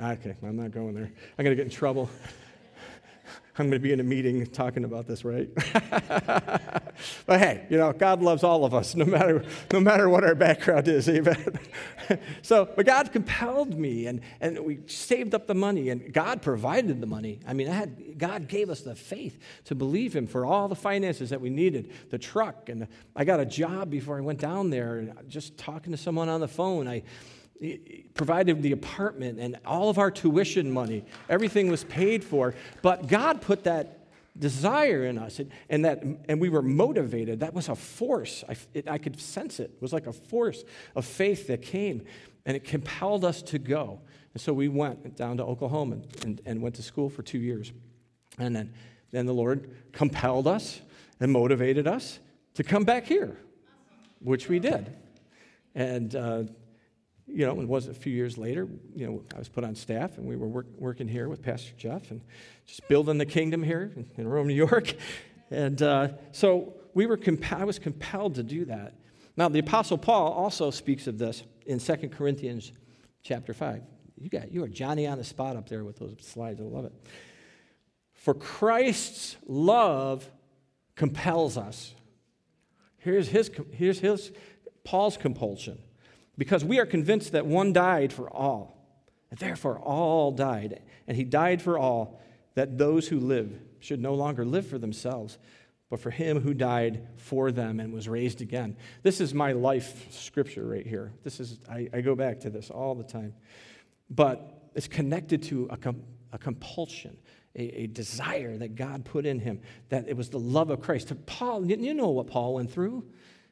Ah, 0.01 0.13
okay, 0.13 0.35
I'm 0.43 0.57
not 0.57 0.71
going 0.71 0.95
there. 0.95 1.13
I'm 1.39 1.45
going 1.45 1.55
to 1.55 1.63
get 1.63 1.67
in 1.67 1.71
trouble. 1.71 2.09
I'm 3.61 3.69
going 3.69 3.81
to 3.81 3.87
be 3.87 3.93
in 3.93 4.01
a 4.01 4.05
meeting 4.05 4.47
talking 4.47 4.85
about 4.85 5.07
this, 5.07 5.23
right? 5.23 5.51
but 7.27 7.39
hey, 7.39 7.67
you 7.69 7.77
know, 7.77 7.93
God 7.93 8.23
loves 8.23 8.43
all 8.43 8.65
of 8.65 8.73
us, 8.73 8.95
no 8.95 9.05
matter, 9.05 9.45
no 9.71 9.81
matter 9.81 10.09
what 10.09 10.25
our 10.25 10.35
background 10.35 10.89
is, 10.89 11.07
amen. 11.11 11.59
so, 12.43 12.67
but 12.75 12.87
God 12.87 13.13
compelled 13.13 13.79
me, 13.79 14.07
and, 14.07 14.23
and 14.41 14.59
we 14.61 14.79
saved 14.87 15.35
up 15.35 15.47
the 15.47 15.55
money, 15.55 15.91
and 15.91 16.11
God 16.11 16.41
provided 16.41 17.03
the 17.03 17.07
money. 17.07 17.41
I 17.47 17.53
mean, 17.53 17.69
I 17.69 17.75
had, 17.75 18.19
God 18.19 18.49
gave 18.49 18.71
us 18.71 18.81
the 18.81 18.95
faith 18.95 19.39
to 19.67 19.75
believe 19.75 20.17
Him 20.17 20.27
for 20.27 20.47
all 20.47 20.67
the 20.67 20.75
finances 20.75 21.29
that 21.29 21.43
we 21.43 21.51
needed, 21.51 21.93
the 22.09 22.19
truck, 22.19 22.71
and 22.71 22.89
I 23.15 23.25
got 23.25 23.41
a 23.41 23.47
job 23.47 23.91
before 23.91 24.17
I 24.17 24.23
went 24.23 24.39
down 24.39 24.71
there, 24.71 24.97
and 24.97 25.13
just 25.29 25.59
talking 25.59 25.93
to 25.93 25.99
someone 25.99 26.31
on 26.31 26.41
the 26.41 26.49
phone, 26.49 26.89
I 26.89 27.03
provided 28.15 28.63
the 28.63 28.73
apartment 28.73 29.39
and 29.39 29.59
all 29.67 29.91
of 29.91 29.99
our 29.99 30.11
tuition 30.11 30.71
money. 30.71 31.05
Everything 31.29 31.71
was 31.71 31.85
paid 31.85 32.25
for. 32.25 32.55
But 32.83 33.07
God 33.07 33.41
put 33.41 33.65
that 33.65 33.99
desire 34.39 35.05
in 35.05 35.19
us 35.19 35.39
and, 35.39 35.51
and 35.69 35.85
that 35.85 36.03
and 36.29 36.41
we 36.41 36.49
were 36.49 36.63
motivated. 36.63 37.41
That 37.41 37.53
was 37.53 37.69
a 37.69 37.75
force. 37.75 38.45
I, 38.49 38.57
it, 38.73 38.89
I 38.89 38.99
could 38.99 39.21
sense 39.21 39.61
it. 39.61 39.73
It 39.75 39.83
was 39.83 39.93
like 39.93 40.07
a 40.07 40.13
force 40.13 40.65
of 40.97 41.05
faith 41.05 41.49
that 41.49 41.63
came 41.63 42.03
and 42.47 42.57
it 42.57 42.65
compelled 42.65 43.25
us 43.25 43.43
to 43.43 43.59
go. 43.59 44.01
And 44.33 44.41
so 44.41 44.53
we 44.53 44.69
went 44.69 45.17
down 45.17 45.37
to 45.39 45.45
oklahoma 45.45 45.99
and, 46.23 46.41
and 46.47 46.63
went 46.63 46.77
to 46.77 46.83
school 46.83 47.11
for 47.11 47.23
two 47.23 47.39
years. 47.39 47.73
And 48.39 48.55
then 48.57 48.73
then 49.11 49.27
the 49.27 49.35
lord 49.35 49.75
compelled 49.93 50.47
us 50.47 50.81
and 51.19 51.33
motivated 51.33 51.87
us 51.87 52.21
to 52.55 52.63
come 52.63 52.85
back 52.85 53.05
here 53.05 53.37
which 54.21 54.49
we 54.49 54.59
did. 54.59 54.95
And 55.75 56.15
uh, 56.15 56.45
you 57.33 57.47
know, 57.47 57.61
it 57.61 57.69
was 57.69 57.89
a 57.89 57.95
few 57.95 58.13
years 58.13 58.37
later, 58.37 58.69
you 58.95 59.07
know, 59.07 59.23
I 59.35 59.39
was 59.39 59.49
put 59.49 59.65
on 59.65 59.75
staff 59.75 60.19
and 60.19 60.27
we 60.27 60.37
were 60.37 60.49
work, 60.49 60.67
working 60.79 61.09
here 61.09 61.29
with 61.29 61.43
Pastor 61.43 61.73
Jeff 61.77 62.11
and 62.11 62.21
just 62.67 62.87
building 62.89 63.19
the 63.19 63.27
kingdom 63.27 63.63
here 63.63 63.93
in, 63.97 64.09
in 64.17 64.29
Rome, 64.29 64.49
New 64.49 64.55
York. 64.55 64.95
And 65.51 65.83
uh, 65.83 66.09
so 66.33 66.75
we 66.95 67.07
were 67.07 67.17
comp- 67.17 67.53
I 67.53 67.65
was 67.65 67.79
compelled 67.79 68.37
to 68.37 68.43
do 68.43 68.65
that. 68.67 68.95
Now, 69.37 69.49
the 69.49 69.59
Apostle 69.59 69.99
Paul 69.99 70.33
also 70.33 70.71
speaks 70.71 71.07
of 71.07 71.19
this 71.19 71.43
in 71.67 71.79
2 71.79 72.09
Corinthians 72.11 72.73
chapter 73.23 73.53
5. 73.53 73.83
You 74.21 74.29
got 74.29 74.53
you 74.53 74.63
are 74.63 74.69
Johnny 74.69 75.07
on 75.07 75.19
the 75.19 75.25
spot 75.25 75.57
up 75.57 75.69
there 75.69 75.83
with 75.83 75.99
those 75.99 76.17
slides. 76.21 76.61
I 76.61 76.65
love 76.65 76.85
it. 76.85 76.93
For 78.13 78.35
Christ's 78.35 79.37
love 79.47 80.31
compels 80.95 81.57
us. 81.57 81.95
Here's 82.99 83.29
his, 83.29 83.51
here's 83.73 83.99
his 83.99 84.31
Paul's 84.85 85.17
compulsion 85.17 85.79
because 86.41 86.65
we 86.65 86.79
are 86.79 86.87
convinced 86.87 87.33
that 87.33 87.45
one 87.45 87.71
died 87.71 88.15
for 88.15 88.31
all, 88.31 88.75
and 89.31 89.39
therefore 89.39 89.79
all 89.79 90.33
died. 90.33 90.81
And 91.07 91.15
he 91.15 91.23
died 91.23 91.61
for 91.61 91.79
all, 91.79 92.19
that 92.55 92.79
those 92.79 93.07
who 93.07 93.21
live 93.21 93.61
should 93.79 94.01
no 94.01 94.15
longer 94.15 94.47
live 94.47 94.67
for 94.67 94.79
themselves, 94.79 95.37
but 95.91 96.01
for 96.01 96.09
him 96.09 96.41
who 96.41 96.55
died 96.55 97.07
for 97.19 97.53
them 97.53 97.79
and 97.79 97.93
was 97.93 98.09
raised 98.09 98.41
again. 98.41 98.79
This 99.03 99.21
is 99.21 99.35
my 99.35 99.53
life 99.53 100.11
scripture 100.15 100.67
right 100.67 100.87
here. 100.87 101.13
This 101.25 101.41
is, 101.41 101.59
I, 101.71 101.91
I 101.93 102.01
go 102.01 102.15
back 102.15 102.41
to 102.41 102.49
this 102.49 102.71
all 102.71 102.95
the 102.95 103.05
time. 103.05 103.35
But 104.09 104.71
it's 104.75 104.89
connected 104.89 105.43
to 105.43 105.69
a, 105.69 105.95
a 106.33 106.39
compulsion, 106.39 107.19
a, 107.55 107.83
a, 107.83 107.87
desire 107.87 108.57
that 108.57 108.77
God 108.77 109.05
put 109.05 109.27
in 109.27 109.41
him, 109.41 109.61
that 109.91 110.09
it 110.09 110.17
was 110.17 110.31
the 110.31 110.39
love 110.39 110.71
of 110.71 110.81
Christ. 110.81 111.13
Paul, 111.27 111.67
you 111.67 111.93
know 111.93 112.09
what 112.09 112.29
Paul 112.29 112.55
went 112.55 112.73
through. 112.73 113.05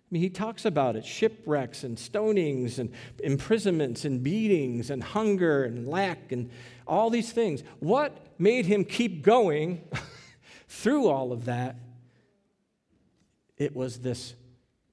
I 0.09 0.14
mean, 0.14 0.22
he 0.22 0.30
talks 0.30 0.64
about 0.64 0.96
it 0.96 1.04
shipwrecks 1.04 1.84
and 1.84 1.98
stonings 1.98 2.78
and 2.78 2.90
imprisonments 3.22 4.06
and 4.06 4.22
beatings 4.22 4.88
and 4.88 5.02
hunger 5.02 5.64
and 5.64 5.86
lack 5.86 6.32
and 6.32 6.48
all 6.86 7.11
these 7.11 7.30
things. 7.30 7.62
What 7.80 8.16
made 8.38 8.64
him 8.64 8.86
keep 8.86 9.22
going 9.22 9.82
through 10.68 11.09
all 11.09 11.30
of 11.30 11.44
that? 11.44 11.76
It 13.59 13.76
was 13.76 13.98
this 13.98 14.34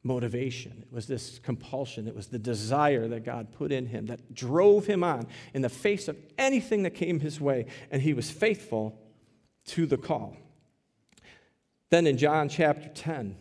motivation, 0.03 0.83
it 0.85 0.93
was 0.93 1.07
this 1.07 1.39
compulsion, 1.39 2.09
it 2.09 2.15
was 2.15 2.27
the 2.27 2.37
desire 2.37 3.07
that 3.07 3.23
God 3.23 3.53
put 3.53 3.71
in 3.71 3.85
him 3.87 4.07
that 4.07 4.35
drove 4.35 4.85
him 4.85 5.03
on 5.03 5.27
in 5.53 5.61
the 5.61 5.69
face 5.69 6.09
of 6.09 6.17
anything 6.37 6.83
that 6.83 6.91
came 6.91 7.21
his 7.21 7.39
way, 7.39 7.67
and 7.89 8.01
he 8.01 8.13
was 8.13 8.29
faithful 8.29 8.99
to 9.67 9.85
the 9.85 9.97
call. 9.97 10.35
Then 11.89 12.05
in 12.05 12.17
John 12.17 12.49
chapter 12.49 12.89
10, 12.89 13.35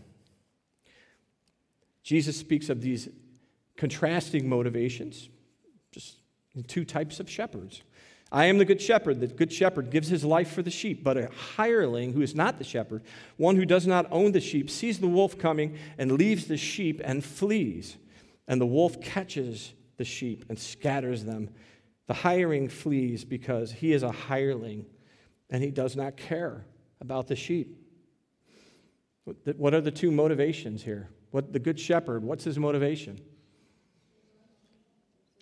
Jesus 2.04 2.36
speaks 2.36 2.68
of 2.68 2.80
these 2.82 3.08
contrasting 3.76 4.48
motivations, 4.48 5.28
just 5.90 6.18
two 6.68 6.84
types 6.84 7.18
of 7.18 7.28
shepherds. 7.28 7.82
I 8.30 8.46
am 8.46 8.58
the 8.58 8.64
good 8.64 8.80
shepherd. 8.80 9.20
The 9.20 9.26
good 9.26 9.52
shepherd 9.52 9.90
gives 9.90 10.08
his 10.08 10.24
life 10.24 10.52
for 10.52 10.62
the 10.62 10.70
sheep, 10.70 11.02
but 11.02 11.16
a 11.16 11.30
hireling 11.56 12.12
who 12.12 12.20
is 12.20 12.34
not 12.34 12.58
the 12.58 12.64
shepherd, 12.64 13.02
one 13.36 13.56
who 13.56 13.64
does 13.64 13.86
not 13.86 14.06
own 14.10 14.32
the 14.32 14.40
sheep, 14.40 14.68
sees 14.70 14.98
the 14.98 15.08
wolf 15.08 15.38
coming 15.38 15.78
and 15.98 16.12
leaves 16.12 16.46
the 16.46 16.56
sheep 16.56 17.00
and 17.04 17.24
flees. 17.24 17.96
And 18.46 18.60
the 18.60 18.66
wolf 18.66 19.00
catches 19.00 19.72
the 19.96 20.04
sheep 20.04 20.44
and 20.48 20.58
scatters 20.58 21.24
them. 21.24 21.48
The 22.06 22.14
hireling 22.14 22.68
flees 22.68 23.24
because 23.24 23.72
he 23.72 23.92
is 23.92 24.02
a 24.02 24.12
hireling 24.12 24.84
and 25.48 25.62
he 25.62 25.70
does 25.70 25.96
not 25.96 26.16
care 26.16 26.66
about 27.00 27.28
the 27.28 27.36
sheep. 27.36 27.80
What 29.56 29.72
are 29.72 29.80
the 29.80 29.90
two 29.90 30.10
motivations 30.10 30.82
here? 30.82 31.08
What 31.34 31.52
the 31.52 31.58
good 31.58 31.80
shepherd, 31.80 32.22
what's 32.22 32.44
his 32.44 32.60
motivation? 32.60 33.18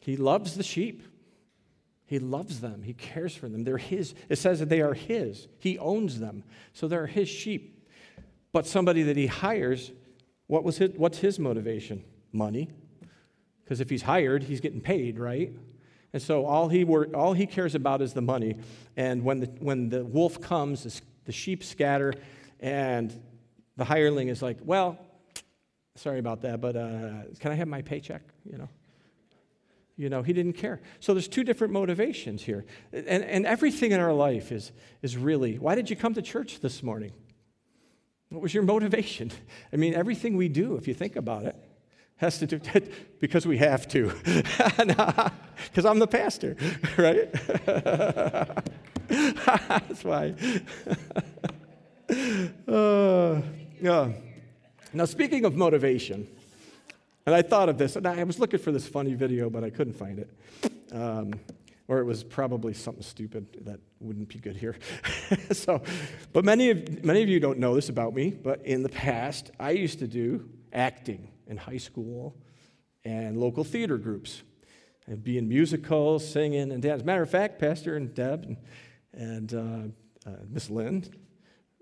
He 0.00 0.16
loves 0.16 0.54
the 0.54 0.62
sheep. 0.62 1.02
He 2.06 2.18
loves 2.18 2.62
them. 2.62 2.82
He 2.82 2.94
cares 2.94 3.36
for 3.36 3.46
them. 3.46 3.64
They're 3.64 3.76
his. 3.76 4.14
It 4.30 4.36
says 4.36 4.60
that 4.60 4.70
they 4.70 4.80
are 4.80 4.94
his. 4.94 5.48
He 5.58 5.78
owns 5.78 6.18
them. 6.18 6.44
So 6.72 6.88
they're 6.88 7.06
his 7.06 7.28
sheep. 7.28 7.86
But 8.52 8.66
somebody 8.66 9.02
that 9.02 9.18
he 9.18 9.26
hires, 9.26 9.92
what 10.46 10.64
was 10.64 10.78
his, 10.78 10.92
what's 10.96 11.18
his 11.18 11.38
motivation? 11.38 12.02
Money. 12.32 12.70
Because 13.62 13.82
if 13.82 13.90
he's 13.90 14.00
hired, 14.00 14.44
he's 14.44 14.60
getting 14.60 14.80
paid, 14.80 15.18
right? 15.18 15.54
And 16.14 16.22
so 16.22 16.46
all 16.46 16.70
he, 16.70 16.84
wor- 16.84 17.14
all 17.14 17.34
he 17.34 17.44
cares 17.44 17.74
about 17.74 18.00
is 18.00 18.14
the 18.14 18.22
money. 18.22 18.56
And 18.96 19.22
when 19.24 19.40
the, 19.40 19.46
when 19.60 19.90
the 19.90 20.06
wolf 20.06 20.40
comes, 20.40 21.02
the 21.26 21.32
sheep 21.32 21.62
scatter, 21.62 22.14
and 22.60 23.14
the 23.76 23.84
hireling 23.84 24.28
is 24.28 24.40
like, 24.40 24.56
well, 24.64 24.98
sorry 25.96 26.18
about 26.18 26.42
that, 26.42 26.60
but 26.60 26.76
uh, 26.76 27.10
can 27.38 27.52
I 27.52 27.54
have 27.54 27.68
my 27.68 27.82
paycheck? 27.82 28.22
You 28.44 28.58
know, 28.58 28.68
you 29.96 30.08
know, 30.08 30.22
he 30.22 30.32
didn't 30.32 30.54
care. 30.54 30.80
So 31.00 31.14
there's 31.14 31.28
two 31.28 31.44
different 31.44 31.72
motivations 31.72 32.42
here, 32.42 32.64
and 32.92 33.06
and 33.06 33.46
everything 33.46 33.92
in 33.92 34.00
our 34.00 34.12
life 34.12 34.52
is 34.52 34.72
is 35.02 35.16
really. 35.16 35.58
Why 35.58 35.74
did 35.74 35.90
you 35.90 35.96
come 35.96 36.14
to 36.14 36.22
church 36.22 36.60
this 36.60 36.82
morning? 36.82 37.12
What 38.30 38.40
was 38.40 38.54
your 38.54 38.62
motivation? 38.62 39.30
I 39.72 39.76
mean, 39.76 39.94
everything 39.94 40.36
we 40.36 40.48
do, 40.48 40.76
if 40.76 40.88
you 40.88 40.94
think 40.94 41.16
about 41.16 41.44
it, 41.44 41.54
has 42.16 42.38
to 42.38 42.46
do 42.46 42.60
because 43.20 43.46
we 43.46 43.58
have 43.58 43.86
to, 43.88 44.10
because 44.24 45.84
I'm 45.84 45.98
the 45.98 46.06
pastor, 46.06 46.56
right? 46.96 47.30
That's 49.08 50.04
why. 50.04 50.34
uh, 52.66 53.42
yeah. 53.80 54.12
Now, 54.94 55.06
speaking 55.06 55.46
of 55.46 55.56
motivation, 55.56 56.28
and 57.24 57.34
I 57.34 57.40
thought 57.40 57.70
of 57.70 57.78
this, 57.78 57.96
and 57.96 58.06
I 58.06 58.22
was 58.24 58.38
looking 58.38 58.60
for 58.60 58.72
this 58.72 58.86
funny 58.86 59.14
video, 59.14 59.48
but 59.48 59.64
I 59.64 59.70
couldn't 59.70 59.94
find 59.94 60.18
it. 60.18 60.30
Um, 60.92 61.32
or 61.88 61.98
it 61.98 62.04
was 62.04 62.22
probably 62.22 62.74
something 62.74 63.02
stupid 63.02 63.46
that 63.62 63.80
wouldn't 64.00 64.28
be 64.28 64.38
good 64.38 64.56
here. 64.56 64.76
so, 65.52 65.82
but 66.32 66.44
many 66.44 66.70
of, 66.70 67.04
many 67.04 67.22
of 67.22 67.28
you 67.28 67.40
don't 67.40 67.58
know 67.58 67.74
this 67.74 67.88
about 67.88 68.14
me, 68.14 68.30
but 68.30 68.64
in 68.66 68.82
the 68.82 68.88
past, 68.90 69.50
I 69.58 69.70
used 69.70 69.98
to 70.00 70.06
do 70.06 70.48
acting 70.72 71.28
in 71.46 71.56
high 71.56 71.78
school 71.78 72.36
and 73.04 73.38
local 73.38 73.64
theater 73.64 73.96
groups. 73.96 74.42
and 75.06 75.24
be 75.24 75.38
in 75.38 75.48
musicals, 75.48 76.28
singing, 76.28 76.70
and 76.70 76.82
dance. 76.82 76.96
As 76.96 77.02
a 77.02 77.04
matter 77.06 77.22
of 77.22 77.30
fact, 77.30 77.58
Pastor 77.58 77.96
and 77.96 78.14
Deb 78.14 78.44
and, 78.44 78.56
and 79.14 79.54
uh, 79.54 80.30
uh, 80.30 80.36
Miss 80.50 80.68
Lynn, 80.68 81.04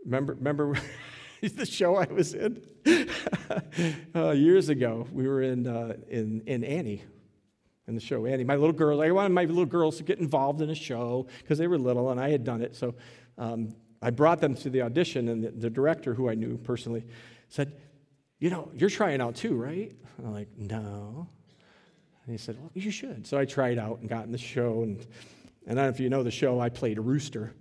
remember, 0.04 0.34
remember 0.34 0.74
the 1.56 1.66
show 1.66 1.96
I 1.96 2.06
was 2.06 2.34
in 2.34 2.62
uh, 4.14 4.30
years 4.30 4.68
ago. 4.68 5.06
We 5.10 5.26
were 5.26 5.42
in, 5.42 5.66
uh, 5.66 5.96
in, 6.08 6.42
in 6.46 6.64
Annie, 6.64 7.02
in 7.88 7.94
the 7.94 8.00
show 8.00 8.26
Annie. 8.26 8.44
My 8.44 8.56
little 8.56 8.74
girls, 8.74 9.00
I 9.00 9.10
wanted 9.10 9.30
my 9.30 9.44
little 9.44 9.64
girls 9.64 9.96
to 9.98 10.02
get 10.02 10.18
involved 10.18 10.60
in 10.60 10.68
a 10.68 10.74
show 10.74 11.26
because 11.38 11.56
they 11.56 11.66
were 11.66 11.78
little 11.78 12.10
and 12.10 12.20
I 12.20 12.28
had 12.28 12.44
done 12.44 12.60
it. 12.60 12.76
So 12.76 12.94
um, 13.38 13.74
I 14.02 14.10
brought 14.10 14.40
them 14.40 14.54
to 14.56 14.70
the 14.70 14.82
audition, 14.82 15.28
and 15.28 15.44
the, 15.44 15.50
the, 15.50 15.70
director, 15.70 16.14
who 16.14 16.28
I 16.28 16.34
knew 16.34 16.58
personally, 16.58 17.04
said, 17.48 17.72
You 18.38 18.50
know, 18.50 18.70
you're 18.74 18.90
trying 18.90 19.20
out 19.20 19.34
too, 19.34 19.56
right? 19.56 19.92
And 20.18 20.26
I'm 20.26 20.32
like, 20.32 20.48
No. 20.58 21.28
And 22.24 22.32
he 22.32 22.36
said, 22.36 22.58
Well, 22.60 22.70
you 22.74 22.90
should. 22.90 23.26
So 23.26 23.38
I 23.38 23.46
tried 23.46 23.78
out 23.78 24.00
and 24.00 24.08
got 24.08 24.24
in 24.24 24.32
the 24.32 24.38
show. 24.38 24.82
And, 24.82 25.06
and 25.66 25.78
I 25.78 25.84
don't 25.84 25.84
know 25.84 25.88
if 25.88 26.00
you 26.00 26.10
know 26.10 26.22
the 26.22 26.30
show, 26.30 26.60
I 26.60 26.68
played 26.68 26.98
a 26.98 27.02
rooster, 27.02 27.54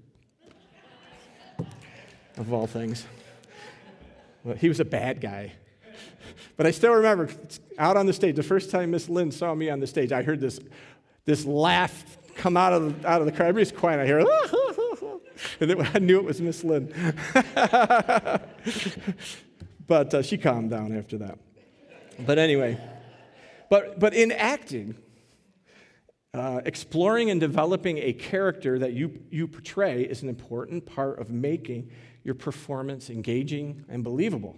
of 2.37 2.53
all 2.53 2.67
things. 2.67 3.05
Well, 4.43 4.55
he 4.55 4.67
was 4.67 4.79
a 4.79 4.85
bad 4.85 5.21
guy. 5.21 5.53
But 6.57 6.67
I 6.67 6.71
still 6.71 6.93
remember 6.93 7.29
out 7.77 7.97
on 7.97 8.05
the 8.05 8.13
stage, 8.13 8.35
the 8.35 8.43
first 8.43 8.69
time 8.69 8.91
Miss 8.91 9.09
Lynn 9.09 9.31
saw 9.31 9.53
me 9.55 9.69
on 9.69 9.79
the 9.79 9.87
stage, 9.87 10.11
I 10.11 10.23
heard 10.23 10.39
this, 10.39 10.59
this 11.25 11.45
laugh 11.45 12.17
come 12.35 12.57
out 12.57 12.73
of 12.73 13.01
the, 13.01 13.07
out 13.09 13.21
of 13.21 13.25
the 13.25 13.31
crowd. 13.31 13.47
Everybody's 13.49 13.71
quiet. 13.71 13.99
I 13.99 14.05
hear, 14.05 14.19
and 15.59 15.69
then 15.69 15.89
I 15.93 15.99
knew 15.99 16.17
it 16.17 16.25
was 16.25 16.41
Miss 16.41 16.63
Lynn. 16.63 16.93
but 19.87 20.13
uh, 20.13 20.21
she 20.21 20.37
calmed 20.37 20.69
down 20.69 20.97
after 20.97 21.17
that. 21.19 21.39
But 22.25 22.37
anyway, 22.37 22.77
but, 23.69 23.99
but 23.99 24.13
in 24.13 24.31
acting, 24.31 24.95
uh, 26.33 26.61
exploring 26.65 27.31
and 27.31 27.39
developing 27.39 27.97
a 27.99 28.13
character 28.13 28.79
that 28.79 28.93
you, 28.93 29.19
you 29.29 29.47
portray 29.47 30.03
is 30.03 30.21
an 30.23 30.29
important 30.29 30.85
part 30.85 31.19
of 31.19 31.31
making 31.31 31.89
your 32.23 32.35
performance 32.35 33.09
engaging 33.09 33.85
and 33.89 34.03
believable. 34.03 34.57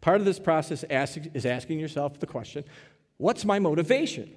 Part 0.00 0.20
of 0.20 0.24
this 0.24 0.38
process 0.38 0.84
is 0.84 1.46
asking 1.46 1.80
yourself 1.80 2.20
the 2.20 2.26
question 2.26 2.64
what's 3.16 3.44
my 3.44 3.58
motivation 3.58 4.30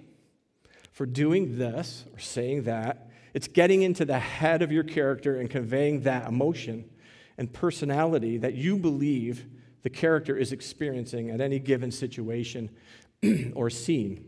for 0.91 1.05
doing 1.05 1.57
this 1.57 2.05
or 2.13 2.19
saying 2.19 2.63
that? 2.63 3.09
It's 3.33 3.47
getting 3.47 3.81
into 3.83 4.03
the 4.03 4.19
head 4.19 4.61
of 4.61 4.71
your 4.71 4.83
character 4.83 5.39
and 5.39 5.49
conveying 5.49 6.01
that 6.01 6.27
emotion 6.27 6.89
and 7.37 7.51
personality 7.51 8.37
that 8.37 8.55
you 8.55 8.77
believe 8.77 9.45
the 9.83 9.89
character 9.89 10.35
is 10.35 10.51
experiencing 10.51 11.29
at 11.29 11.41
any 11.41 11.59
given 11.59 11.91
situation 11.91 12.69
or 13.55 13.69
scene. 13.69 14.25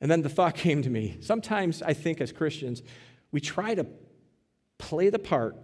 And 0.00 0.10
then 0.10 0.22
the 0.22 0.28
thought 0.28 0.54
came 0.54 0.82
to 0.82 0.90
me 0.90 1.16
sometimes 1.20 1.82
I 1.82 1.94
think 1.94 2.20
as 2.20 2.32
Christians, 2.32 2.82
we 3.32 3.40
try 3.40 3.74
to 3.74 3.86
play 4.78 5.08
the 5.08 5.18
part 5.18 5.56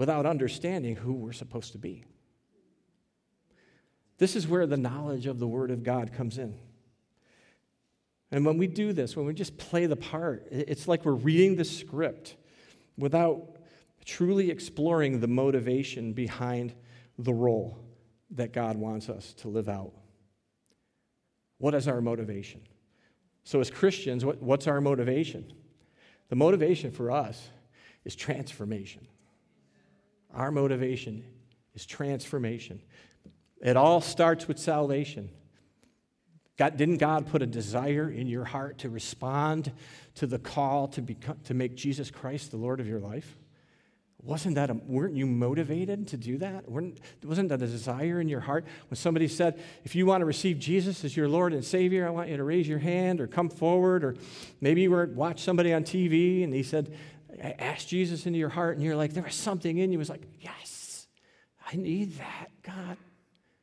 without 0.00 0.24
understanding 0.24 0.96
who 0.96 1.12
we're 1.12 1.30
supposed 1.30 1.72
to 1.72 1.78
be. 1.78 2.06
This 4.16 4.34
is 4.34 4.48
where 4.48 4.66
the 4.66 4.78
knowledge 4.78 5.26
of 5.26 5.38
the 5.38 5.46
Word 5.46 5.70
of 5.70 5.82
God 5.82 6.14
comes 6.14 6.38
in. 6.38 6.54
And 8.30 8.46
when 8.46 8.56
we 8.56 8.66
do 8.66 8.94
this, 8.94 9.14
when 9.14 9.26
we 9.26 9.34
just 9.34 9.58
play 9.58 9.84
the 9.84 9.96
part, 9.96 10.46
it's 10.50 10.88
like 10.88 11.04
we're 11.04 11.12
reading 11.12 11.56
the 11.56 11.66
script 11.66 12.36
without 12.96 13.56
truly 14.06 14.50
exploring 14.50 15.20
the 15.20 15.28
motivation 15.28 16.14
behind 16.14 16.72
the 17.18 17.34
role 17.34 17.78
that 18.30 18.54
God 18.54 18.78
wants 18.78 19.10
us 19.10 19.34
to 19.34 19.48
live 19.48 19.68
out. 19.68 19.92
What 21.58 21.74
is 21.74 21.86
our 21.86 22.00
motivation? 22.00 22.62
So, 23.44 23.60
as 23.60 23.70
Christians, 23.70 24.24
what, 24.24 24.42
what's 24.42 24.66
our 24.66 24.80
motivation? 24.80 25.52
The 26.30 26.36
motivation 26.36 26.90
for 26.90 27.10
us 27.10 27.50
is 28.06 28.16
transformation. 28.16 29.06
Our 30.34 30.50
motivation 30.50 31.24
is 31.74 31.86
transformation. 31.86 32.80
It 33.60 33.76
all 33.76 34.00
starts 34.00 34.48
with 34.48 34.58
salvation. 34.58 35.30
God, 36.56 36.76
didn't 36.76 36.98
God 36.98 37.26
put 37.26 37.42
a 37.42 37.46
desire 37.46 38.10
in 38.10 38.26
your 38.26 38.44
heart 38.44 38.78
to 38.78 38.90
respond 38.90 39.72
to 40.16 40.26
the 40.26 40.38
call 40.38 40.88
to, 40.88 41.00
become, 41.00 41.38
to 41.44 41.54
make 41.54 41.74
Jesus 41.74 42.10
Christ 42.10 42.50
the 42.50 42.58
Lord 42.58 42.80
of 42.80 42.86
your 42.86 43.00
life? 43.00 43.38
Wasn't 44.22 44.56
that 44.56 44.68
a, 44.68 44.74
weren't 44.74 45.14
you 45.14 45.24
motivated 45.24 46.08
to 46.08 46.18
do 46.18 46.36
that? 46.38 46.70
Weren't, 46.70 47.00
wasn't 47.24 47.48
that 47.48 47.62
a 47.62 47.66
desire 47.66 48.20
in 48.20 48.28
your 48.28 48.40
heart 48.40 48.66
when 48.90 48.96
somebody 48.96 49.28
said, 49.28 49.62
if 49.84 49.94
you 49.94 50.04
want 50.04 50.20
to 50.20 50.26
receive 50.26 50.58
Jesus 50.58 51.02
as 51.04 51.16
your 51.16 51.28
Lord 51.28 51.54
and 51.54 51.64
Savior, 51.64 52.06
I 52.06 52.10
want 52.10 52.28
you 52.28 52.36
to 52.36 52.44
raise 52.44 52.68
your 52.68 52.78
hand 52.78 53.22
or 53.22 53.26
come 53.26 53.48
forward, 53.48 54.04
or 54.04 54.16
maybe 54.60 54.82
you 54.82 54.90
were 54.90 55.06
watch 55.06 55.42
somebody 55.42 55.72
on 55.72 55.84
TV 55.84 56.44
and 56.44 56.52
he 56.52 56.62
said, 56.62 56.94
ask 57.58 57.86
Jesus 57.86 58.26
into 58.26 58.38
your 58.38 58.48
heart, 58.48 58.76
and 58.76 58.84
you're 58.84 58.96
like, 58.96 59.12
there 59.12 59.22
was 59.22 59.34
something 59.34 59.78
in 59.78 59.92
you. 59.92 59.98
Was 59.98 60.10
like, 60.10 60.26
yes, 60.40 61.06
I 61.70 61.76
need 61.76 62.18
that, 62.18 62.48
God. 62.62 62.96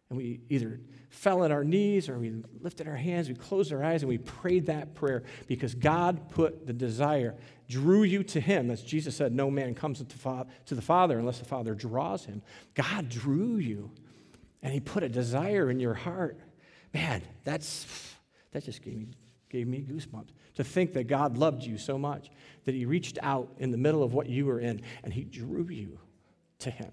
And 0.09 0.17
we 0.17 0.41
either 0.49 0.79
fell 1.09 1.43
at 1.43 1.51
our 1.51 1.63
knees 1.63 2.07
or 2.07 2.17
we 2.17 2.31
lifted 2.61 2.87
our 2.87 2.95
hands, 2.95 3.27
we 3.27 3.35
closed 3.35 3.73
our 3.73 3.83
eyes, 3.83 4.03
and 4.03 4.09
we 4.09 4.19
prayed 4.19 4.67
that 4.67 4.95
prayer 4.95 5.23
because 5.47 5.75
God 5.75 6.29
put 6.29 6.65
the 6.65 6.73
desire, 6.73 7.35
drew 7.67 8.03
you 8.03 8.23
to 8.23 8.39
Him. 8.39 8.71
As 8.71 8.81
Jesus 8.81 9.15
said, 9.15 9.33
no 9.33 9.51
man 9.51 9.73
comes 9.75 9.99
to 9.99 10.75
the 10.75 10.81
Father 10.81 11.19
unless 11.19 11.39
the 11.39 11.45
Father 11.45 11.73
draws 11.73 12.23
him. 12.25 12.41
God 12.73 13.09
drew 13.09 13.57
you, 13.57 13.91
and 14.61 14.73
He 14.73 14.79
put 14.79 15.03
a 15.03 15.09
desire 15.09 15.69
in 15.69 15.79
your 15.79 15.95
heart. 15.95 16.39
Man, 16.93 17.21
that's, 17.43 17.85
that 18.51 18.63
just 18.63 18.81
gave 18.81 18.97
me, 18.97 19.07
gave 19.49 19.67
me 19.67 19.81
goosebumps 19.81 20.29
to 20.55 20.63
think 20.63 20.93
that 20.93 21.05
God 21.05 21.37
loved 21.37 21.63
you 21.63 21.77
so 21.77 21.97
much 21.97 22.29
that 22.65 22.75
He 22.75 22.85
reached 22.85 23.17
out 23.21 23.49
in 23.57 23.71
the 23.71 23.77
middle 23.77 24.03
of 24.03 24.13
what 24.13 24.27
you 24.27 24.45
were 24.45 24.59
in 24.59 24.81
and 25.03 25.13
He 25.13 25.23
drew 25.23 25.67
you 25.69 25.99
to 26.59 26.69
Him. 26.69 26.91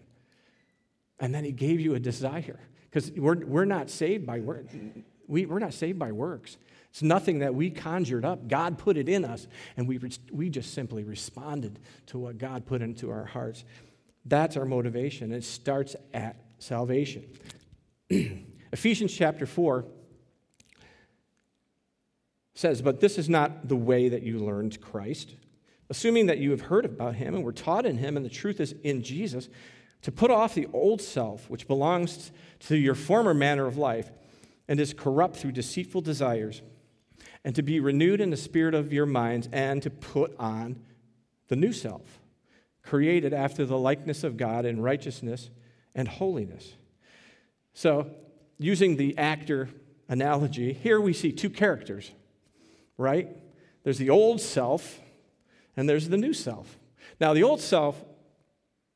And 1.19 1.35
then 1.35 1.45
He 1.45 1.53
gave 1.53 1.81
you 1.81 1.95
a 1.95 2.01
desire 2.01 2.61
because 2.91 3.11
we're, 3.13 3.45
we're 3.45 3.65
not 3.65 3.91
saved 3.91 4.27
by. 4.27 4.41
We, 5.27 5.47
we're 5.47 5.59
not 5.59 5.75
saved 5.75 5.99
by 5.99 6.13
works. 6.13 6.59
It's 6.91 7.03
nothing 7.03 7.41
that 7.41 7.55
we 7.55 7.71
conjured 7.71 8.25
up. 8.25 8.47
God 8.47 8.79
put 8.79 8.97
it 8.97 9.09
in 9.09 9.25
us, 9.25 9.49
and 9.77 9.89
we, 9.89 9.99
we 10.31 10.49
just 10.49 10.75
simply 10.75 11.03
responded 11.03 11.81
to 12.07 12.19
what 12.19 12.39
God 12.39 12.67
put 12.67 12.83
into 12.83 13.11
our 13.11 13.25
hearts. 13.25 13.65
That's 14.25 14.57
our 14.57 14.65
motivation. 14.65 15.33
It 15.33 15.43
starts 15.43 15.97
at 16.13 16.37
salvation. 16.59 17.27
Ephesians 18.73 19.13
chapter 19.13 19.45
4 19.45 19.85
says, 22.55 22.83
But 22.83 23.01
this 23.01 23.19
is 23.19 23.29
not 23.29 23.69
the 23.69 23.77
way 23.77 24.09
that 24.09 24.23
you 24.23 24.39
learned 24.39 24.81
Christ. 24.81 25.35
Assuming 25.91 26.27
that 26.27 26.39
you 26.39 26.51
have 26.51 26.63
heard 26.63 26.85
about 26.85 27.17
him 27.17 27.35
and 27.35 27.45
were 27.45 27.53
taught 27.53 27.85
in 27.85 27.99
him, 27.99 28.17
and 28.17 28.25
the 28.25 28.31
truth 28.31 28.61
is 28.61 28.75
in 28.83 29.03
Jesus, 29.03 29.49
to 30.03 30.13
put 30.13 30.31
off 30.31 30.55
the 30.55 30.69
old 30.73 31.01
self, 31.03 31.49
which 31.51 31.67
belongs 31.67 32.31
to 32.61 32.77
your 32.77 32.95
former 32.95 33.35
manner 33.35 33.67
of 33.67 33.77
life 33.77 34.11
and 34.69 34.81
is 34.81 34.95
corrupt 34.95 35.37
through 35.37 35.53
deceitful 35.53 36.01
desires, 36.01 36.63
and 37.45 37.55
to 37.55 37.63
be 37.63 37.81
renewed 37.81 38.21
in 38.21 38.31
the 38.31 38.37
spirit 38.37 38.75
of 38.75 38.93
your 38.93 39.07
minds, 39.07 39.49
and 39.53 39.83
to 39.83 39.91
put 39.91 40.35
on 40.39 40.81
the 41.49 41.57
new 41.57 41.73
self, 41.73 42.21
created 42.83 43.35
after 43.35 43.67
the 43.67 43.79
likeness 43.79 44.25
of 44.25 44.37
God 44.37 44.65
in 44.65 44.81
righteousness 44.81 45.51
and 45.95 46.09
holiness. 46.09 46.75
So, 47.75 48.11
using 48.59 48.97
the 48.97 49.17
actor 49.19 49.69
analogy, 50.09 50.73
here 50.73 51.01
we 51.01 51.13
see 51.13 51.33
two 51.33 51.51
characters, 51.51 52.13
right? 52.97 53.29
There's 53.83 53.99
the 53.99 54.11
old 54.11 54.41
self, 54.41 55.01
and 55.77 55.89
there's 55.89 56.09
the 56.09 56.17
new 56.17 56.33
self. 56.33 56.79
Now, 57.21 57.35
the 57.35 57.43
old 57.43 57.61
self 57.61 58.03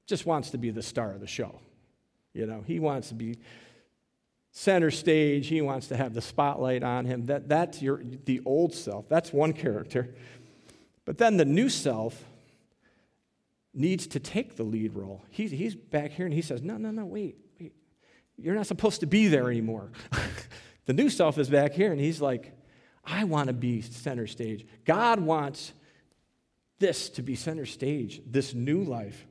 just 0.07 0.27
wants 0.27 0.51
to 0.51 0.59
be 0.59 0.71
the 0.71 0.83
star 0.83 1.13
of 1.13 1.21
the 1.21 1.27
show. 1.27 1.61
You 2.33 2.47
know, 2.47 2.63
he 2.67 2.81
wants 2.81 3.09
to 3.09 3.15
be 3.15 3.39
center 4.51 4.91
stage. 4.91 5.47
He 5.47 5.61
wants 5.61 5.89
to 5.89 5.97
have 5.97 6.15
the 6.15 6.21
spotlight 6.21 6.83
on 6.83 7.05
him. 7.05 7.27
That, 7.27 7.49
that's 7.49 7.83
your, 7.83 8.03
the 8.03 8.41
old 8.45 8.75
self. 8.75 9.09
That's 9.09 9.33
one 9.33 9.53
character. 9.53 10.15
But 11.05 11.19
then 11.19 11.37
the 11.37 11.45
new 11.45 11.69
self 11.69 12.25
needs 13.75 14.07
to 14.09 14.21
take 14.21 14.57
the 14.57 14.65
lead 14.65 14.95
role. 14.95 15.25
He's, 15.31 15.51
he's 15.51 15.75
back 15.75 16.13
here 16.13 16.27
and 16.27 16.35
he 16.35 16.43
says, 16.43 16.63
No, 16.63 16.77
no, 16.77 16.91
no, 16.91 17.07
wait, 17.07 17.37
wait. 17.61 17.73
You're 18.37 18.55
not 18.55 18.67
supposed 18.67 19.01
to 19.01 19.07
be 19.07 19.29
there 19.29 19.51
anymore. 19.51 19.93
the 20.87 20.93
new 20.93 21.11
self 21.11 21.39
is 21.39 21.49
back 21.49 21.73
here 21.73 21.93
and 21.93 22.01
he's 22.01 22.21
like, 22.21 22.53
I 23.11 23.25
want 23.25 23.47
to 23.47 23.53
be 23.53 23.81
center 23.81 24.27
stage. 24.27 24.67
God 24.85 25.21
wants 25.21 25.73
this 26.79 27.09
to 27.11 27.23
be 27.23 27.35
center 27.35 27.67
stage, 27.67 28.21
this 28.27 28.55
new 28.55 28.83
life. 28.83 29.27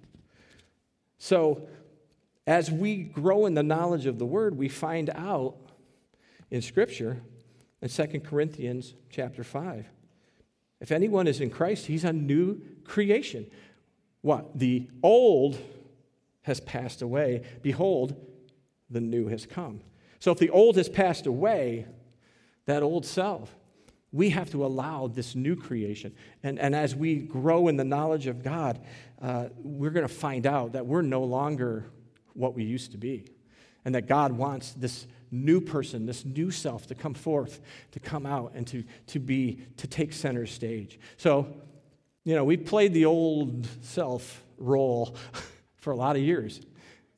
So, 1.19 1.67
as 2.45 2.71
we 2.71 2.97
grow 3.03 3.45
in 3.45 3.53
the 3.53 3.63
knowledge 3.63 4.05
of 4.05 4.19
the 4.19 4.25
word, 4.25 4.57
we 4.57 4.69
find 4.69 5.09
out 5.09 5.55
in 6.49 6.61
Scripture 6.61 7.21
in 7.81 7.89
2 7.89 8.21
Corinthians 8.21 8.93
chapter 9.09 9.43
5. 9.43 9.85
If 10.79 10.91
anyone 10.91 11.27
is 11.27 11.41
in 11.41 11.49
Christ, 11.49 11.87
he's 11.87 12.03
a 12.03 12.13
new 12.13 12.61
creation. 12.83 13.47
What? 14.21 14.57
The 14.57 14.87
old 15.03 15.57
has 16.43 16.59
passed 16.61 17.01
away. 17.01 17.43
Behold, 17.61 18.15
the 18.89 19.01
new 19.01 19.27
has 19.27 19.45
come. 19.45 19.81
So 20.19 20.31
if 20.31 20.39
the 20.39 20.49
old 20.49 20.77
has 20.77 20.87
passed 20.87 21.25
away, 21.25 21.85
that 22.65 22.83
old 22.83 23.05
self, 23.05 23.56
we 24.11 24.29
have 24.29 24.49
to 24.51 24.65
allow 24.65 25.07
this 25.07 25.35
new 25.35 25.55
creation. 25.55 26.13
And, 26.43 26.59
and 26.59 26.75
as 26.75 26.95
we 26.95 27.15
grow 27.15 27.67
in 27.67 27.77
the 27.77 27.83
knowledge 27.83 28.27
of 28.27 28.43
God, 28.43 28.79
uh, 29.21 29.47
we're 29.57 29.89
going 29.89 30.07
to 30.07 30.13
find 30.13 30.45
out 30.45 30.73
that 30.73 30.85
we're 30.85 31.01
no 31.01 31.23
longer 31.23 31.85
what 32.33 32.53
we 32.53 32.63
used 32.63 32.91
to 32.91 32.97
be. 32.97 33.25
And 33.83 33.95
that 33.95 34.07
God 34.07 34.31
wants 34.31 34.71
this 34.71 35.07
new 35.31 35.61
person, 35.61 36.05
this 36.05 36.25
new 36.25 36.51
self 36.51 36.87
to 36.87 36.95
come 36.95 37.13
forth, 37.13 37.61
to 37.91 37.99
come 37.99 38.25
out 38.25 38.53
and 38.55 38.65
to, 38.67 38.83
to 39.07 39.19
be, 39.19 39.59
to 39.77 39.87
take 39.87 40.13
center 40.13 40.45
stage. 40.45 40.99
So, 41.17 41.47
you 42.23 42.35
know, 42.35 42.43
we 42.43 42.57
played 42.57 42.93
the 42.93 43.05
old 43.05 43.67
self 43.81 44.43
role 44.57 45.15
for 45.77 45.91
a 45.91 45.95
lot 45.95 46.15
of 46.15 46.21
years. 46.21 46.59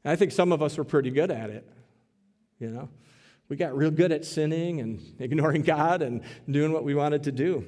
And 0.03 0.11
I 0.11 0.15
think 0.15 0.31
some 0.31 0.51
of 0.51 0.61
us 0.61 0.77
were 0.77 0.83
pretty 0.83 1.11
good 1.11 1.31
at 1.31 1.49
it, 1.49 1.67
you 2.59 2.69
know. 2.69 2.89
We 3.49 3.55
got 3.55 3.75
real 3.75 3.91
good 3.91 4.11
at 4.11 4.25
sinning 4.25 4.79
and 4.79 5.01
ignoring 5.19 5.63
God 5.63 6.01
and 6.01 6.21
doing 6.49 6.71
what 6.71 6.83
we 6.83 6.95
wanted 6.95 7.23
to 7.23 7.31
do. 7.31 7.65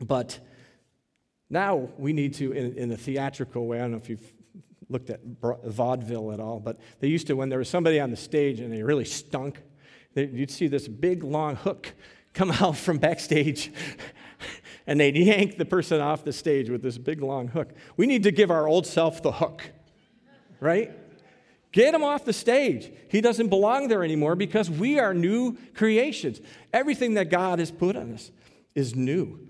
But 0.00 0.38
now 1.50 1.88
we 1.96 2.12
need 2.12 2.34
to, 2.34 2.52
in, 2.52 2.74
in 2.74 2.92
a 2.92 2.96
theatrical 2.96 3.66
way, 3.66 3.78
I 3.78 3.80
don't 3.80 3.92
know 3.92 3.96
if 3.96 4.10
you've 4.10 4.32
looked 4.90 5.10
at 5.10 5.20
vaudeville 5.24 6.32
at 6.32 6.40
all, 6.40 6.60
but 6.60 6.78
they 7.00 7.08
used 7.08 7.26
to, 7.26 7.34
when 7.34 7.48
there 7.48 7.58
was 7.58 7.68
somebody 7.68 7.98
on 8.00 8.10
the 8.10 8.16
stage 8.16 8.60
and 8.60 8.72
they 8.72 8.82
really 8.82 9.04
stunk, 9.04 9.60
they, 10.14 10.26
you'd 10.26 10.50
see 10.50 10.66
this 10.66 10.86
big 10.88 11.24
long 11.24 11.56
hook 11.56 11.94
come 12.34 12.50
out 12.60 12.76
from 12.76 12.98
backstage 12.98 13.72
and 14.86 15.00
they'd 15.00 15.16
yank 15.16 15.56
the 15.56 15.64
person 15.64 16.00
off 16.00 16.22
the 16.24 16.32
stage 16.32 16.68
with 16.68 16.82
this 16.82 16.98
big 16.98 17.22
long 17.22 17.48
hook. 17.48 17.70
We 17.96 18.06
need 18.06 18.22
to 18.24 18.30
give 18.30 18.50
our 18.50 18.68
old 18.68 18.86
self 18.86 19.22
the 19.22 19.32
hook, 19.32 19.70
right? 20.60 20.92
Get 21.72 21.94
him 21.94 22.02
off 22.02 22.24
the 22.24 22.32
stage. 22.32 22.90
He 23.10 23.20
doesn't 23.20 23.48
belong 23.48 23.88
there 23.88 24.02
anymore 24.02 24.34
because 24.34 24.70
we 24.70 24.98
are 24.98 25.12
new 25.12 25.56
creations. 25.74 26.40
Everything 26.72 27.14
that 27.14 27.30
God 27.30 27.58
has 27.58 27.70
put 27.70 27.96
on 27.96 28.14
us 28.14 28.30
is 28.74 28.96
new. 28.96 29.48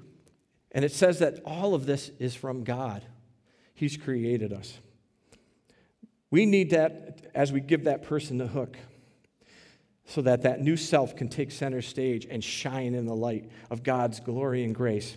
And 0.73 0.85
it 0.85 0.93
says 0.93 1.21
that 1.21 1.41
all 1.45 1.75
of 1.75 1.87
this 1.87 2.11
is 2.19 2.35
from 2.35 2.65
God. 2.65 3.05
He's 3.75 3.97
created 3.97 4.53
us. 4.53 4.79
We 6.31 6.45
need 6.45 6.71
that 6.71 7.27
as 7.35 7.53
we 7.53 7.61
give 7.61 7.85
that 7.85 8.03
person 8.03 8.39
the 8.39 8.49
hook 8.49 8.77
so 10.05 10.23
that 10.23 10.43
that 10.43 10.61
new 10.61 10.77
self 10.77 11.15
can 11.15 11.29
take 11.29 11.51
center 11.51 11.81
stage 11.81 12.27
and 12.29 12.43
shine 12.43 12.95
in 12.95 13.07
the 13.07 13.15
light 13.15 13.51
of 13.71 13.83
God's 13.83 14.21
glory 14.21 14.65
and 14.65 14.75
grace. 14.75 15.17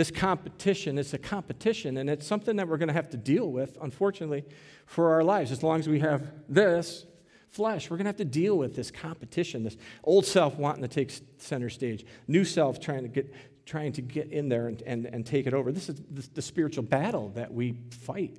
This 0.00 0.10
competition 0.10 0.96
is 0.96 1.12
a 1.12 1.18
competition, 1.18 1.98
and 1.98 2.08
it's 2.08 2.26
something 2.26 2.56
that 2.56 2.66
we're 2.66 2.78
going 2.78 2.88
to 2.88 2.94
have 2.94 3.10
to 3.10 3.18
deal 3.18 3.52
with, 3.52 3.76
unfortunately, 3.82 4.46
for 4.86 5.10
our 5.10 5.22
lives. 5.22 5.52
As 5.52 5.62
long 5.62 5.78
as 5.78 5.90
we 5.90 6.00
have 6.00 6.32
this 6.48 7.04
flesh, 7.50 7.90
we're 7.90 7.98
going 7.98 8.06
to 8.06 8.08
have 8.08 8.16
to 8.16 8.24
deal 8.24 8.56
with 8.56 8.74
this 8.74 8.90
competition, 8.90 9.62
this 9.62 9.76
old 10.02 10.24
self 10.24 10.56
wanting 10.56 10.80
to 10.80 10.88
take 10.88 11.12
center 11.36 11.68
stage, 11.68 12.06
new 12.26 12.46
self 12.46 12.80
trying 12.80 13.02
to 13.02 13.08
get, 13.08 13.34
trying 13.66 13.92
to 13.92 14.00
get 14.00 14.32
in 14.32 14.48
there 14.48 14.68
and, 14.68 14.80
and, 14.86 15.04
and 15.04 15.26
take 15.26 15.46
it 15.46 15.52
over. 15.52 15.70
This 15.70 15.90
is 15.90 15.96
the, 16.10 16.26
the 16.32 16.40
spiritual 16.40 16.84
battle 16.84 17.28
that 17.34 17.52
we 17.52 17.76
fight, 17.90 18.38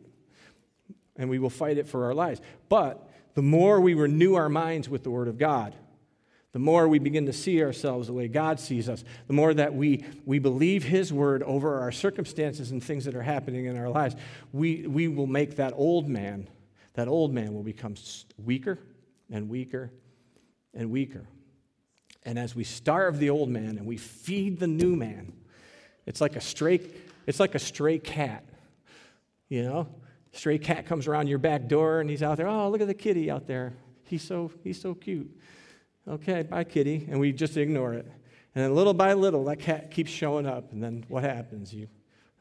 and 1.15 1.29
we 1.29 1.37
will 1.37 1.51
fight 1.51 1.77
it 1.77 1.87
for 1.87 2.05
our 2.05 2.15
lives. 2.15 2.41
But 2.69 3.07
the 3.35 3.43
more 3.43 3.79
we 3.79 3.93
renew 3.93 4.33
our 4.33 4.49
minds 4.49 4.89
with 4.89 5.03
the 5.03 5.11
Word 5.11 5.27
of 5.27 5.37
God, 5.37 5.75
the 6.53 6.59
more 6.59 6.87
we 6.87 6.99
begin 6.99 7.25
to 7.27 7.33
see 7.33 7.63
ourselves 7.63 8.07
the 8.07 8.13
way 8.13 8.27
God 8.27 8.59
sees 8.59 8.89
us, 8.89 9.03
the 9.27 9.33
more 9.33 9.53
that 9.53 9.73
we, 9.73 10.03
we 10.25 10.37
believe 10.39 10.83
His 10.83 11.13
word 11.13 11.43
over 11.43 11.79
our 11.79 11.91
circumstances 11.91 12.71
and 12.71 12.83
things 12.83 13.05
that 13.05 13.15
are 13.15 13.21
happening 13.21 13.65
in 13.65 13.77
our 13.77 13.89
lives, 13.89 14.15
we, 14.51 14.85
we 14.85 15.07
will 15.07 15.27
make 15.27 15.55
that 15.55 15.73
old 15.75 16.09
man, 16.09 16.49
that 16.93 17.07
old 17.07 17.33
man 17.33 17.53
will 17.53 17.63
become 17.63 17.95
weaker 18.37 18.77
and 19.31 19.49
weaker 19.49 19.91
and 20.73 20.91
weaker. 20.91 21.25
And 22.23 22.37
as 22.37 22.53
we 22.53 22.63
starve 22.63 23.17
the 23.17 23.29
old 23.29 23.49
man 23.49 23.77
and 23.77 23.85
we 23.85 23.97
feed 23.97 24.59
the 24.59 24.67
new 24.67 24.95
man, 24.95 25.33
it's 26.05 26.19
like 26.19 26.35
a 26.35 26.41
stray, 26.41 26.81
it's 27.25 27.39
like 27.39 27.55
a 27.55 27.59
stray 27.59 27.97
cat. 27.97 28.43
You 29.47 29.63
know? 29.63 29.87
Stray 30.33 30.57
cat 30.57 30.85
comes 30.85 31.07
around 31.07 31.27
your 31.27 31.39
back 31.39 31.67
door 31.67 32.01
and 32.01 32.09
he's 32.09 32.23
out 32.23 32.37
there, 32.37 32.47
oh, 32.47 32.69
look 32.69 32.81
at 32.81 32.87
the 32.87 32.93
kitty 32.93 33.31
out 33.31 33.47
there. 33.47 33.73
He's 34.03 34.21
so, 34.21 34.51
he's 34.63 34.79
so 34.79 34.93
cute. 34.93 35.29
Okay, 36.07 36.43
bye, 36.43 36.63
kitty. 36.63 37.07
And 37.09 37.19
we 37.19 37.31
just 37.31 37.57
ignore 37.57 37.93
it. 37.93 38.05
And 38.53 38.63
then 38.63 38.75
little 38.75 38.93
by 38.93 39.13
little, 39.13 39.45
that 39.45 39.59
cat 39.59 39.91
keeps 39.91 40.11
showing 40.11 40.45
up. 40.45 40.71
And 40.71 40.83
then 40.83 41.05
what 41.07 41.23
happens? 41.23 41.73
You 41.73 41.87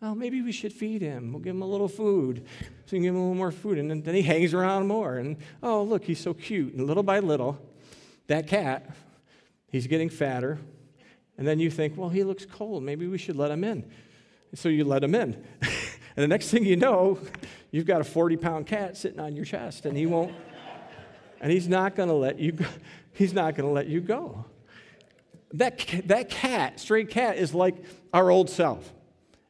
well, 0.01 0.15
maybe 0.15 0.41
we 0.41 0.51
should 0.51 0.73
feed 0.73 1.03
him. 1.03 1.33
We'll 1.33 1.43
give 1.43 1.55
him 1.55 1.61
a 1.61 1.67
little 1.67 1.89
food. 1.89 2.47
So 2.87 2.97
you 2.97 3.03
give 3.03 3.15
him 3.15 3.21
a 3.21 3.23
little 3.23 3.35
more 3.35 3.53
food. 3.53 3.77
And 3.79 3.91
then, 3.91 4.03
then 4.03 4.15
he 4.15 4.23
hangs 4.23 4.55
around 4.55 4.87
more. 4.87 5.19
And 5.19 5.37
oh, 5.63 5.83
look, 5.83 6.05
he's 6.05 6.19
so 6.19 6.33
cute. 6.33 6.73
And 6.73 6.87
little 6.87 7.03
by 7.03 7.19
little, 7.19 7.59
that 8.27 8.47
cat, 8.47 8.97
he's 9.69 9.87
getting 9.87 10.09
fatter. 10.09 10.59
And 11.37 11.47
then 11.47 11.59
you 11.59 11.71
think, 11.71 11.99
well, 11.99 12.09
he 12.09 12.25
looks 12.25 12.47
cold. 12.47 12.83
Maybe 12.83 13.07
we 13.07 13.19
should 13.19 13.37
let 13.37 13.51
him 13.51 13.63
in. 13.63 13.91
So 14.55 14.71
you 14.71 14.85
let 14.85 15.05
him 15.05 15.15
in. 15.15 15.35
and 15.63 16.17
the 16.17 16.29
next 16.29 16.49
thing 16.49 16.65
you 16.65 16.77
know, 16.77 17.19
you've 17.71 17.87
got 17.87 18.01
a 18.01 18.05
40 18.05 18.37
pound 18.39 18.67
cat 18.67 18.97
sitting 18.97 19.21
on 19.21 19.37
your 19.37 19.45
chest, 19.45 19.85
and 19.85 19.97
he 19.97 20.07
won't, 20.07 20.35
and 21.41 21.53
he's 21.53 21.69
not 21.69 21.95
going 21.95 22.09
to 22.09 22.15
let 22.15 22.39
you 22.39 22.53
go. 22.53 22.67
He's 23.21 23.35
not 23.35 23.55
going 23.55 23.69
to 23.69 23.75
let 23.75 23.87
you 23.87 24.01
go. 24.01 24.47
That, 25.53 25.87
that 26.07 26.31
cat, 26.31 26.81
stray 26.81 27.05
cat, 27.05 27.37
is 27.37 27.53
like 27.53 27.75
our 28.15 28.31
old 28.31 28.49
self. 28.49 28.95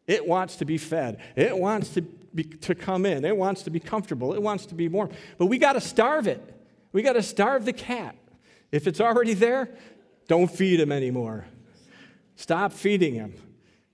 It 0.09 0.27
wants 0.27 0.57
to 0.57 0.65
be 0.65 0.77
fed. 0.77 1.21
It 1.37 1.57
wants 1.57 1.91
to, 1.91 2.03
be, 2.03 2.43
to 2.43 2.75
come 2.75 3.07
in. 3.07 3.25
It 3.25 3.37
wants 3.37 3.63
to 3.63 3.71
be 3.71 3.79
comfortable. 3.79 4.35
It 4.35 4.43
wants 4.43 4.67
to 4.67 4.75
be 4.75 4.89
warm. 4.89 5.11
But 5.39 5.47
we 5.47 5.59
got 5.59 5.75
to 5.75 5.81
starve 5.81 6.27
it. 6.27 6.43
We 6.91 7.03
got 7.03 7.13
to 7.13 7.23
starve 7.23 7.65
the 7.65 7.73
cat. 7.73 8.17
If 8.73 8.89
it's 8.89 9.01
already 9.01 9.35
there, 9.35 9.71
don't 10.27 10.51
feed 10.51 10.81
him 10.81 10.91
anymore. 10.91 11.47
Stop 12.35 12.73
feeding 12.73 13.15
him. 13.15 13.35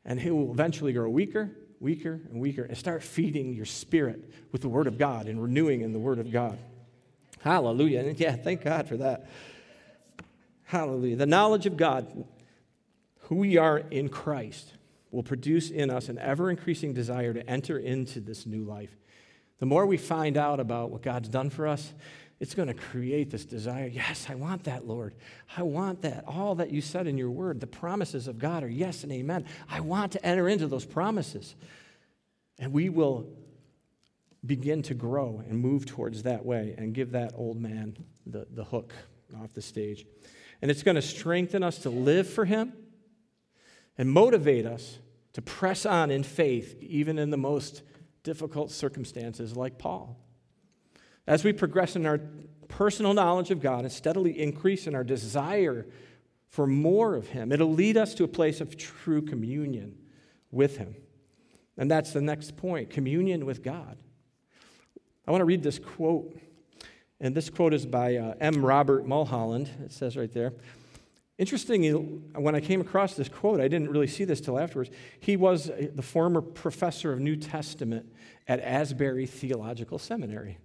And 0.07 0.19
he 0.19 0.31
will 0.31 0.53
eventually 0.53 0.95
grow 0.95 1.11
weaker, 1.11 1.51
weaker, 1.81 2.19
and 2.31 2.41
weaker. 2.41 2.63
And 2.63 2.79
start 2.79 3.03
feeding 3.03 3.53
your 3.53 3.67
spirit 3.67 4.25
with 4.53 4.63
the 4.63 4.71
Word 4.71 4.87
of 4.87 4.97
God 4.97 5.27
and 5.27 5.43
renewing 5.43 5.83
in 5.83 5.93
the 5.93 5.99
Word 5.99 6.19
of 6.19 6.33
God. 6.33 6.59
Hallelujah. 7.41 8.01
And 8.01 8.19
yeah, 8.19 8.37
thank 8.37 8.65
God 8.65 8.89
for 8.89 8.97
that. 8.97 9.29
Hallelujah. 10.67 11.17
The 11.17 11.27
knowledge 11.27 11.67
of 11.67 11.77
God, 11.77 12.25
who 13.21 13.37
we 13.37 13.57
are 13.57 13.79
in 13.79 14.09
Christ, 14.09 14.73
will 15.13 15.23
produce 15.23 15.71
in 15.71 15.91
us 15.91 16.09
an 16.09 16.19
ever 16.19 16.51
increasing 16.51 16.93
desire 16.93 17.33
to 17.33 17.49
enter 17.49 17.79
into 17.79 18.21
this 18.21 18.47
new 18.47 18.65
life. 18.65 18.91
The 19.61 19.67
more 19.67 19.87
we 19.87 19.97
find 19.97 20.37
out 20.37 20.59
about 20.59 20.91
what 20.91 21.03
God's 21.03 21.29
done 21.29 21.51
for 21.51 21.69
us, 21.69 21.95
it's 22.41 22.55
going 22.55 22.69
to 22.69 22.75
create 22.75 23.31
this 23.31 23.45
desire. 23.45 23.87
Yes, 23.87 24.27
I 24.29 24.35
want 24.35 24.65
that, 24.65 24.87
Lord. 24.87 25.15
I 25.57 25.63
want 25.63 26.03
that. 26.03 26.25
All 26.27 26.57
that 26.57 26.71
you 26.71 26.81
said 26.81 27.07
in 27.07 27.17
your 27.17 27.31
word, 27.31 27.61
the 27.61 27.67
promises 27.69 28.27
of 28.27 28.39
God 28.39 28.65
are 28.65 28.69
yes 28.69 29.05
and 29.05 29.13
amen. 29.13 29.47
I 29.71 29.81
want 29.81 30.13
to 30.13 30.27
enter 30.27 30.49
into 30.49 30.67
those 30.67 30.85
promises. 30.85 31.55
And 32.59 32.73
we 32.73 32.89
will 32.89 33.29
begin 34.45 34.83
to 34.83 34.95
grow 34.95 35.43
and 35.49 35.61
move 35.61 35.87
towards 35.87 36.25
that 36.25 36.45
way 36.45 36.75
and 36.77 36.93
give 36.93 37.13
that 37.13 37.33
old 37.37 37.61
man 37.61 37.97
the, 38.27 38.47
the 38.51 38.65
hook 38.65 38.93
off 39.41 39.55
the 39.55 39.63
stage. 39.63 40.05
And 40.63 40.71
it's 40.71 40.83
going 40.83 40.95
to 40.95 41.03
strengthen 41.03 41.63
us 41.63 41.79
to 41.81 41.91
live 41.91 42.29
for 42.29 42.45
Him 42.45 42.73
and 43.99 44.11
motivate 44.11 44.67
us 44.67 44.99
to 45.35 45.43
press 45.43 45.85
on 45.85 46.11
in 46.11 46.23
faith, 46.23 46.77
even 46.81 47.19
in 47.19 47.31
the 47.31 47.37
most 47.37 47.83
difficult 48.23 48.71
circumstances, 48.71 49.57
like 49.57 49.79
Paul. 49.79 50.19
As 51.27 51.45
we 51.45 51.53
progress 51.53 51.97
in 51.97 52.07
our 52.07 52.21
personal 52.69 53.15
knowledge 53.15 53.51
of 53.51 53.61
God 53.61 53.81
and 53.81 53.93
steadily 53.93 54.39
increase 54.41 54.87
in 54.87 54.95
our 54.95 55.05
desire 55.05 55.87
for 56.49 56.67
more 56.67 57.15
of 57.15 57.29
Him, 57.29 57.53
it'll 57.53 57.73
lead 57.73 57.97
us 57.97 58.15
to 58.15 58.25
a 58.25 58.29
place 58.29 58.61
of 58.61 58.77
true 58.77 59.23
communion 59.23 59.99
with 60.51 60.79
Him. 60.79 60.97
And 61.77 61.91
that's 61.91 62.13
the 62.13 62.23
next 62.23 62.57
point 62.57 62.91
communion 62.91 63.45
with 63.45 63.63
God. 63.63 63.99
I 65.27 65.31
want 65.31 65.41
to 65.41 65.47
read 65.47 65.63
this 65.63 65.79
quote 65.79 66.39
and 67.21 67.35
this 67.35 67.49
quote 67.51 67.73
is 67.73 67.87
by 67.87 68.17
uh, 68.17 68.35
M. 68.41 68.65
Robert 68.65 69.07
Mulholland. 69.07 69.71
It 69.85 69.93
says 69.93 70.17
right 70.17 70.33
there. 70.33 70.53
Interesting, 71.39 72.23
when 72.35 72.55
I 72.55 72.61
came 72.61 72.81
across 72.81 73.15
this 73.15 73.29
quote, 73.29 73.61
I 73.61 73.69
didn't 73.69 73.91
really 73.91 74.07
see 74.07 74.25
this 74.25 74.41
till 74.41 74.59
afterwards. 74.59 74.91
He 75.21 75.37
was 75.37 75.71
the 75.95 76.03
former 76.03 76.41
professor 76.41 77.13
of 77.13 77.21
New 77.21 77.37
Testament 77.37 78.11
at 78.49 78.61
Asbury 78.61 79.27
Theological 79.27 79.99
Seminary. 79.99 80.59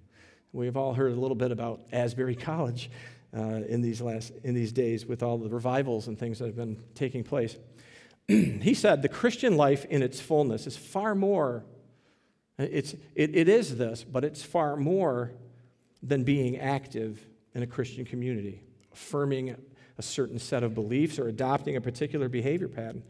We've 0.54 0.78
all 0.78 0.94
heard 0.94 1.12
a 1.12 1.20
little 1.20 1.36
bit 1.36 1.52
about 1.52 1.82
Asbury 1.92 2.36
College 2.36 2.90
uh, 3.36 3.62
in, 3.68 3.82
these 3.82 4.02
last, 4.02 4.32
in 4.44 4.54
these 4.54 4.72
days 4.72 5.06
with 5.06 5.24
all 5.24 5.38
the 5.38 5.50
revivals 5.50 6.08
and 6.08 6.18
things 6.18 6.40
that 6.40 6.46
have 6.46 6.56
been 6.56 6.82
taking 6.96 7.24
place. 7.24 7.58
he 8.28 8.74
said, 8.74 9.02
The 9.02 9.10
Christian 9.10 9.58
life 9.58 9.86
in 9.86 10.02
its 10.02 10.20
fullness 10.20 10.68
is 10.68 10.78
far 10.78 11.16
more, 11.16 11.64
it's, 12.58 12.94
it, 13.16 13.36
it 13.36 13.50
is 13.50 13.78
this, 13.78 14.04
but 14.04 14.24
it's 14.24 14.44
far 14.44 14.76
more 14.76 15.32
than 16.04 16.24
being 16.24 16.58
active 16.58 17.26
in 17.54 17.64
a 17.64 17.68
Christian 17.68 18.06
community, 18.06 18.64
affirming 18.94 19.56
a 19.98 20.02
certain 20.02 20.40
set 20.40 20.64
of 20.64 20.74
beliefs 20.74 21.20
or 21.20 21.28
adopting 21.28 21.76
a 21.76 21.82
particular 21.82 22.30
behavior 22.30 22.68
pattern. 22.68 23.04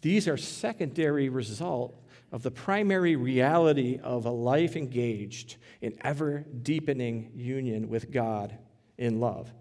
These 0.00 0.28
are 0.28 0.36
secondary 0.36 1.28
result 1.28 1.98
of 2.32 2.42
the 2.42 2.50
primary 2.50 3.14
reality 3.14 4.00
of 4.02 4.24
a 4.24 4.30
life 4.30 4.76
engaged 4.76 5.56
in 5.80 5.96
ever 6.02 6.44
deepening 6.62 7.30
union 7.34 7.88
with 7.88 8.10
God 8.10 8.56
in 8.98 9.20
love. 9.20 9.52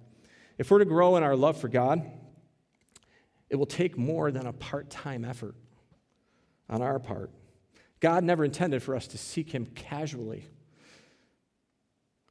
If 0.57 0.71
we're 0.71 0.79
to 0.79 0.85
grow 0.85 1.15
in 1.17 1.23
our 1.23 1.35
love 1.35 1.57
for 1.57 1.67
God, 1.67 2.09
it 3.49 3.55
will 3.55 3.65
take 3.65 3.97
more 3.97 4.31
than 4.31 4.47
a 4.47 4.53
part 4.53 4.89
time 4.89 5.25
effort 5.25 5.55
on 6.69 6.81
our 6.81 6.99
part. 6.99 7.31
God 7.99 8.23
never 8.23 8.45
intended 8.45 8.81
for 8.81 8.95
us 8.95 9.07
to 9.07 9.17
seek 9.17 9.51
Him 9.51 9.65
casually 9.65 10.45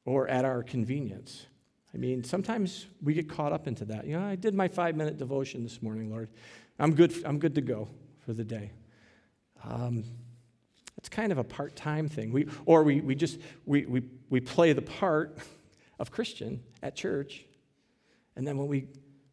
or 0.05 0.29
at 0.29 0.45
our 0.45 0.63
convenience. 0.63 1.47
I 1.93 1.99
mean, 1.99 2.23
sometimes 2.23 2.87
we 3.03 3.15
get 3.15 3.29
caught 3.29 3.53
up 3.53 3.67
into 3.67 3.85
that. 3.87 4.07
You 4.07 4.19
know, 4.19 4.25
I 4.25 4.37
did 4.37 4.55
my 4.55 4.69
five 4.69 4.97
minute 4.97 5.19
devotion 5.19 5.63
this 5.63 5.83
morning, 5.83 6.11
Lord. 6.11 6.29
I'm 6.79 6.95
good, 6.95 7.13
I'm 7.25 7.39
good 7.39 7.55
to 7.57 7.61
go 7.61 7.89
for 8.25 8.33
the 8.33 8.45
day. 8.45 8.71
Um, 9.65 10.05
it's 10.97 11.09
kind 11.09 11.33
of 11.33 11.39
a 11.39 11.45
part 11.45 11.77
time 11.77 12.09
thing. 12.09 12.33
We, 12.33 12.47
or 12.67 12.83
we, 12.83 13.01
we 13.01 13.15
just 13.15 13.39
we, 13.67 13.87
we, 13.87 14.03
we 14.29 14.41
play 14.41 14.73
the 14.73 14.83
part 14.83 15.39
of 15.99 16.11
Christian 16.11 16.63
at 16.83 16.95
church, 16.95 17.45
and 18.37 18.47
then 18.47 18.57
when 18.57 18.69
we, 18.69 18.87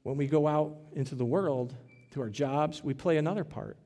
when 0.04 0.18
we 0.18 0.28
go 0.28 0.48
out 0.48 0.76
into 0.94 1.16
the 1.16 1.26
world 1.26 1.76
to 2.12 2.22
our 2.22 2.30
jobs, 2.30 2.84
we 2.84 2.94
play 2.94 3.18
another 3.18 3.44
part. 3.44 3.78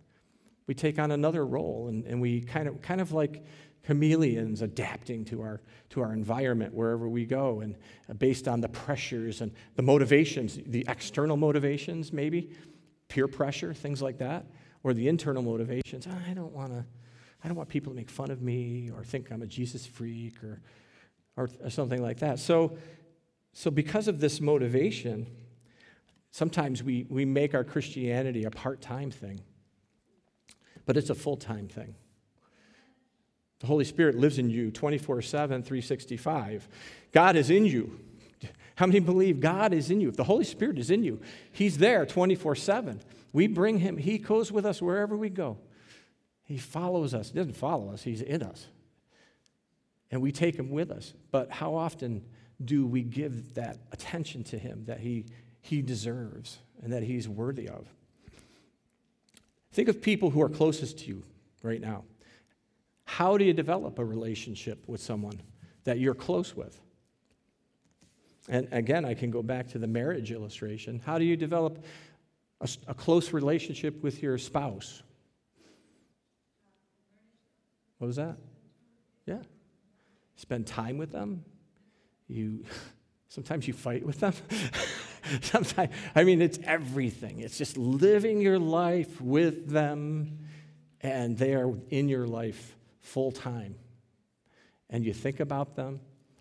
We 0.67 0.75
take 0.75 0.99
on 0.99 1.11
another 1.11 1.45
role, 1.45 1.87
and, 1.89 2.05
and 2.05 2.21
we 2.21 2.41
kind 2.41 2.67
of, 2.67 2.81
kind 2.81 3.01
of 3.01 3.11
like 3.11 3.43
chameleons 3.85 4.61
adapting 4.61 5.25
to 5.25 5.41
our, 5.41 5.61
to 5.89 6.01
our 6.01 6.13
environment 6.13 6.73
wherever 6.73 7.07
we 7.09 7.25
go 7.25 7.61
and 7.61 7.75
uh, 8.09 8.13
based 8.13 8.47
on 8.47 8.61
the 8.61 8.69
pressures 8.69 9.41
and 9.41 9.51
the 9.75 9.81
motivations, 9.81 10.59
the 10.67 10.85
external 10.87 11.37
motivations, 11.37 12.13
maybe, 12.13 12.51
peer 13.07 13.27
pressure, 13.27 13.73
things 13.73 14.01
like 14.01 14.17
that, 14.17 14.45
or 14.83 14.93
the 14.93 15.07
internal 15.07 15.41
motivations. 15.41 16.07
I 16.07 16.33
don't 16.33 16.53
want 16.53 16.71
to. 16.71 16.85
I 17.43 17.47
don't 17.47 17.57
want 17.57 17.69
people 17.69 17.91
to 17.91 17.95
make 17.95 18.11
fun 18.11 18.29
of 18.29 18.43
me 18.43 18.91
or 18.95 19.03
think 19.03 19.31
I'm 19.31 19.41
a 19.41 19.47
Jesus 19.47 19.87
freak 19.87 20.43
or, 20.43 20.61
or, 21.35 21.49
or 21.63 21.69
something 21.71 21.99
like 21.99 22.19
that. 22.19 22.37
So, 22.37 22.77
so, 23.53 23.71
because 23.71 24.07
of 24.07 24.19
this 24.19 24.39
motivation, 24.39 25.25
sometimes 26.29 26.83
we, 26.83 27.07
we 27.09 27.25
make 27.25 27.55
our 27.55 27.63
Christianity 27.63 28.43
a 28.43 28.51
part 28.51 28.79
time 28.79 29.09
thing, 29.09 29.41
but 30.85 30.97
it's 30.97 31.09
a 31.09 31.15
full 31.15 31.35
time 31.35 31.67
thing. 31.67 31.95
The 33.61 33.67
Holy 33.67 33.85
Spirit 33.85 34.15
lives 34.15 34.39
in 34.39 34.49
you 34.49 34.71
24 34.71 35.21
7, 35.21 35.61
365. 35.61 36.67
God 37.11 37.35
is 37.35 37.49
in 37.51 37.65
you. 37.65 37.99
How 38.75 38.87
many 38.87 38.99
believe 38.99 39.39
God 39.39 39.71
is 39.71 39.91
in 39.91 40.01
you? 40.01 40.09
If 40.09 40.17
the 40.17 40.23
Holy 40.23 40.43
Spirit 40.43 40.79
is 40.79 40.89
in 40.89 41.03
you, 41.03 41.21
He's 41.51 41.77
there 41.77 42.05
24 42.05 42.55
7. 42.55 42.99
We 43.31 43.45
bring 43.45 43.77
Him, 43.77 43.97
He 43.97 44.17
goes 44.17 44.51
with 44.51 44.65
us 44.65 44.81
wherever 44.81 45.15
we 45.15 45.29
go. 45.29 45.59
He 46.43 46.57
follows 46.57 47.13
us. 47.13 47.29
He 47.29 47.35
doesn't 47.35 47.55
follow 47.55 47.93
us, 47.93 48.01
He's 48.01 48.21
in 48.21 48.41
us. 48.41 48.65
And 50.09 50.21
we 50.21 50.31
take 50.31 50.55
Him 50.55 50.71
with 50.71 50.89
us. 50.89 51.13
But 51.29 51.51
how 51.51 51.75
often 51.75 52.25
do 52.65 52.87
we 52.87 53.03
give 53.03 53.53
that 53.53 53.77
attention 53.91 54.43
to 54.45 54.57
Him 54.57 54.85
that 54.85 54.99
He, 55.01 55.27
he 55.61 55.83
deserves 55.83 56.57
and 56.81 56.91
that 56.93 57.03
He's 57.03 57.29
worthy 57.29 57.69
of? 57.69 57.87
Think 59.71 59.87
of 59.87 60.01
people 60.01 60.31
who 60.31 60.41
are 60.41 60.49
closest 60.49 60.97
to 60.99 61.05
you 61.05 61.23
right 61.61 61.79
now. 61.79 62.05
How 63.05 63.37
do 63.37 63.45
you 63.45 63.53
develop 63.53 63.99
a 63.99 64.05
relationship 64.05 64.87
with 64.87 65.01
someone 65.01 65.41
that 65.83 65.99
you're 65.99 66.13
close 66.13 66.55
with? 66.55 66.79
And 68.47 68.67
again, 68.71 69.05
I 69.05 69.13
can 69.13 69.31
go 69.31 69.43
back 69.43 69.67
to 69.69 69.79
the 69.79 69.87
marriage 69.87 70.31
illustration. 70.31 71.01
How 71.05 71.17
do 71.17 71.25
you 71.25 71.37
develop 71.37 71.83
a, 72.59 72.69
a 72.87 72.93
close 72.93 73.33
relationship 73.33 74.01
with 74.01 74.21
your 74.21 74.37
spouse? 74.37 75.03
What 77.97 78.07
was 78.07 78.15
that? 78.15 78.37
Yeah. 79.25 79.43
Spend 80.35 80.65
time 80.65 80.97
with 80.97 81.11
them. 81.11 81.45
You 82.27 82.65
sometimes 83.27 83.67
you 83.67 83.73
fight 83.73 84.05
with 84.05 84.19
them. 84.19 84.33
sometimes 85.41 85.91
I 86.15 86.23
mean 86.23 86.41
it's 86.41 86.59
everything. 86.63 87.41
It's 87.41 87.57
just 87.57 87.77
living 87.77 88.41
your 88.41 88.57
life 88.57 89.21
with 89.21 89.69
them 89.69 90.39
and 91.01 91.37
they 91.37 91.53
are 91.53 91.73
in 91.89 92.09
your 92.09 92.25
life 92.25 92.75
full 93.01 93.31
time. 93.31 93.75
And 94.89 95.03
you 95.05 95.13
think 95.13 95.39
about 95.39 95.75
them 95.75 95.99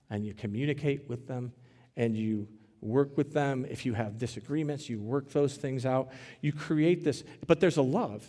and 0.09 0.25
you 0.25 0.35
communicate 0.35 1.09
with 1.09 1.27
them 1.27 1.53
and 1.97 2.17
you 2.17 2.49
work 2.81 3.17
with 3.17 3.33
them. 3.33 3.67
If 3.69 3.85
you 3.85 3.95
have 3.95 4.19
disagreements, 4.19 4.89
you 4.89 5.01
work 5.01 5.31
those 5.31 5.57
things 5.57 5.85
out. 5.87 6.11
You 6.41 6.53
create 6.53 7.05
this, 7.05 7.23
but 7.47 7.61
there's 7.61 7.77
a 7.77 7.83
love. 7.83 8.27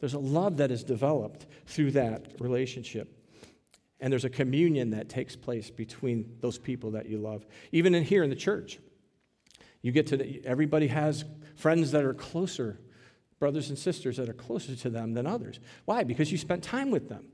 There's 0.00 0.14
a 0.14 0.18
love 0.18 0.58
that 0.58 0.70
is 0.70 0.84
developed 0.84 1.46
through 1.66 1.92
that 1.92 2.34
relationship. 2.38 3.14
And 4.00 4.12
there's 4.12 4.24
a 4.24 4.30
communion 4.30 4.90
that 4.90 5.08
takes 5.08 5.34
place 5.34 5.70
between 5.70 6.36
those 6.40 6.58
people 6.58 6.92
that 6.92 7.08
you 7.08 7.18
love. 7.18 7.44
Even 7.72 7.94
in 7.94 8.04
here 8.04 8.22
in 8.22 8.30
the 8.30 8.36
church, 8.36 8.78
you 9.82 9.90
get 9.90 10.06
to, 10.08 10.44
everybody 10.44 10.86
has 10.88 11.24
friends 11.56 11.90
that 11.92 12.04
are 12.04 12.14
closer, 12.14 12.78
brothers 13.40 13.70
and 13.70 13.78
sisters 13.78 14.16
that 14.18 14.28
are 14.28 14.34
closer 14.34 14.76
to 14.76 14.90
them 14.90 15.14
than 15.14 15.26
others. 15.26 15.58
Why? 15.84 16.04
Because 16.04 16.30
you 16.30 16.38
spent 16.38 16.62
time 16.62 16.92
with 16.92 17.08
them. 17.08 17.24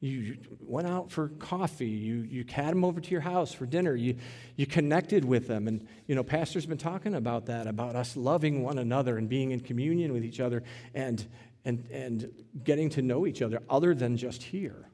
You 0.00 0.36
went 0.60 0.86
out 0.86 1.10
for 1.10 1.28
coffee. 1.28 1.88
You, 1.88 2.22
you 2.22 2.44
had 2.48 2.70
them 2.70 2.84
over 2.84 3.00
to 3.00 3.10
your 3.10 3.20
house 3.20 3.52
for 3.52 3.66
dinner. 3.66 3.96
You, 3.96 4.16
you 4.54 4.64
connected 4.64 5.24
with 5.24 5.48
them. 5.48 5.66
And, 5.66 5.86
you 6.06 6.14
know, 6.14 6.22
Pastor's 6.22 6.66
been 6.66 6.78
talking 6.78 7.14
about 7.14 7.46
that, 7.46 7.66
about 7.66 7.96
us 7.96 8.16
loving 8.16 8.62
one 8.62 8.78
another 8.78 9.18
and 9.18 9.28
being 9.28 9.50
in 9.50 9.60
communion 9.60 10.12
with 10.12 10.24
each 10.24 10.38
other 10.38 10.62
and, 10.94 11.26
and, 11.64 11.84
and 11.90 12.32
getting 12.62 12.90
to 12.90 13.02
know 13.02 13.26
each 13.26 13.42
other 13.42 13.60
other 13.68 13.92
than 13.92 14.16
just 14.16 14.42
here. 14.42 14.88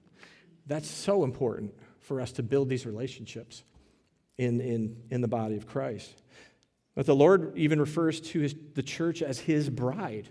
That's 0.67 0.89
so 0.89 1.23
important 1.25 1.75
for 2.01 2.21
us 2.21 2.33
to 2.33 2.43
build 2.43 2.71
these 2.71 2.87
relationships 2.87 3.63
in, 4.39 4.61
in, 4.63 4.97
in 5.11 5.21
the 5.21 5.29
body 5.29 5.57
of 5.57 5.67
Christ. 5.67 6.23
But 6.95 7.05
the 7.05 7.15
Lord 7.15 7.53
even 7.57 7.79
refers 7.79 8.21
to 8.21 8.41
his, 8.41 8.55
the 8.75 8.83
church 8.83 9.21
as 9.21 9.39
his 9.39 9.69
bride. 9.69 10.29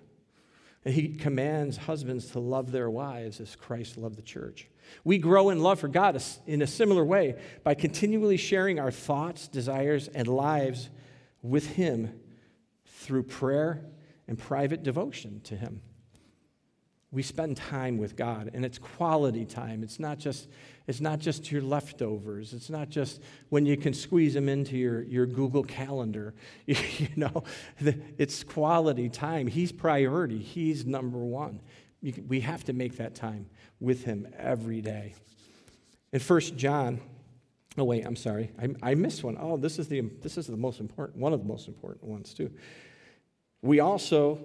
He 0.86 1.10
commands 1.10 1.78
husbands 1.78 2.28
to 2.32 2.40
love 2.40 2.72
their 2.72 2.90
wives 2.90 3.40
as 3.40 3.56
Christ 3.56 3.98
loved 3.98 4.18
the 4.18 4.24
church. 4.24 4.68
We 5.06 5.18
grow 5.18 5.50
in 5.50 5.62
love 5.62 5.80
for 5.80 5.88
God 5.88 6.22
in 6.46 6.62
a 6.62 6.68
similar 6.68 7.06
way 7.06 7.40
by 7.64 7.74
continually 7.74 8.38
sharing 8.38 8.80
our 8.80 8.92
thoughts, 8.92 9.48
desires, 9.48 10.10
and 10.10 10.28
lives 10.28 10.90
with 11.42 11.68
Him 11.74 12.20
through 12.86 13.24
prayer 13.24 13.86
and 14.28 14.38
private 14.38 14.84
devotion 14.84 15.40
to 15.46 15.56
Him 15.56 15.82
we 17.14 17.22
spend 17.22 17.55
time 17.55 17.99
with 17.99 18.16
God, 18.16 18.49
and 18.55 18.66
it's 18.66 18.80
quality 18.80 19.45
time. 19.45 19.84
It's 19.84 19.99
not 19.99 20.18
just, 20.18 20.49
it's 20.88 20.99
not 20.99 21.20
just 21.20 21.51
your 21.51 21.61
leftovers. 21.61 22.53
It's 22.53 22.72
not 22.72 22.89
just 22.89 23.22
when 23.49 23.68
you 23.68 23.78
can 23.78 23.93
squeeze 23.93 24.34
them 24.34 24.49
into 24.49 24.76
your, 24.76 25.03
your 25.03 25.28
Google 25.28 25.64
Calendar. 25.64 26.34
you 26.66 27.09
know, 27.16 27.43
it's 28.18 28.43
quality 28.43 29.09
time. 29.09 29.45
He's 29.45 29.72
priority. 29.72 30.39
He's 30.39 30.88
number 30.88 31.20
one. 31.20 31.61
We 32.28 32.41
have 32.41 32.64
to 32.66 32.74
make 32.74 32.97
that 32.97 33.14
time 33.14 33.45
with 33.80 34.03
Him 34.03 34.28
every 34.38 34.82
day. 34.82 35.14
In 36.11 36.20
First 36.20 36.57
John, 36.57 36.99
oh 37.78 37.84
wait, 37.84 38.05
I'm 38.05 38.16
sorry, 38.16 38.51
I, 38.59 38.91
I 38.91 38.95
missed 38.95 39.24
one. 39.24 39.38
Oh, 39.39 39.55
this 39.55 39.80
is 39.80 39.88
the 39.88 40.01
this 40.22 40.38
is 40.38 40.47
the 40.47 40.57
most 40.57 40.80
important, 40.80 41.18
one 41.20 41.32
of 41.32 41.39
the 41.39 41.47
most 41.47 41.68
important 41.68 42.03
ones 42.03 42.34
too. 42.34 42.51
We 43.61 43.80
also 43.80 44.39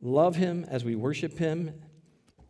love 0.00 0.36
him 0.36 0.64
as 0.68 0.84
we 0.84 0.94
worship 0.94 1.38
him 1.38 1.74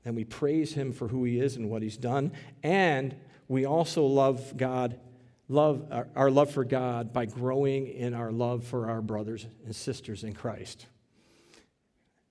and 0.05 0.17
we 0.17 0.25
praise 0.25 0.73
him 0.73 0.93
for 0.93 1.09
who 1.09 1.25
he 1.25 1.39
is 1.39 1.57
and 1.57 1.69
what 1.69 1.83
he's 1.83 1.97
done. 1.97 2.33
And 2.63 3.15
we 3.49 3.65
also 3.65 4.07
love 4.07 4.57
God, 4.57 4.99
love 5.49 5.85
our 6.15 6.31
love 6.31 6.51
for 6.51 6.65
God 6.65 7.13
by 7.13 7.27
growing 7.27 7.89
in 7.89 8.15
our 8.15 8.31
love 8.31 8.65
for 8.65 8.89
our 8.89 9.03
brothers 9.03 9.47
and 9.65 9.75
sisters 9.75 10.25
in 10.25 10.33
Christ. 10.33 10.87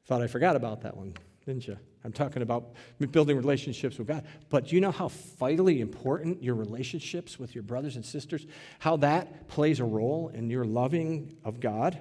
Thought 0.05 0.21
I 0.21 0.27
forgot 0.27 0.55
about 0.55 0.81
that 0.81 0.97
one, 0.97 1.13
didn't 1.45 1.67
you? 1.67 1.77
I'm 2.03 2.13
talking 2.13 2.41
about 2.41 2.71
building 3.11 3.35
relationships 3.35 3.97
with 3.97 4.07
God. 4.07 4.23
But 4.49 4.67
do 4.67 4.75
you 4.75 4.81
know 4.81 4.91
how 4.91 5.09
vitally 5.09 5.81
important 5.81 6.41
your 6.41 6.55
relationships 6.55 7.37
with 7.37 7.53
your 7.53 7.61
brothers 7.61 7.97
and 7.97 8.05
sisters, 8.05 8.47
how 8.79 8.97
that 8.97 9.49
plays 9.49 9.81
a 9.81 9.83
role 9.83 10.29
in 10.33 10.49
your 10.49 10.63
loving 10.63 11.35
of 11.43 11.59
God? 11.59 11.99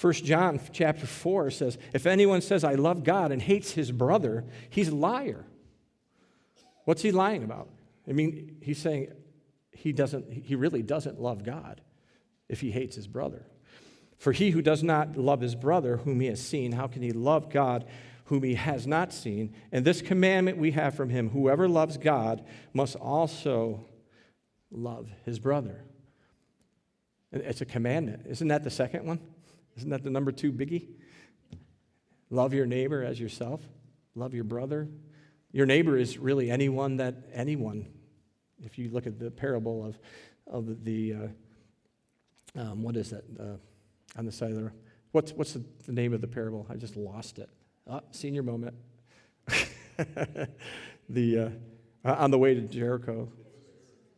1 0.00 0.12
John 0.14 0.60
chapter 0.72 1.06
4 1.06 1.50
says, 1.50 1.78
If 1.92 2.06
anyone 2.06 2.40
says, 2.40 2.64
I 2.64 2.74
love 2.74 3.04
God 3.04 3.30
and 3.30 3.40
hates 3.40 3.72
his 3.72 3.92
brother, 3.92 4.44
he's 4.68 4.88
a 4.88 4.94
liar. 4.94 5.44
What's 6.84 7.02
he 7.02 7.12
lying 7.12 7.44
about? 7.44 7.68
I 8.08 8.12
mean, 8.12 8.56
he's 8.60 8.78
saying 8.78 9.12
he, 9.70 9.92
doesn't, 9.92 10.30
he 10.30 10.56
really 10.56 10.82
doesn't 10.82 11.20
love 11.20 11.44
God 11.44 11.80
if 12.48 12.60
he 12.60 12.70
hates 12.70 12.96
his 12.96 13.06
brother. 13.06 13.46
For 14.18 14.32
he 14.32 14.50
who 14.50 14.62
does 14.62 14.82
not 14.82 15.16
love 15.16 15.40
his 15.40 15.54
brother 15.54 15.98
whom 15.98 16.20
he 16.20 16.26
has 16.26 16.40
seen, 16.40 16.72
how 16.72 16.86
can 16.86 17.02
he 17.02 17.12
love 17.12 17.50
God 17.50 17.84
whom 18.26 18.42
he 18.42 18.54
has 18.54 18.86
not 18.86 19.12
seen? 19.12 19.54
And 19.70 19.84
this 19.84 20.02
commandment 20.02 20.58
we 20.58 20.72
have 20.72 20.94
from 20.94 21.10
him 21.10 21.30
whoever 21.30 21.68
loves 21.68 21.98
God 21.98 22.44
must 22.72 22.96
also 22.96 23.86
love 24.70 25.08
his 25.24 25.38
brother. 25.38 25.84
It's 27.32 27.60
a 27.60 27.66
commandment. 27.66 28.26
Isn't 28.28 28.48
that 28.48 28.64
the 28.64 28.70
second 28.70 29.06
one? 29.06 29.20
Isn't 29.76 29.90
that 29.90 30.02
the 30.02 30.10
number 30.10 30.32
two 30.32 30.52
biggie? 30.52 30.88
Love 32.30 32.54
your 32.54 32.66
neighbor 32.66 33.02
as 33.02 33.20
yourself. 33.20 33.60
Love 34.14 34.34
your 34.34 34.44
brother. 34.44 34.88
Your 35.52 35.66
neighbor 35.66 35.96
is 35.96 36.18
really 36.18 36.50
anyone 36.50 36.96
that 36.96 37.14
anyone. 37.32 37.86
If 38.62 38.78
you 38.78 38.90
look 38.90 39.06
at 39.06 39.18
the 39.18 39.30
parable 39.30 39.84
of, 39.84 39.98
of 40.46 40.84
the, 40.84 41.14
uh, 41.14 42.60
um, 42.60 42.82
what 42.82 42.96
is 42.96 43.10
that 43.10 43.24
uh, 43.38 43.56
on 44.18 44.26
the 44.26 44.32
side 44.32 44.50
of 44.50 44.56
the, 44.56 44.72
what's, 45.12 45.32
what's 45.32 45.52
the, 45.52 45.64
the, 45.86 45.92
name 45.92 46.12
of 46.12 46.20
the 46.20 46.26
parable? 46.26 46.66
I 46.70 46.74
just 46.74 46.96
lost 46.96 47.38
it. 47.38 47.48
Oh, 47.88 48.00
senior 48.10 48.42
moment. 48.42 48.74
the, 51.08 51.52
uh, 52.04 52.14
on 52.14 52.30
the 52.30 52.38
way 52.38 52.54
to 52.54 52.62
Jericho. 52.62 53.30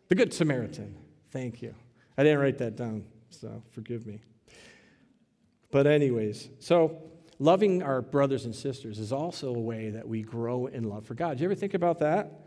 The 0.09 0.14
Good 0.14 0.32
Samaritan. 0.32 0.96
Thank 1.30 1.61
you. 1.62 1.74
I 2.16 2.22
didn't 2.22 2.38
write 2.38 2.59
that 2.59 2.76
down, 2.76 3.04
so 3.30 3.62
forgive 3.72 4.07
me. 4.07 4.20
But, 5.76 5.86
anyways, 5.86 6.48
so 6.58 7.02
loving 7.38 7.82
our 7.82 8.00
brothers 8.00 8.46
and 8.46 8.54
sisters 8.54 8.98
is 8.98 9.12
also 9.12 9.54
a 9.54 9.60
way 9.60 9.90
that 9.90 10.08
we 10.08 10.22
grow 10.22 10.68
in 10.68 10.84
love 10.84 11.04
for 11.04 11.12
God. 11.12 11.36
Do 11.36 11.42
you 11.42 11.48
ever 11.48 11.54
think 11.54 11.74
about 11.74 11.98
that? 11.98 12.46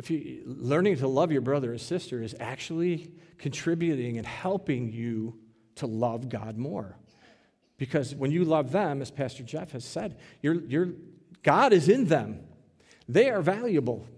If 0.00 0.10
you 0.10 0.42
learning 0.44 0.96
to 0.96 1.06
love 1.06 1.30
your 1.30 1.42
brother 1.42 1.70
and 1.70 1.80
sister 1.80 2.20
is 2.20 2.34
actually 2.40 3.12
contributing 3.38 4.18
and 4.18 4.26
helping 4.26 4.92
you 4.92 5.38
to 5.76 5.86
love 5.86 6.28
God 6.28 6.58
more. 6.58 6.98
Because 7.76 8.16
when 8.16 8.32
you 8.32 8.44
love 8.44 8.72
them, 8.72 9.00
as 9.00 9.12
Pastor 9.12 9.44
Jeff 9.44 9.70
has 9.70 9.84
said, 9.84 10.18
you're, 10.42 10.60
you're, 10.62 10.88
God 11.44 11.72
is 11.72 11.88
in 11.88 12.06
them. 12.06 12.40
They 13.08 13.30
are 13.30 13.42
valuable. 13.42 14.08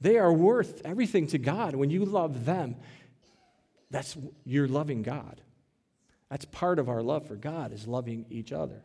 They 0.00 0.18
are 0.18 0.32
worth 0.32 0.82
everything 0.84 1.26
to 1.26 1.38
God. 1.38 1.74
When 1.74 1.90
you 1.90 2.04
love 2.04 2.44
them, 2.44 2.76
that's 3.90 4.16
you're 4.44 4.68
loving 4.68 5.02
God. 5.02 5.40
That's 6.30 6.44
part 6.44 6.78
of 6.78 6.88
our 6.88 7.02
love 7.02 7.26
for 7.26 7.36
God 7.36 7.72
is 7.72 7.86
loving 7.86 8.26
each 8.30 8.52
other. 8.52 8.82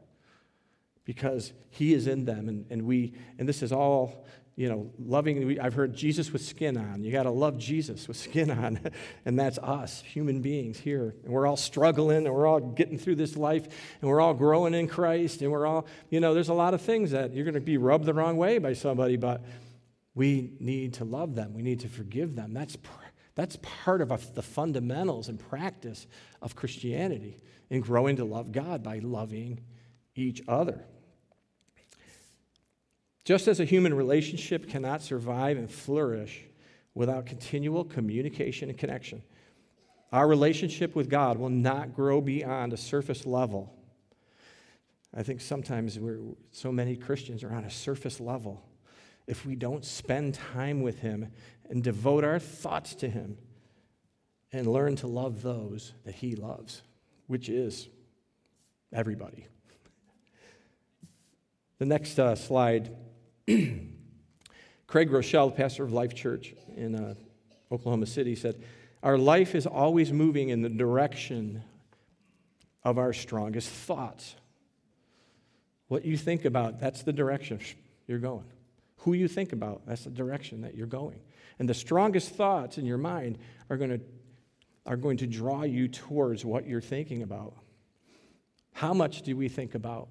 Because 1.03 1.53
he 1.69 1.93
is 1.93 2.07
in 2.07 2.25
them 2.25 2.49
and, 2.49 2.65
and 2.71 2.83
we 2.83 3.13
and 3.37 3.47
this 3.47 3.61
is 3.61 3.71
all 3.71 4.25
you 4.55 4.69
know 4.69 4.89
loving 4.97 5.59
i've 5.59 5.75
heard 5.75 5.93
jesus 5.93 6.33
with 6.33 6.41
skin 6.41 6.77
on. 6.77 7.03
You 7.03 7.11
got 7.11 7.23
to 7.23 7.29
love 7.29 7.59
jesus 7.59 8.07
with 8.07 8.17
skin 8.17 8.49
on 8.49 8.79
and 9.25 9.37
that's 9.37 9.59
us 9.59 10.01
human 10.01 10.41
beings 10.41 10.79
here. 10.79 11.13
And 11.23 11.31
we're 11.31 11.45
all 11.45 11.57
struggling 11.57 12.25
and 12.25 12.33
we're 12.33 12.47
all 12.47 12.59
getting 12.59 12.97
through 12.97 13.17
this 13.17 13.37
life 13.37 13.67
and 14.01 14.09
we're 14.09 14.19
all 14.19 14.33
growing 14.33 14.73
in 14.73 14.87
christ 14.87 15.43
and 15.43 15.51
we're 15.51 15.67
all 15.67 15.85
you 16.09 16.19
know 16.19 16.33
there's 16.33 16.49
a 16.49 16.55
lot 16.55 16.73
of 16.73 16.81
things 16.81 17.11
that 17.11 17.35
you're 17.35 17.45
going 17.45 17.53
to 17.53 17.61
be 17.61 17.77
rubbed 17.77 18.05
the 18.05 18.13
wrong 18.13 18.37
way 18.37 18.57
by 18.57 18.73
somebody 18.73 19.15
but 19.15 19.43
we 20.15 20.53
need 20.59 20.93
to 20.95 21.03
love 21.03 21.35
them. 21.35 21.53
We 21.53 21.61
need 21.61 21.81
to 21.81 21.89
forgive 21.89 22.35
them. 22.35 22.53
That's 22.53 22.77
that's 23.35 23.57
part 23.61 24.01
of 24.01 24.33
the 24.33 24.41
fundamentals 24.41 25.27
and 25.27 25.37
practice 25.37 26.07
of 26.41 26.55
Christianity 26.55 27.37
in 27.69 27.81
growing 27.81 28.15
to 28.15 28.25
love 28.25 28.51
God 28.51 28.81
by 28.81 28.99
loving 28.99 29.59
each 30.15 30.41
other. 30.47 30.85
Just 33.25 33.47
as 33.47 33.59
a 33.59 33.65
human 33.65 33.93
relationship 33.93 34.69
cannot 34.69 35.01
survive 35.01 35.57
and 35.57 35.69
flourish 35.69 36.43
without 36.93 37.25
continual 37.25 37.83
communication 37.83 38.69
and 38.69 38.77
connection, 38.77 39.21
our 40.13 40.27
relationship 40.27 40.95
with 40.95 41.09
God 41.09 41.37
will 41.37 41.49
not 41.49 41.93
grow 41.93 42.21
beyond 42.21 42.71
a 42.71 42.77
surface 42.77 43.25
level. 43.25 43.73
I 45.13 45.23
think 45.23 45.41
sometimes 45.41 45.99
we're, 45.99 46.19
so 46.51 46.71
many 46.71 46.95
Christians 46.95 47.43
are 47.43 47.51
on 47.51 47.65
a 47.65 47.71
surface 47.71 48.21
level 48.21 48.63
if 49.27 49.45
we 49.45 49.55
don't 49.55 49.83
spend 49.83 50.35
time 50.35 50.81
with 50.81 50.99
Him 50.99 51.31
and 51.69 51.83
devote 51.83 52.23
our 52.23 52.39
thoughts 52.39 52.95
to 52.95 53.09
Him 53.09 53.37
and 54.51 54.67
learn 54.67 54.95
to 54.97 55.07
love 55.07 55.41
those 55.41 55.93
that 56.05 56.15
He 56.15 56.35
loves, 56.35 56.81
which 57.27 57.49
is 57.49 57.87
everybody. 58.93 59.47
The 61.77 61.85
next 61.85 62.17
uh, 62.19 62.35
slide 62.35 62.95
Craig 63.47 65.09
Groeschel, 65.09 65.55
pastor 65.55 65.83
of 65.83 65.91
Life 65.91 66.13
Church 66.13 66.53
in 66.75 66.95
uh, 66.95 67.15
Oklahoma 67.71 68.05
City, 68.05 68.35
said, 68.35 68.63
Our 69.03 69.17
life 69.17 69.55
is 69.55 69.67
always 69.67 70.11
moving 70.13 70.49
in 70.49 70.61
the 70.61 70.69
direction 70.69 71.63
of 72.83 72.97
our 72.97 73.13
strongest 73.13 73.69
thoughts. 73.69 74.35
What 75.87 76.05
you 76.05 76.17
think 76.17 76.45
about, 76.45 76.79
that's 76.79 77.03
the 77.03 77.13
direction 77.13 77.59
you're 78.07 78.19
going. 78.19 78.45
Who 79.05 79.13
you 79.13 79.27
think 79.27 79.53
about, 79.53 79.83
that's 79.85 80.05
the 80.05 80.09
direction 80.09 80.61
that 80.61 80.73
you're 80.73 80.87
going. 80.87 81.19
And 81.59 81.69
the 81.69 81.75
strongest 81.75 82.29
thoughts 82.29 82.79
in 82.79 82.87
your 82.87 82.97
mind 82.97 83.37
are 83.69 83.77
going 83.77 83.91
to, 83.91 83.99
are 84.87 84.97
going 84.97 85.17
to 85.17 85.27
draw 85.27 85.61
you 85.61 85.87
towards 85.87 86.43
what 86.43 86.67
you're 86.67 86.81
thinking 86.81 87.21
about. 87.21 87.53
How 88.73 88.95
much 88.95 89.21
do 89.21 89.37
we 89.37 89.47
think 89.47 89.75
about 89.75 90.07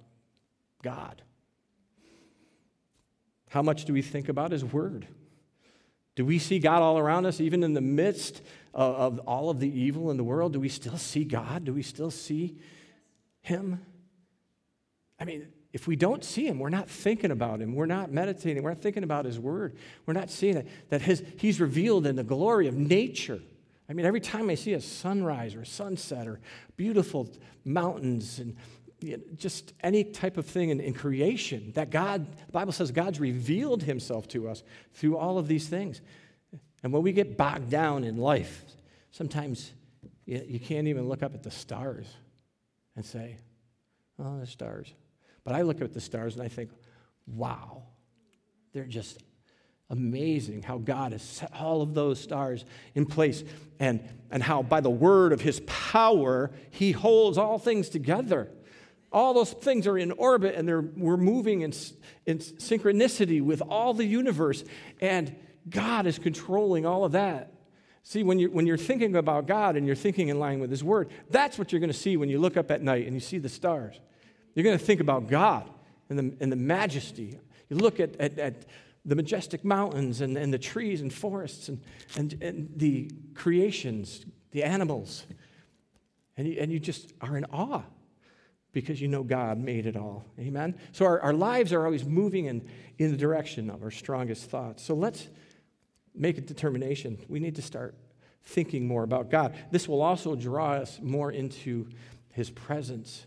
God? 0.80 1.22
How 3.50 3.62
much 3.62 3.84
do 3.84 3.92
we 3.92 4.00
think 4.00 4.28
about 4.28 4.52
His 4.52 4.64
Word? 4.64 5.08
Do 6.14 6.24
we 6.24 6.38
see 6.38 6.60
God 6.60 6.80
all 6.80 6.96
around 6.96 7.26
us, 7.26 7.40
even 7.40 7.64
in 7.64 7.74
the 7.74 7.80
midst 7.80 8.42
of, 8.72 8.94
of 8.94 9.18
all 9.26 9.50
of 9.50 9.58
the 9.58 9.68
evil 9.68 10.12
in 10.12 10.16
the 10.16 10.24
world? 10.24 10.52
Do 10.52 10.60
we 10.60 10.68
still 10.68 10.98
see 10.98 11.24
God? 11.24 11.64
Do 11.64 11.74
we 11.74 11.82
still 11.82 12.12
see 12.12 12.58
Him? 13.42 13.84
I 15.18 15.24
mean, 15.24 15.48
if 15.74 15.88
we 15.88 15.96
don't 15.96 16.22
see 16.22 16.46
him, 16.46 16.60
we're 16.60 16.68
not 16.68 16.88
thinking 16.88 17.32
about 17.32 17.60
him. 17.60 17.74
We're 17.74 17.86
not 17.86 18.12
meditating. 18.12 18.62
We're 18.62 18.70
not 18.70 18.80
thinking 18.80 19.02
about 19.02 19.24
his 19.24 19.40
word. 19.40 19.76
We're 20.06 20.14
not 20.14 20.30
seeing 20.30 20.56
it, 20.56 20.68
that 20.88 21.02
his, 21.02 21.24
he's 21.36 21.60
revealed 21.60 22.06
in 22.06 22.14
the 22.14 22.22
glory 22.22 22.68
of 22.68 22.76
nature. 22.76 23.40
I 23.88 23.92
mean, 23.92 24.06
every 24.06 24.20
time 24.20 24.48
I 24.50 24.54
see 24.54 24.74
a 24.74 24.80
sunrise 24.80 25.56
or 25.56 25.62
a 25.62 25.66
sunset 25.66 26.28
or 26.28 26.38
beautiful 26.76 27.28
mountains 27.64 28.38
and 28.38 28.56
you 29.00 29.16
know, 29.16 29.22
just 29.36 29.72
any 29.80 30.04
type 30.04 30.36
of 30.36 30.46
thing 30.46 30.70
in, 30.70 30.78
in 30.78 30.94
creation, 30.94 31.72
that 31.74 31.90
God, 31.90 32.24
the 32.46 32.52
Bible 32.52 32.72
says 32.72 32.92
God's 32.92 33.18
revealed 33.18 33.82
himself 33.82 34.28
to 34.28 34.48
us 34.48 34.62
through 34.92 35.16
all 35.16 35.38
of 35.38 35.48
these 35.48 35.66
things. 35.66 36.00
And 36.84 36.92
when 36.92 37.02
we 37.02 37.10
get 37.10 37.36
bogged 37.36 37.68
down 37.68 38.04
in 38.04 38.16
life, 38.16 38.64
sometimes 39.10 39.72
you, 40.24 40.40
you 40.46 40.60
can't 40.60 40.86
even 40.86 41.08
look 41.08 41.24
up 41.24 41.34
at 41.34 41.42
the 41.42 41.50
stars 41.50 42.06
and 42.94 43.04
say, 43.04 43.38
oh, 44.20 44.38
the 44.38 44.46
stars. 44.46 44.94
But 45.44 45.54
I 45.54 45.62
look 45.62 45.80
at 45.80 45.92
the 45.92 46.00
stars 46.00 46.34
and 46.34 46.42
I 46.42 46.48
think, 46.48 46.70
wow, 47.26 47.82
they're 48.72 48.84
just 48.84 49.22
amazing 49.90 50.62
how 50.62 50.78
God 50.78 51.12
has 51.12 51.22
set 51.22 51.52
all 51.54 51.82
of 51.82 51.94
those 51.94 52.18
stars 52.18 52.64
in 52.94 53.06
place 53.06 53.44
and, 53.78 54.00
and 54.30 54.42
how 54.42 54.62
by 54.62 54.80
the 54.80 54.90
word 54.90 55.32
of 55.32 55.40
his 55.40 55.60
power, 55.66 56.50
he 56.70 56.92
holds 56.92 57.38
all 57.38 57.58
things 57.58 57.88
together. 57.88 58.50
All 59.12 59.34
those 59.34 59.52
things 59.52 59.86
are 59.86 59.96
in 59.96 60.10
orbit 60.12 60.54
and 60.56 60.66
they're, 60.66 60.80
we're 60.80 61.16
moving 61.16 61.60
in, 61.60 61.72
in 62.26 62.38
synchronicity 62.38 63.40
with 63.40 63.62
all 63.62 63.94
the 63.94 64.04
universe. 64.04 64.64
And 65.00 65.36
God 65.68 66.06
is 66.06 66.18
controlling 66.18 66.84
all 66.84 67.04
of 67.04 67.12
that. 67.12 67.52
See, 68.02 68.22
when 68.22 68.38
you're, 68.38 68.50
when 68.50 68.66
you're 68.66 68.76
thinking 68.76 69.16
about 69.16 69.46
God 69.46 69.76
and 69.76 69.86
you're 69.86 69.96
thinking 69.96 70.28
in 70.28 70.38
line 70.38 70.60
with 70.60 70.70
His 70.70 70.84
Word, 70.84 71.08
that's 71.30 71.58
what 71.58 71.72
you're 71.72 71.80
going 71.80 71.92
to 71.92 71.98
see 71.98 72.18
when 72.18 72.28
you 72.28 72.38
look 72.38 72.56
up 72.58 72.70
at 72.70 72.82
night 72.82 73.06
and 73.06 73.14
you 73.14 73.20
see 73.20 73.38
the 73.38 73.48
stars. 73.48 73.98
You're 74.54 74.64
going 74.64 74.78
to 74.78 74.84
think 74.84 75.00
about 75.00 75.28
God 75.28 75.68
and 76.08 76.18
the, 76.18 76.36
and 76.40 76.50
the 76.50 76.56
majesty. 76.56 77.38
You 77.68 77.76
look 77.76 78.00
at, 78.00 78.16
at, 78.20 78.38
at 78.38 78.66
the 79.04 79.16
majestic 79.16 79.64
mountains 79.64 80.20
and, 80.20 80.36
and 80.36 80.52
the 80.52 80.58
trees 80.58 81.00
and 81.00 81.12
forests 81.12 81.68
and, 81.68 81.80
and, 82.16 82.40
and 82.42 82.70
the 82.76 83.10
creations, 83.34 84.24
the 84.52 84.62
animals, 84.62 85.26
and 86.36 86.48
you, 86.48 86.56
and 86.58 86.72
you 86.72 86.78
just 86.78 87.12
are 87.20 87.36
in 87.36 87.44
awe 87.46 87.82
because 88.72 89.00
you 89.00 89.08
know 89.08 89.22
God 89.22 89.58
made 89.58 89.86
it 89.86 89.96
all. 89.96 90.24
Amen? 90.38 90.76
So 90.92 91.04
our, 91.04 91.20
our 91.20 91.32
lives 91.32 91.72
are 91.72 91.84
always 91.84 92.04
moving 92.04 92.46
in, 92.46 92.68
in 92.98 93.10
the 93.12 93.16
direction 93.16 93.70
of 93.70 93.82
our 93.82 93.90
strongest 93.90 94.50
thoughts. 94.50 94.82
So 94.82 94.94
let's 94.94 95.28
make 96.14 96.38
a 96.38 96.40
determination. 96.40 97.18
We 97.28 97.40
need 97.40 97.56
to 97.56 97.62
start 97.62 97.94
thinking 98.42 98.86
more 98.86 99.04
about 99.04 99.30
God. 99.30 99.54
This 99.70 99.88
will 99.88 100.02
also 100.02 100.34
draw 100.34 100.72
us 100.72 100.98
more 101.02 101.30
into 101.30 101.88
His 102.30 102.50
presence 102.50 103.26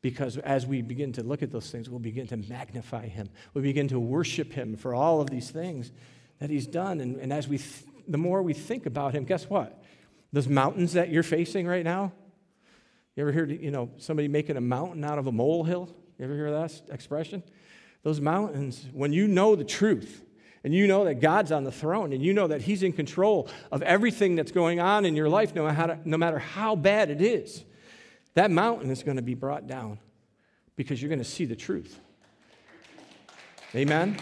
because 0.00 0.36
as 0.38 0.66
we 0.66 0.82
begin 0.82 1.12
to 1.12 1.22
look 1.22 1.42
at 1.42 1.50
those 1.50 1.70
things, 1.70 1.90
we'll 1.90 1.98
begin 1.98 2.26
to 2.28 2.36
magnify 2.36 3.06
him. 3.08 3.28
We'll 3.52 3.64
begin 3.64 3.88
to 3.88 3.98
worship 3.98 4.52
him 4.52 4.76
for 4.76 4.94
all 4.94 5.20
of 5.20 5.30
these 5.30 5.50
things 5.50 5.90
that 6.38 6.50
he's 6.50 6.66
done. 6.66 7.00
And, 7.00 7.16
and 7.16 7.32
as 7.32 7.48
we, 7.48 7.58
th- 7.58 7.84
the 8.06 8.18
more 8.18 8.42
we 8.42 8.52
think 8.52 8.86
about 8.86 9.14
him, 9.14 9.24
guess 9.24 9.50
what? 9.50 9.82
Those 10.32 10.48
mountains 10.48 10.92
that 10.92 11.08
you're 11.08 11.22
facing 11.22 11.66
right 11.66 11.84
now, 11.84 12.12
you 13.16 13.22
ever 13.22 13.32
heard, 13.32 13.50
you 13.50 13.72
know, 13.72 13.90
somebody 13.96 14.28
making 14.28 14.56
a 14.56 14.60
mountain 14.60 15.04
out 15.04 15.18
of 15.18 15.26
a 15.26 15.32
molehill? 15.32 15.88
You 16.18 16.24
ever 16.24 16.34
hear 16.34 16.50
that 16.52 16.80
expression? 16.90 17.42
Those 18.04 18.20
mountains, 18.20 18.86
when 18.92 19.12
you 19.12 19.26
know 19.26 19.56
the 19.56 19.64
truth, 19.64 20.24
and 20.62 20.74
you 20.74 20.86
know 20.86 21.04
that 21.04 21.20
God's 21.20 21.50
on 21.50 21.64
the 21.64 21.72
throne, 21.72 22.12
and 22.12 22.22
you 22.22 22.32
know 22.32 22.46
that 22.46 22.62
He's 22.62 22.82
in 22.82 22.92
control 22.92 23.48
of 23.72 23.82
everything 23.82 24.36
that's 24.36 24.52
going 24.52 24.80
on 24.80 25.04
in 25.04 25.16
your 25.16 25.28
life, 25.28 25.54
no 25.54 25.64
matter, 25.64 25.98
no 26.04 26.16
matter 26.16 26.38
how 26.38 26.76
bad 26.76 27.10
it 27.10 27.20
is, 27.20 27.64
that 28.38 28.52
mountain 28.52 28.90
is 28.92 29.02
going 29.02 29.16
to 29.16 29.22
be 29.22 29.34
brought 29.34 29.66
down 29.66 29.98
because 30.76 31.02
you're 31.02 31.08
going 31.08 31.18
to 31.18 31.24
see 31.24 31.44
the 31.44 31.56
truth. 31.56 31.98
Amen? 33.74 34.16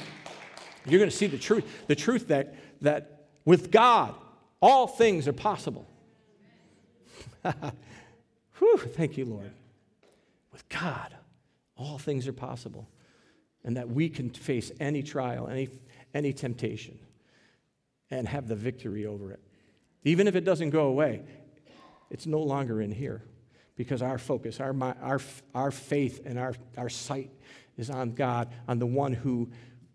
You're 0.87 0.99
going 0.99 1.11
to 1.11 1.17
see 1.17 1.27
the 1.27 1.37
truth. 1.37 1.65
The 1.87 1.95
truth 1.95 2.29
that, 2.29 2.55
that 2.81 3.27
with 3.45 3.71
God, 3.71 4.15
all 4.63 4.87
things 4.87 5.29
are 5.29 5.35
possible. 5.35 5.87
Whew, 8.59 8.79
thank 8.79 9.19
you, 9.19 9.27
Lord. 9.27 9.51
With 10.51 10.67
God, 10.71 11.15
all 11.77 11.99
things 11.99 12.27
are 12.27 12.33
possible. 12.33 12.89
And 13.65 13.77
that 13.77 13.91
we 13.91 14.09
can 14.09 14.31
face 14.31 14.73
any 14.81 15.03
trial, 15.03 15.47
any, 15.47 15.69
any 16.15 16.33
temptation, 16.33 16.99
and 18.11 18.27
have 18.27 18.49
the 18.49 18.57
victory 18.57 19.05
over 19.05 19.31
it. 19.31 19.41
Even 20.05 20.27
if 20.27 20.37
it 20.37 20.47
doesn't 20.47 20.71
go 20.71 20.87
away, 20.87 21.21
it's 22.09 22.25
no 22.25 22.41
longer 22.41 22.81
in 22.81 22.93
here 22.93 23.23
because 23.77 24.03
our 24.03 24.19
focus, 24.19 24.59
our, 24.59 24.75
our, 25.03 25.21
our 25.55 25.71
faith, 25.71 26.23
and 26.25 26.39
our, 26.39 26.55
our 26.77 26.89
sight 26.89 27.31
is 27.77 27.91
on 27.91 28.13
God, 28.13 28.49
on 28.67 28.79
the 28.79 28.87
one 28.87 29.13
who, 29.13 29.51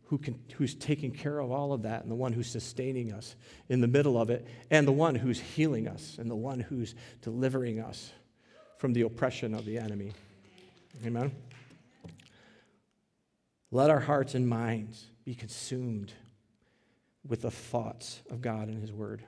who 0.05 0.17
can, 0.17 0.39
who's 0.53 0.75
taking 0.75 1.11
care 1.11 1.39
of 1.39 1.51
all 1.51 1.73
of 1.73 1.81
that, 1.81 2.03
and 2.03 2.11
the 2.11 2.15
one 2.15 2.31
who's 2.31 2.49
sustaining 2.49 3.11
us 3.11 3.35
in 3.69 3.81
the 3.81 3.87
middle 3.87 4.21
of 4.21 4.29
it, 4.29 4.47
and 4.69 4.87
the 4.87 4.91
one 4.91 5.15
who's 5.15 5.39
healing 5.39 5.87
us, 5.87 6.17
and 6.19 6.29
the 6.29 6.35
one 6.35 6.59
who's 6.59 6.93
delivering 7.21 7.79
us 7.79 8.11
from 8.77 8.93
the 8.93 9.01
oppression 9.01 9.53
of 9.55 9.65
the 9.65 9.77
enemy. 9.77 10.13
Amen? 11.05 11.31
Let 13.71 13.89
our 13.89 13.99
hearts 13.99 14.35
and 14.35 14.47
minds 14.47 15.05
be 15.25 15.33
consumed 15.33 16.11
with 17.27 17.41
the 17.41 17.51
thoughts 17.51 18.21
of 18.29 18.41
God 18.41 18.67
and 18.67 18.79
His 18.79 18.91
Word. 18.91 19.23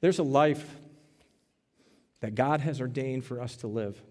There's 0.00 0.18
a 0.18 0.24
life 0.24 0.78
that 2.20 2.34
God 2.34 2.60
has 2.60 2.80
ordained 2.80 3.24
for 3.24 3.40
us 3.40 3.56
to 3.56 3.66
live 3.66 4.02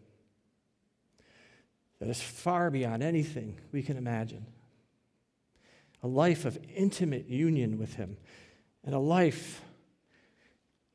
that 2.00 2.10
is 2.10 2.22
far 2.22 2.70
beyond 2.70 3.04
anything 3.04 3.58
we 3.72 3.82
can 3.82 3.98
imagine. 3.98 4.46
A 6.04 6.08
life 6.08 6.46
of 6.46 6.58
intimate 6.76 7.28
union 7.28 7.80
with 7.80 7.96
Him, 7.96 8.18
and 8.86 8.94
a 8.94 9.00
life 9.00 9.62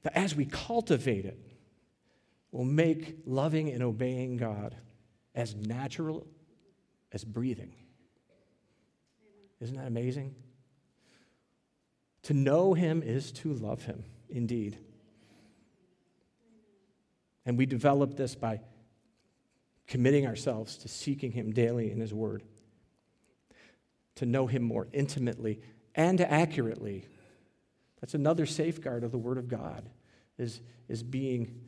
that, 0.03 0.17
as 0.17 0.35
we 0.35 0.45
cultivate 0.45 1.25
it, 1.25 1.39
will 2.53 2.65
make 2.65 3.19
loving 3.27 3.69
and 3.71 3.83
obeying 3.83 4.37
God 4.37 4.77
as 5.35 5.57
natural 5.57 6.27
as 7.11 7.25
breathing. 7.25 7.73
Isn't 9.61 9.77
that 9.77 9.87
amazing? 9.87 10.35
To 12.25 12.35
know 12.35 12.75
Him 12.75 13.03
is 13.03 13.33
to 13.33 13.53
love 13.55 13.85
Him, 13.85 14.05
indeed. 14.29 14.79
And 17.45 17.59
we 17.59 17.67
develop 17.67 18.17
this 18.17 18.35
by 18.35 18.61
committing 19.87 20.27
ourselves 20.27 20.77
to 20.79 20.89
seeking 20.89 21.33
Him 21.33 21.53
daily 21.53 21.91
in 21.91 22.01
His 22.01 22.15
Word, 22.15 22.43
to 24.17 24.27
know 24.27 24.47
Him 24.47 24.63
more 24.63 24.89
intimately 24.93 25.61
and 25.95 26.21
accurately. 26.21 27.07
That's 28.01 28.15
another 28.15 28.47
safeguard 28.47 29.05
of 29.05 29.13
the 29.13 29.19
Word 29.19 29.39
of 29.39 29.49
God, 29.49 29.89
is, 30.39 30.61
is 30.89 31.03
being 31.03 31.61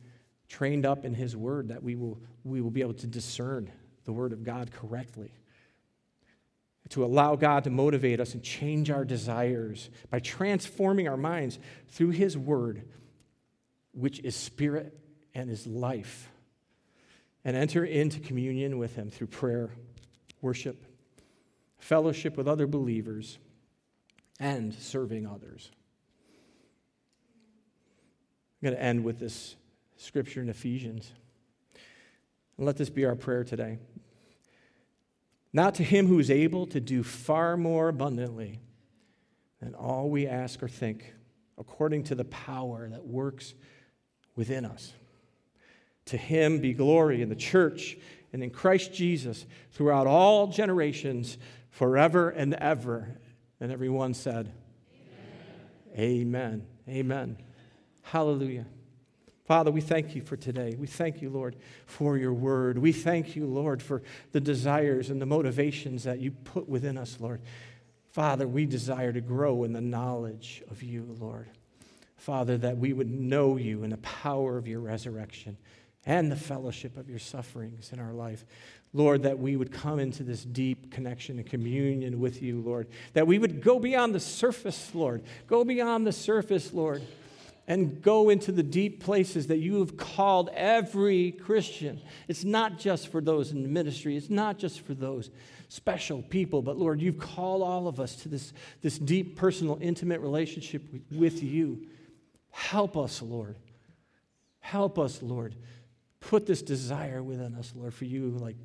trained 0.47 0.85
up 0.85 1.05
in 1.05 1.13
His 1.13 1.35
Word 1.35 1.69
that 1.69 1.83
we 1.83 1.95
will, 1.95 2.19
we 2.43 2.61
will 2.61 2.71
be 2.71 2.81
able 2.81 2.93
to 2.95 3.07
discern 3.07 3.71
the 4.05 4.13
Word 4.13 4.33
of 4.33 4.43
God 4.43 4.71
correctly. 4.71 5.31
To 6.89 7.03
allow 7.03 7.35
God 7.35 7.63
to 7.63 7.71
motivate 7.71 8.19
us 8.19 8.35
and 8.35 8.43
change 8.43 8.91
our 8.91 9.03
desires 9.03 9.89
by 10.11 10.19
transforming 10.19 11.07
our 11.07 11.17
minds 11.17 11.57
through 11.89 12.11
His 12.11 12.37
Word, 12.37 12.87
which 13.91 14.19
is 14.19 14.35
spirit 14.35 14.97
and 15.35 15.49
his 15.49 15.67
life 15.67 16.29
and 17.43 17.55
enter 17.55 17.85
into 17.85 18.19
communion 18.19 18.79
with 18.79 18.95
him 18.95 19.11
through 19.11 19.27
prayer, 19.27 19.69
worship, 20.41 20.83
fellowship 21.77 22.37
with 22.37 22.47
other 22.47 22.65
believers, 22.65 23.37
and 24.39 24.73
serving 24.73 25.27
others. 25.27 25.69
I'm 28.61 28.69
going 28.69 28.75
to 28.75 28.83
end 28.83 29.03
with 29.03 29.19
this 29.19 29.55
scripture 29.97 30.41
in 30.41 30.49
Ephesians. 30.49 31.11
And 32.57 32.65
let 32.65 32.77
this 32.77 32.89
be 32.89 33.05
our 33.05 33.15
prayer 33.15 33.43
today. 33.43 33.77
Not 35.53 35.75
to 35.75 35.83
him 35.83 36.07
who 36.07 36.19
is 36.19 36.31
able 36.31 36.65
to 36.67 36.79
do 36.79 37.03
far 37.03 37.55
more 37.55 37.89
abundantly 37.89 38.59
than 39.61 39.75
all 39.75 40.09
we 40.09 40.27
ask 40.27 40.63
or 40.63 40.67
think, 40.67 41.13
according 41.57 42.03
to 42.05 42.15
the 42.15 42.25
power 42.25 42.89
that 42.89 43.05
works 43.05 43.53
within 44.35 44.65
us. 44.65 44.93
To 46.05 46.17
him 46.17 46.59
be 46.59 46.73
glory 46.73 47.21
in 47.21 47.29
the 47.29 47.35
church 47.35 47.97
and 48.31 48.43
in 48.43 48.49
Christ 48.49 48.93
Jesus 48.93 49.45
throughout 49.71 50.07
all 50.07 50.47
generations, 50.47 51.37
forever 51.69 52.29
and 52.29 52.53
ever. 52.53 53.17
And 53.59 53.71
everyone 53.71 54.13
said, 54.13 54.51
Amen. 55.97 56.65
Amen. 56.67 56.67
Amen. 56.89 57.37
Hallelujah. 58.03 58.65
Father, 59.45 59.71
we 59.71 59.81
thank 59.81 60.15
you 60.15 60.21
for 60.21 60.35
today. 60.35 60.75
We 60.77 60.87
thank 60.87 61.21
you, 61.21 61.29
Lord, 61.29 61.55
for 61.85 62.17
your 62.17 62.33
word. 62.33 62.77
We 62.79 62.91
thank 62.91 63.35
you, 63.35 63.45
Lord, 63.45 63.81
for 63.81 64.01
the 64.31 64.41
desires 64.41 65.11
and 65.11 65.21
the 65.21 65.25
motivations 65.27 66.03
that 66.03 66.19
you 66.19 66.31
put 66.31 66.67
within 66.67 66.97
us, 66.97 67.17
Lord. 67.19 67.41
Father, 68.09 68.47
we 68.47 68.65
desire 68.65 69.13
to 69.13 69.21
grow 69.21 69.63
in 69.63 69.73
the 69.73 69.81
knowledge 69.81 70.63
of 70.71 70.81
you, 70.81 71.15
Lord. 71.19 71.47
Father, 72.17 72.57
that 72.57 72.77
we 72.77 72.91
would 72.91 73.11
know 73.11 73.57
you 73.57 73.83
in 73.83 73.91
the 73.91 73.97
power 73.97 74.57
of 74.57 74.67
your 74.67 74.79
resurrection 74.79 75.57
and 76.05 76.31
the 76.31 76.35
fellowship 76.35 76.97
of 76.97 77.09
your 77.09 77.19
sufferings 77.19 77.91
in 77.91 77.99
our 77.99 78.13
life. 78.13 78.45
Lord, 78.93 79.23
that 79.23 79.39
we 79.39 79.55
would 79.55 79.71
come 79.71 79.99
into 79.99 80.23
this 80.23 80.43
deep 80.43 80.91
connection 80.91 81.37
and 81.37 81.45
communion 81.45 82.19
with 82.19 82.41
you, 82.41 82.61
Lord. 82.61 82.87
That 83.13 83.27
we 83.27 83.39
would 83.39 83.61
go 83.61 83.79
beyond 83.79 84.15
the 84.15 84.19
surface, 84.19 84.91
Lord. 84.93 85.23
Go 85.47 85.63
beyond 85.65 86.07
the 86.07 86.13
surface, 86.13 86.73
Lord 86.73 87.01
and 87.67 88.01
go 88.01 88.29
into 88.29 88.51
the 88.51 88.63
deep 88.63 89.03
places 89.03 89.47
that 89.47 89.57
you 89.57 89.79
have 89.79 89.97
called 89.97 90.49
every 90.53 91.31
Christian. 91.31 91.99
It's 92.27 92.43
not 92.43 92.77
just 92.77 93.07
for 93.07 93.21
those 93.21 93.51
in 93.51 93.63
the 93.63 93.69
ministry, 93.69 94.15
it's 94.15 94.29
not 94.29 94.57
just 94.57 94.81
for 94.81 94.93
those 94.93 95.31
special 95.67 96.21
people, 96.21 96.61
but 96.61 96.77
Lord, 96.77 97.01
you've 97.01 97.17
called 97.17 97.63
all 97.63 97.87
of 97.87 97.99
us 97.99 98.15
to 98.17 98.29
this, 98.29 98.53
this 98.81 98.99
deep, 98.99 99.35
personal, 99.35 99.79
intimate 99.81 100.21
relationship 100.21 100.83
with, 100.91 101.01
with 101.11 101.43
you. 101.43 101.87
Help 102.51 102.95
us, 102.95 103.21
Lord. 103.21 103.57
Help 104.59 104.99
us, 104.99 105.21
Lord. 105.21 105.55
Put 106.29 106.45
this 106.45 106.61
desire 106.61 107.21
within 107.21 107.55
us, 107.55 107.73
Lord, 107.75 107.93
for 107.93 108.05
you, 108.05 108.29
like 108.29 108.55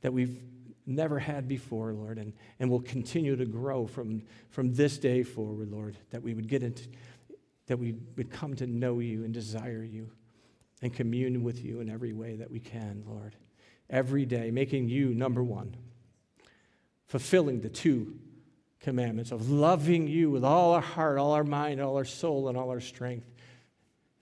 that 0.00 0.12
we've 0.12 0.40
never 0.86 1.18
had 1.18 1.48
before, 1.48 1.92
Lord, 1.92 2.18
and, 2.18 2.32
and 2.58 2.70
will 2.70 2.80
continue 2.80 3.36
to 3.36 3.44
grow 3.44 3.86
from, 3.86 4.22
from 4.50 4.74
this 4.74 4.98
day 4.98 5.22
forward, 5.22 5.70
Lord, 5.70 5.96
that 6.10 6.22
we 6.22 6.34
would 6.34 6.48
get 6.48 6.62
into 6.62 6.88
that 7.66 7.78
we 7.78 7.94
would 8.16 8.32
come 8.32 8.56
to 8.56 8.66
know 8.66 8.98
you 8.98 9.22
and 9.22 9.32
desire 9.32 9.84
you 9.84 10.10
and 10.82 10.92
commune 10.92 11.44
with 11.44 11.64
you 11.64 11.78
in 11.78 11.88
every 11.88 12.12
way 12.12 12.34
that 12.34 12.50
we 12.50 12.58
can, 12.58 13.04
Lord. 13.06 13.36
Every 13.88 14.26
day, 14.26 14.50
making 14.50 14.88
you 14.88 15.14
number 15.14 15.40
one, 15.44 15.76
fulfilling 17.06 17.60
the 17.60 17.68
two 17.68 18.18
commandments 18.80 19.30
of 19.30 19.50
loving 19.50 20.08
you 20.08 20.30
with 20.30 20.42
all 20.42 20.72
our 20.72 20.80
heart, 20.80 21.16
all 21.16 21.30
our 21.30 21.44
mind, 21.44 21.80
all 21.80 21.96
our 21.96 22.04
soul, 22.04 22.48
and 22.48 22.58
all 22.58 22.70
our 22.70 22.80
strength, 22.80 23.30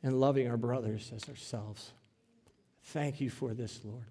and 0.03 0.21
loving 0.21 0.47
our 0.47 0.59
brothers 0.59 1.11
as 1.17 1.27
ourselves. 1.27 1.93
Thank 2.93 3.21
you 3.21 3.31
for 3.31 3.55
this, 3.55 3.81
Lord. 3.85 4.07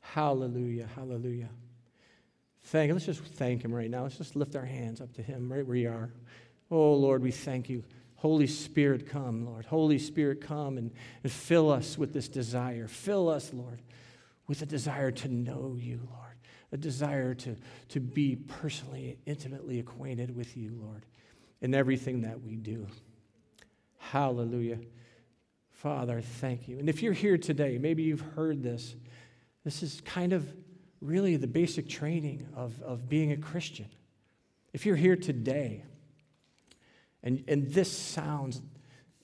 Hallelujah, 0.00 0.88
hallelujah. 0.94 1.48
Thank 2.64 2.92
Let's 2.92 3.06
just 3.06 3.22
thank 3.22 3.64
him 3.64 3.74
right 3.74 3.90
now. 3.90 4.02
Let's 4.02 4.18
just 4.18 4.36
lift 4.36 4.56
our 4.56 4.64
hands 4.64 5.00
up 5.00 5.12
to 5.14 5.22
him 5.22 5.52
right 5.52 5.66
where 5.66 5.76
you 5.76 5.88
are. 5.88 6.12
Oh, 6.70 6.94
Lord, 6.94 7.22
we 7.22 7.30
thank 7.30 7.68
you 7.68 7.84
Holy 8.22 8.46
Spirit, 8.46 9.08
come, 9.08 9.44
Lord. 9.44 9.64
Holy 9.64 9.98
Spirit, 9.98 10.40
come 10.40 10.78
and, 10.78 10.92
and 11.24 11.32
fill 11.32 11.72
us 11.72 11.98
with 11.98 12.12
this 12.12 12.28
desire. 12.28 12.86
Fill 12.86 13.28
us, 13.28 13.52
Lord, 13.52 13.82
with 14.46 14.62
a 14.62 14.66
desire 14.66 15.10
to 15.10 15.28
know 15.28 15.76
you, 15.76 15.98
Lord, 16.08 16.36
a 16.70 16.76
desire 16.76 17.34
to, 17.34 17.56
to 17.88 17.98
be 17.98 18.36
personally, 18.36 19.18
intimately 19.26 19.80
acquainted 19.80 20.36
with 20.36 20.56
you, 20.56 20.70
Lord, 20.80 21.04
in 21.62 21.74
everything 21.74 22.20
that 22.20 22.40
we 22.40 22.54
do. 22.54 22.86
Hallelujah. 23.98 24.78
Father, 25.82 26.20
thank 26.20 26.68
you. 26.68 26.78
And 26.78 26.88
if 26.88 27.02
you're 27.02 27.12
here 27.12 27.36
today, 27.36 27.76
maybe 27.76 28.04
you've 28.04 28.24
heard 28.36 28.62
this. 28.62 28.94
This 29.64 29.82
is 29.82 30.00
kind 30.04 30.32
of 30.32 30.46
really 31.00 31.34
the 31.34 31.48
basic 31.48 31.88
training 31.88 32.46
of, 32.54 32.80
of 32.82 33.08
being 33.08 33.32
a 33.32 33.36
Christian. 33.36 33.88
If 34.72 34.86
you're 34.86 34.94
here 34.94 35.16
today, 35.16 35.82
and, 37.24 37.42
and 37.48 37.68
this 37.72 37.90
sounds, 37.90 38.62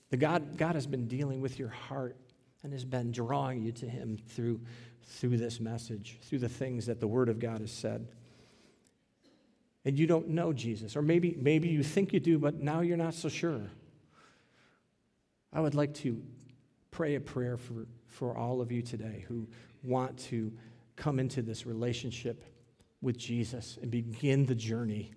the 0.09 0.17
God, 0.17 0.57
God 0.57 0.75
has 0.75 0.85
been 0.85 1.07
dealing 1.07 1.39
with 1.39 1.57
your 1.57 1.69
heart 1.69 2.17
and 2.61 2.73
has 2.73 2.83
been 2.83 3.13
drawing 3.13 3.61
you 3.61 3.71
to 3.71 3.85
Him 3.85 4.17
through, 4.27 4.59
through 5.05 5.37
this 5.37 5.61
message, 5.61 6.17
through 6.23 6.39
the 6.39 6.49
things 6.49 6.87
that 6.87 6.99
the 6.99 7.07
Word 7.07 7.29
of 7.29 7.39
God 7.39 7.61
has 7.61 7.71
said. 7.71 8.05
And 9.85 9.97
you 9.97 10.07
don't 10.07 10.27
know 10.27 10.51
Jesus, 10.51 10.97
or 10.97 11.01
maybe, 11.01 11.37
maybe 11.39 11.69
you 11.69 11.83
think 11.83 12.11
you 12.11 12.19
do, 12.19 12.37
but 12.37 12.55
now 12.55 12.81
you're 12.81 12.97
not 12.97 13.13
so 13.13 13.29
sure. 13.29 13.61
I 15.53 15.61
would 15.61 15.73
like 15.73 15.93
to 15.95 16.21
pray 16.91 17.15
a 17.15 17.21
prayer 17.21 17.57
for, 17.57 17.87
for 18.07 18.37
all 18.37 18.61
of 18.61 18.71
you 18.71 18.81
today 18.81 19.25
who 19.27 19.47
want 19.83 20.17
to 20.17 20.51
come 20.95 21.19
into 21.19 21.41
this 21.41 21.65
relationship 21.65 22.43
with 23.01 23.17
Jesus 23.17 23.77
and 23.81 23.89
begin 23.89 24.45
the 24.45 24.55
journey 24.55 25.11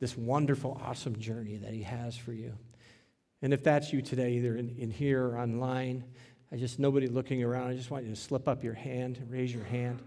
this 0.00 0.16
wonderful, 0.16 0.80
awesome 0.82 1.18
journey 1.18 1.58
that 1.58 1.72
He 1.72 1.82
has 1.82 2.16
for 2.16 2.32
you. 2.32 2.54
And 3.42 3.52
if 3.52 3.62
that's 3.62 3.92
you 3.92 4.02
today, 4.02 4.32
either 4.32 4.56
in, 4.56 4.74
in 4.76 4.90
here 4.90 5.24
or 5.24 5.38
online, 5.38 6.04
I 6.50 6.56
just, 6.56 6.78
nobody 6.78 7.06
looking 7.06 7.44
around, 7.44 7.68
I 7.68 7.74
just 7.74 7.90
want 7.90 8.04
you 8.04 8.10
to 8.10 8.20
slip 8.20 8.48
up 8.48 8.64
your 8.64 8.74
hand, 8.74 9.24
raise 9.28 9.54
your 9.54 9.64
hand. 9.64 10.00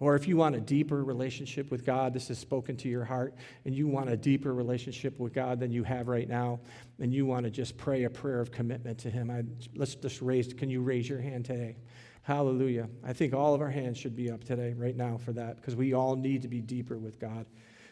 Or 0.00 0.16
if 0.16 0.26
you 0.26 0.38
want 0.38 0.56
a 0.56 0.60
deeper 0.60 1.04
relationship 1.04 1.70
with 1.70 1.84
God, 1.84 2.14
this 2.14 2.30
is 2.30 2.38
spoken 2.38 2.74
to 2.78 2.88
your 2.88 3.04
heart, 3.04 3.34
and 3.66 3.74
you 3.74 3.86
want 3.86 4.08
a 4.08 4.16
deeper 4.16 4.54
relationship 4.54 5.18
with 5.20 5.34
God 5.34 5.60
than 5.60 5.70
you 5.70 5.84
have 5.84 6.08
right 6.08 6.28
now, 6.28 6.60
and 6.98 7.12
you 7.12 7.26
want 7.26 7.44
to 7.44 7.50
just 7.50 7.76
pray 7.76 8.04
a 8.04 8.10
prayer 8.10 8.40
of 8.40 8.50
commitment 8.50 8.98
to 9.00 9.10
Him, 9.10 9.30
I, 9.30 9.44
let's 9.76 9.94
just 9.94 10.22
raise, 10.22 10.54
can 10.54 10.70
you 10.70 10.80
raise 10.80 11.06
your 11.06 11.20
hand 11.20 11.44
today? 11.44 11.76
Hallelujah. 12.22 12.88
I 13.04 13.12
think 13.12 13.34
all 13.34 13.54
of 13.54 13.60
our 13.60 13.70
hands 13.70 13.98
should 13.98 14.16
be 14.16 14.30
up 14.30 14.42
today, 14.42 14.72
right 14.72 14.96
now, 14.96 15.18
for 15.18 15.32
that, 15.32 15.56
because 15.56 15.76
we 15.76 15.92
all 15.92 16.16
need 16.16 16.42
to 16.42 16.48
be 16.48 16.62
deeper 16.62 16.98
with 16.98 17.20
God. 17.20 17.44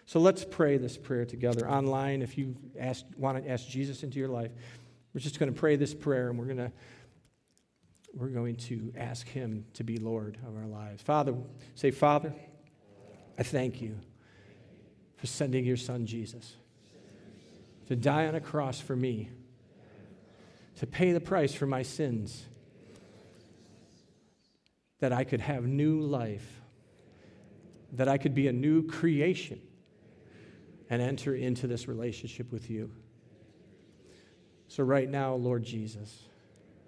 So 0.07 0.19
let's 0.19 0.47
pray 0.47 0.79
this 0.79 0.97
prayer 0.97 1.27
together. 1.27 1.71
Online, 1.71 2.23
if 2.23 2.39
you 2.39 2.57
ask, 2.81 3.05
want 3.19 3.45
to 3.45 3.51
ask 3.51 3.69
Jesus 3.69 4.03
into 4.03 4.19
your 4.19 4.29
life, 4.29 4.51
we're 5.13 5.21
just 5.21 5.39
going 5.39 5.53
to 5.53 5.59
pray 5.59 5.77
this 5.77 5.93
prayer 5.93 6.31
and 6.31 6.39
we're 6.39 6.47
going 6.47 6.57
to 6.57 6.73
we're 8.15 8.29
going 8.29 8.57
to 8.57 8.93
ask 8.97 9.29
him 9.29 9.65
to 9.75 9.85
be 9.85 9.97
Lord 9.97 10.39
of 10.47 10.57
our 10.57 10.67
lives. 10.67 11.03
Father, 11.03 11.35
say, 11.75 11.91
Father, 11.91 12.35
I 13.39 13.43
thank 13.43 13.81
you 13.81 13.99
for 15.17 15.27
sending 15.27 15.65
your 15.65 15.77
son 15.77 16.07
Jesus 16.07 16.57
to 17.89 17.97
die 17.97 18.27
on 18.27 18.35
a 18.35 18.41
cross 18.41 18.81
for 18.81 18.95
me, 18.95 19.31
to 20.77 20.87
pay 20.87 21.13
the 21.13 21.21
price 21.21 21.55
for 21.55 21.67
my 21.67 21.83
sins, 21.83 22.45
that 25.01 25.13
I 25.13 25.25
could 25.25 25.41
have 25.41 25.65
new 25.65 26.01
life, 26.01 26.61
that 27.93 28.09
I 28.09 28.19
could 28.19 28.35
be 28.35 28.49
a 28.49 28.53
new 28.53 28.87
creation 28.87 29.61
and 30.91 31.01
enter 31.01 31.35
into 31.35 31.67
this 31.67 31.89
relationship 31.89 32.53
with 32.53 32.71
you. 32.71 32.91
So, 34.69 34.83
right 34.85 35.09
now, 35.09 35.35
Lord 35.35 35.65
Jesus, 35.65 36.28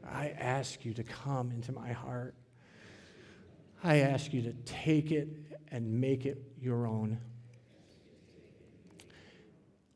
I 0.08 0.28
ask 0.38 0.84
you 0.84 0.94
to 0.94 1.02
come 1.02 1.50
into 1.50 1.72
my 1.72 1.92
heart. 1.92 2.34
I 3.82 3.98
ask 3.98 4.32
you 4.32 4.42
to 4.42 4.52
take 4.64 5.10
it 5.10 5.28
and 5.68 6.00
make 6.00 6.26
it 6.26 6.42
your 6.60 6.86
own. 6.86 7.18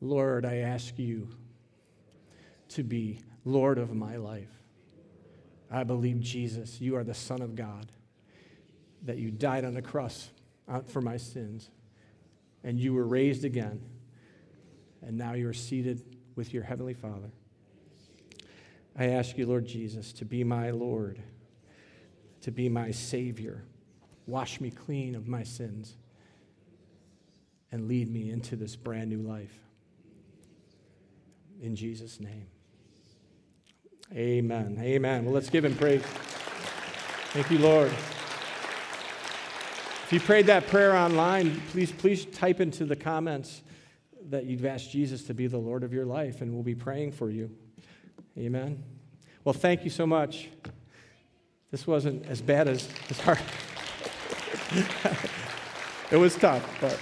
Lord, 0.01 0.45
I 0.45 0.57
ask 0.57 0.97
you 0.97 1.29
to 2.69 2.83
be 2.83 3.19
Lord 3.43 3.77
of 3.77 3.93
my 3.93 4.17
life. 4.17 4.51
I 5.71 5.83
believe, 5.83 6.19
Jesus, 6.19 6.79
you 6.79 6.95
are 6.95 7.03
the 7.03 7.13
Son 7.13 7.41
of 7.41 7.55
God, 7.55 7.91
that 9.03 9.17
you 9.17 9.31
died 9.31 9.65
on 9.65 9.73
the 9.73 9.81
cross 9.81 10.29
uh, 10.67 10.81
for 10.81 11.01
my 11.01 11.17
sins, 11.17 11.69
and 12.63 12.79
you 12.79 12.93
were 12.93 13.07
raised 13.07 13.45
again 13.45 13.81
and 15.05 15.17
now 15.17 15.33
you 15.33 15.47
are 15.47 15.53
seated 15.53 16.03
with 16.35 16.53
your 16.53 16.63
Heavenly 16.63 16.95
Father. 16.95 17.31
I 18.97 19.07
ask 19.07 19.37
you, 19.37 19.45
Lord 19.45 19.65
Jesus, 19.65 20.13
to 20.13 20.25
be 20.25 20.43
my 20.43 20.71
Lord, 20.71 21.21
to 22.41 22.51
be 22.51 22.69
my 22.69 22.91
Savior. 22.91 23.63
Wash 24.25 24.61
me 24.61 24.71
clean 24.71 25.15
of 25.15 25.27
my 25.27 25.43
sins 25.43 25.97
and 27.71 27.87
lead 27.87 28.09
me 28.09 28.31
into 28.31 28.55
this 28.55 28.75
brand 28.75 29.09
new 29.09 29.21
life. 29.21 29.53
In 31.61 31.75
Jesus' 31.75 32.19
name. 32.19 32.47
Amen. 34.13 34.77
Amen. 34.79 35.25
Well, 35.25 35.33
let's 35.33 35.49
give 35.49 35.65
him 35.65 35.75
praise. 35.75 36.01
Thank 37.31 37.51
you, 37.51 37.59
Lord. 37.59 37.91
If 40.05 40.13
you 40.13 40.19
prayed 40.19 40.45
that 40.45 40.67
prayer 40.67 40.95
online, 40.95 41.59
please, 41.71 41.91
please 41.91 42.25
type 42.25 42.61
into 42.61 42.85
the 42.85 42.95
comments 42.95 43.61
that 44.29 44.45
you've 44.45 44.65
asked 44.65 44.91
Jesus 44.91 45.23
to 45.23 45.33
be 45.33 45.47
the 45.47 45.57
Lord 45.57 45.83
of 45.83 45.91
your 45.91 46.05
life, 46.05 46.41
and 46.41 46.53
we'll 46.53 46.63
be 46.63 46.75
praying 46.75 47.11
for 47.11 47.29
you. 47.29 47.51
Amen. 48.37 48.83
Well, 49.43 49.53
thank 49.53 49.83
you 49.83 49.89
so 49.89 50.05
much. 50.05 50.49
This 51.71 51.87
wasn't 51.87 52.25
as 52.27 52.41
bad 52.41 52.67
as, 52.67 52.87
as 53.09 53.19
hard. 53.19 53.39
it 56.11 56.17
was 56.17 56.35
tough, 56.35 56.65
but 56.81 56.99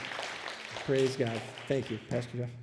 praise 0.86 1.15
God. 1.15 1.39
Thank 1.67 1.89
you, 1.89 1.99
Pastor 2.09 2.38
Jeff. 2.38 2.62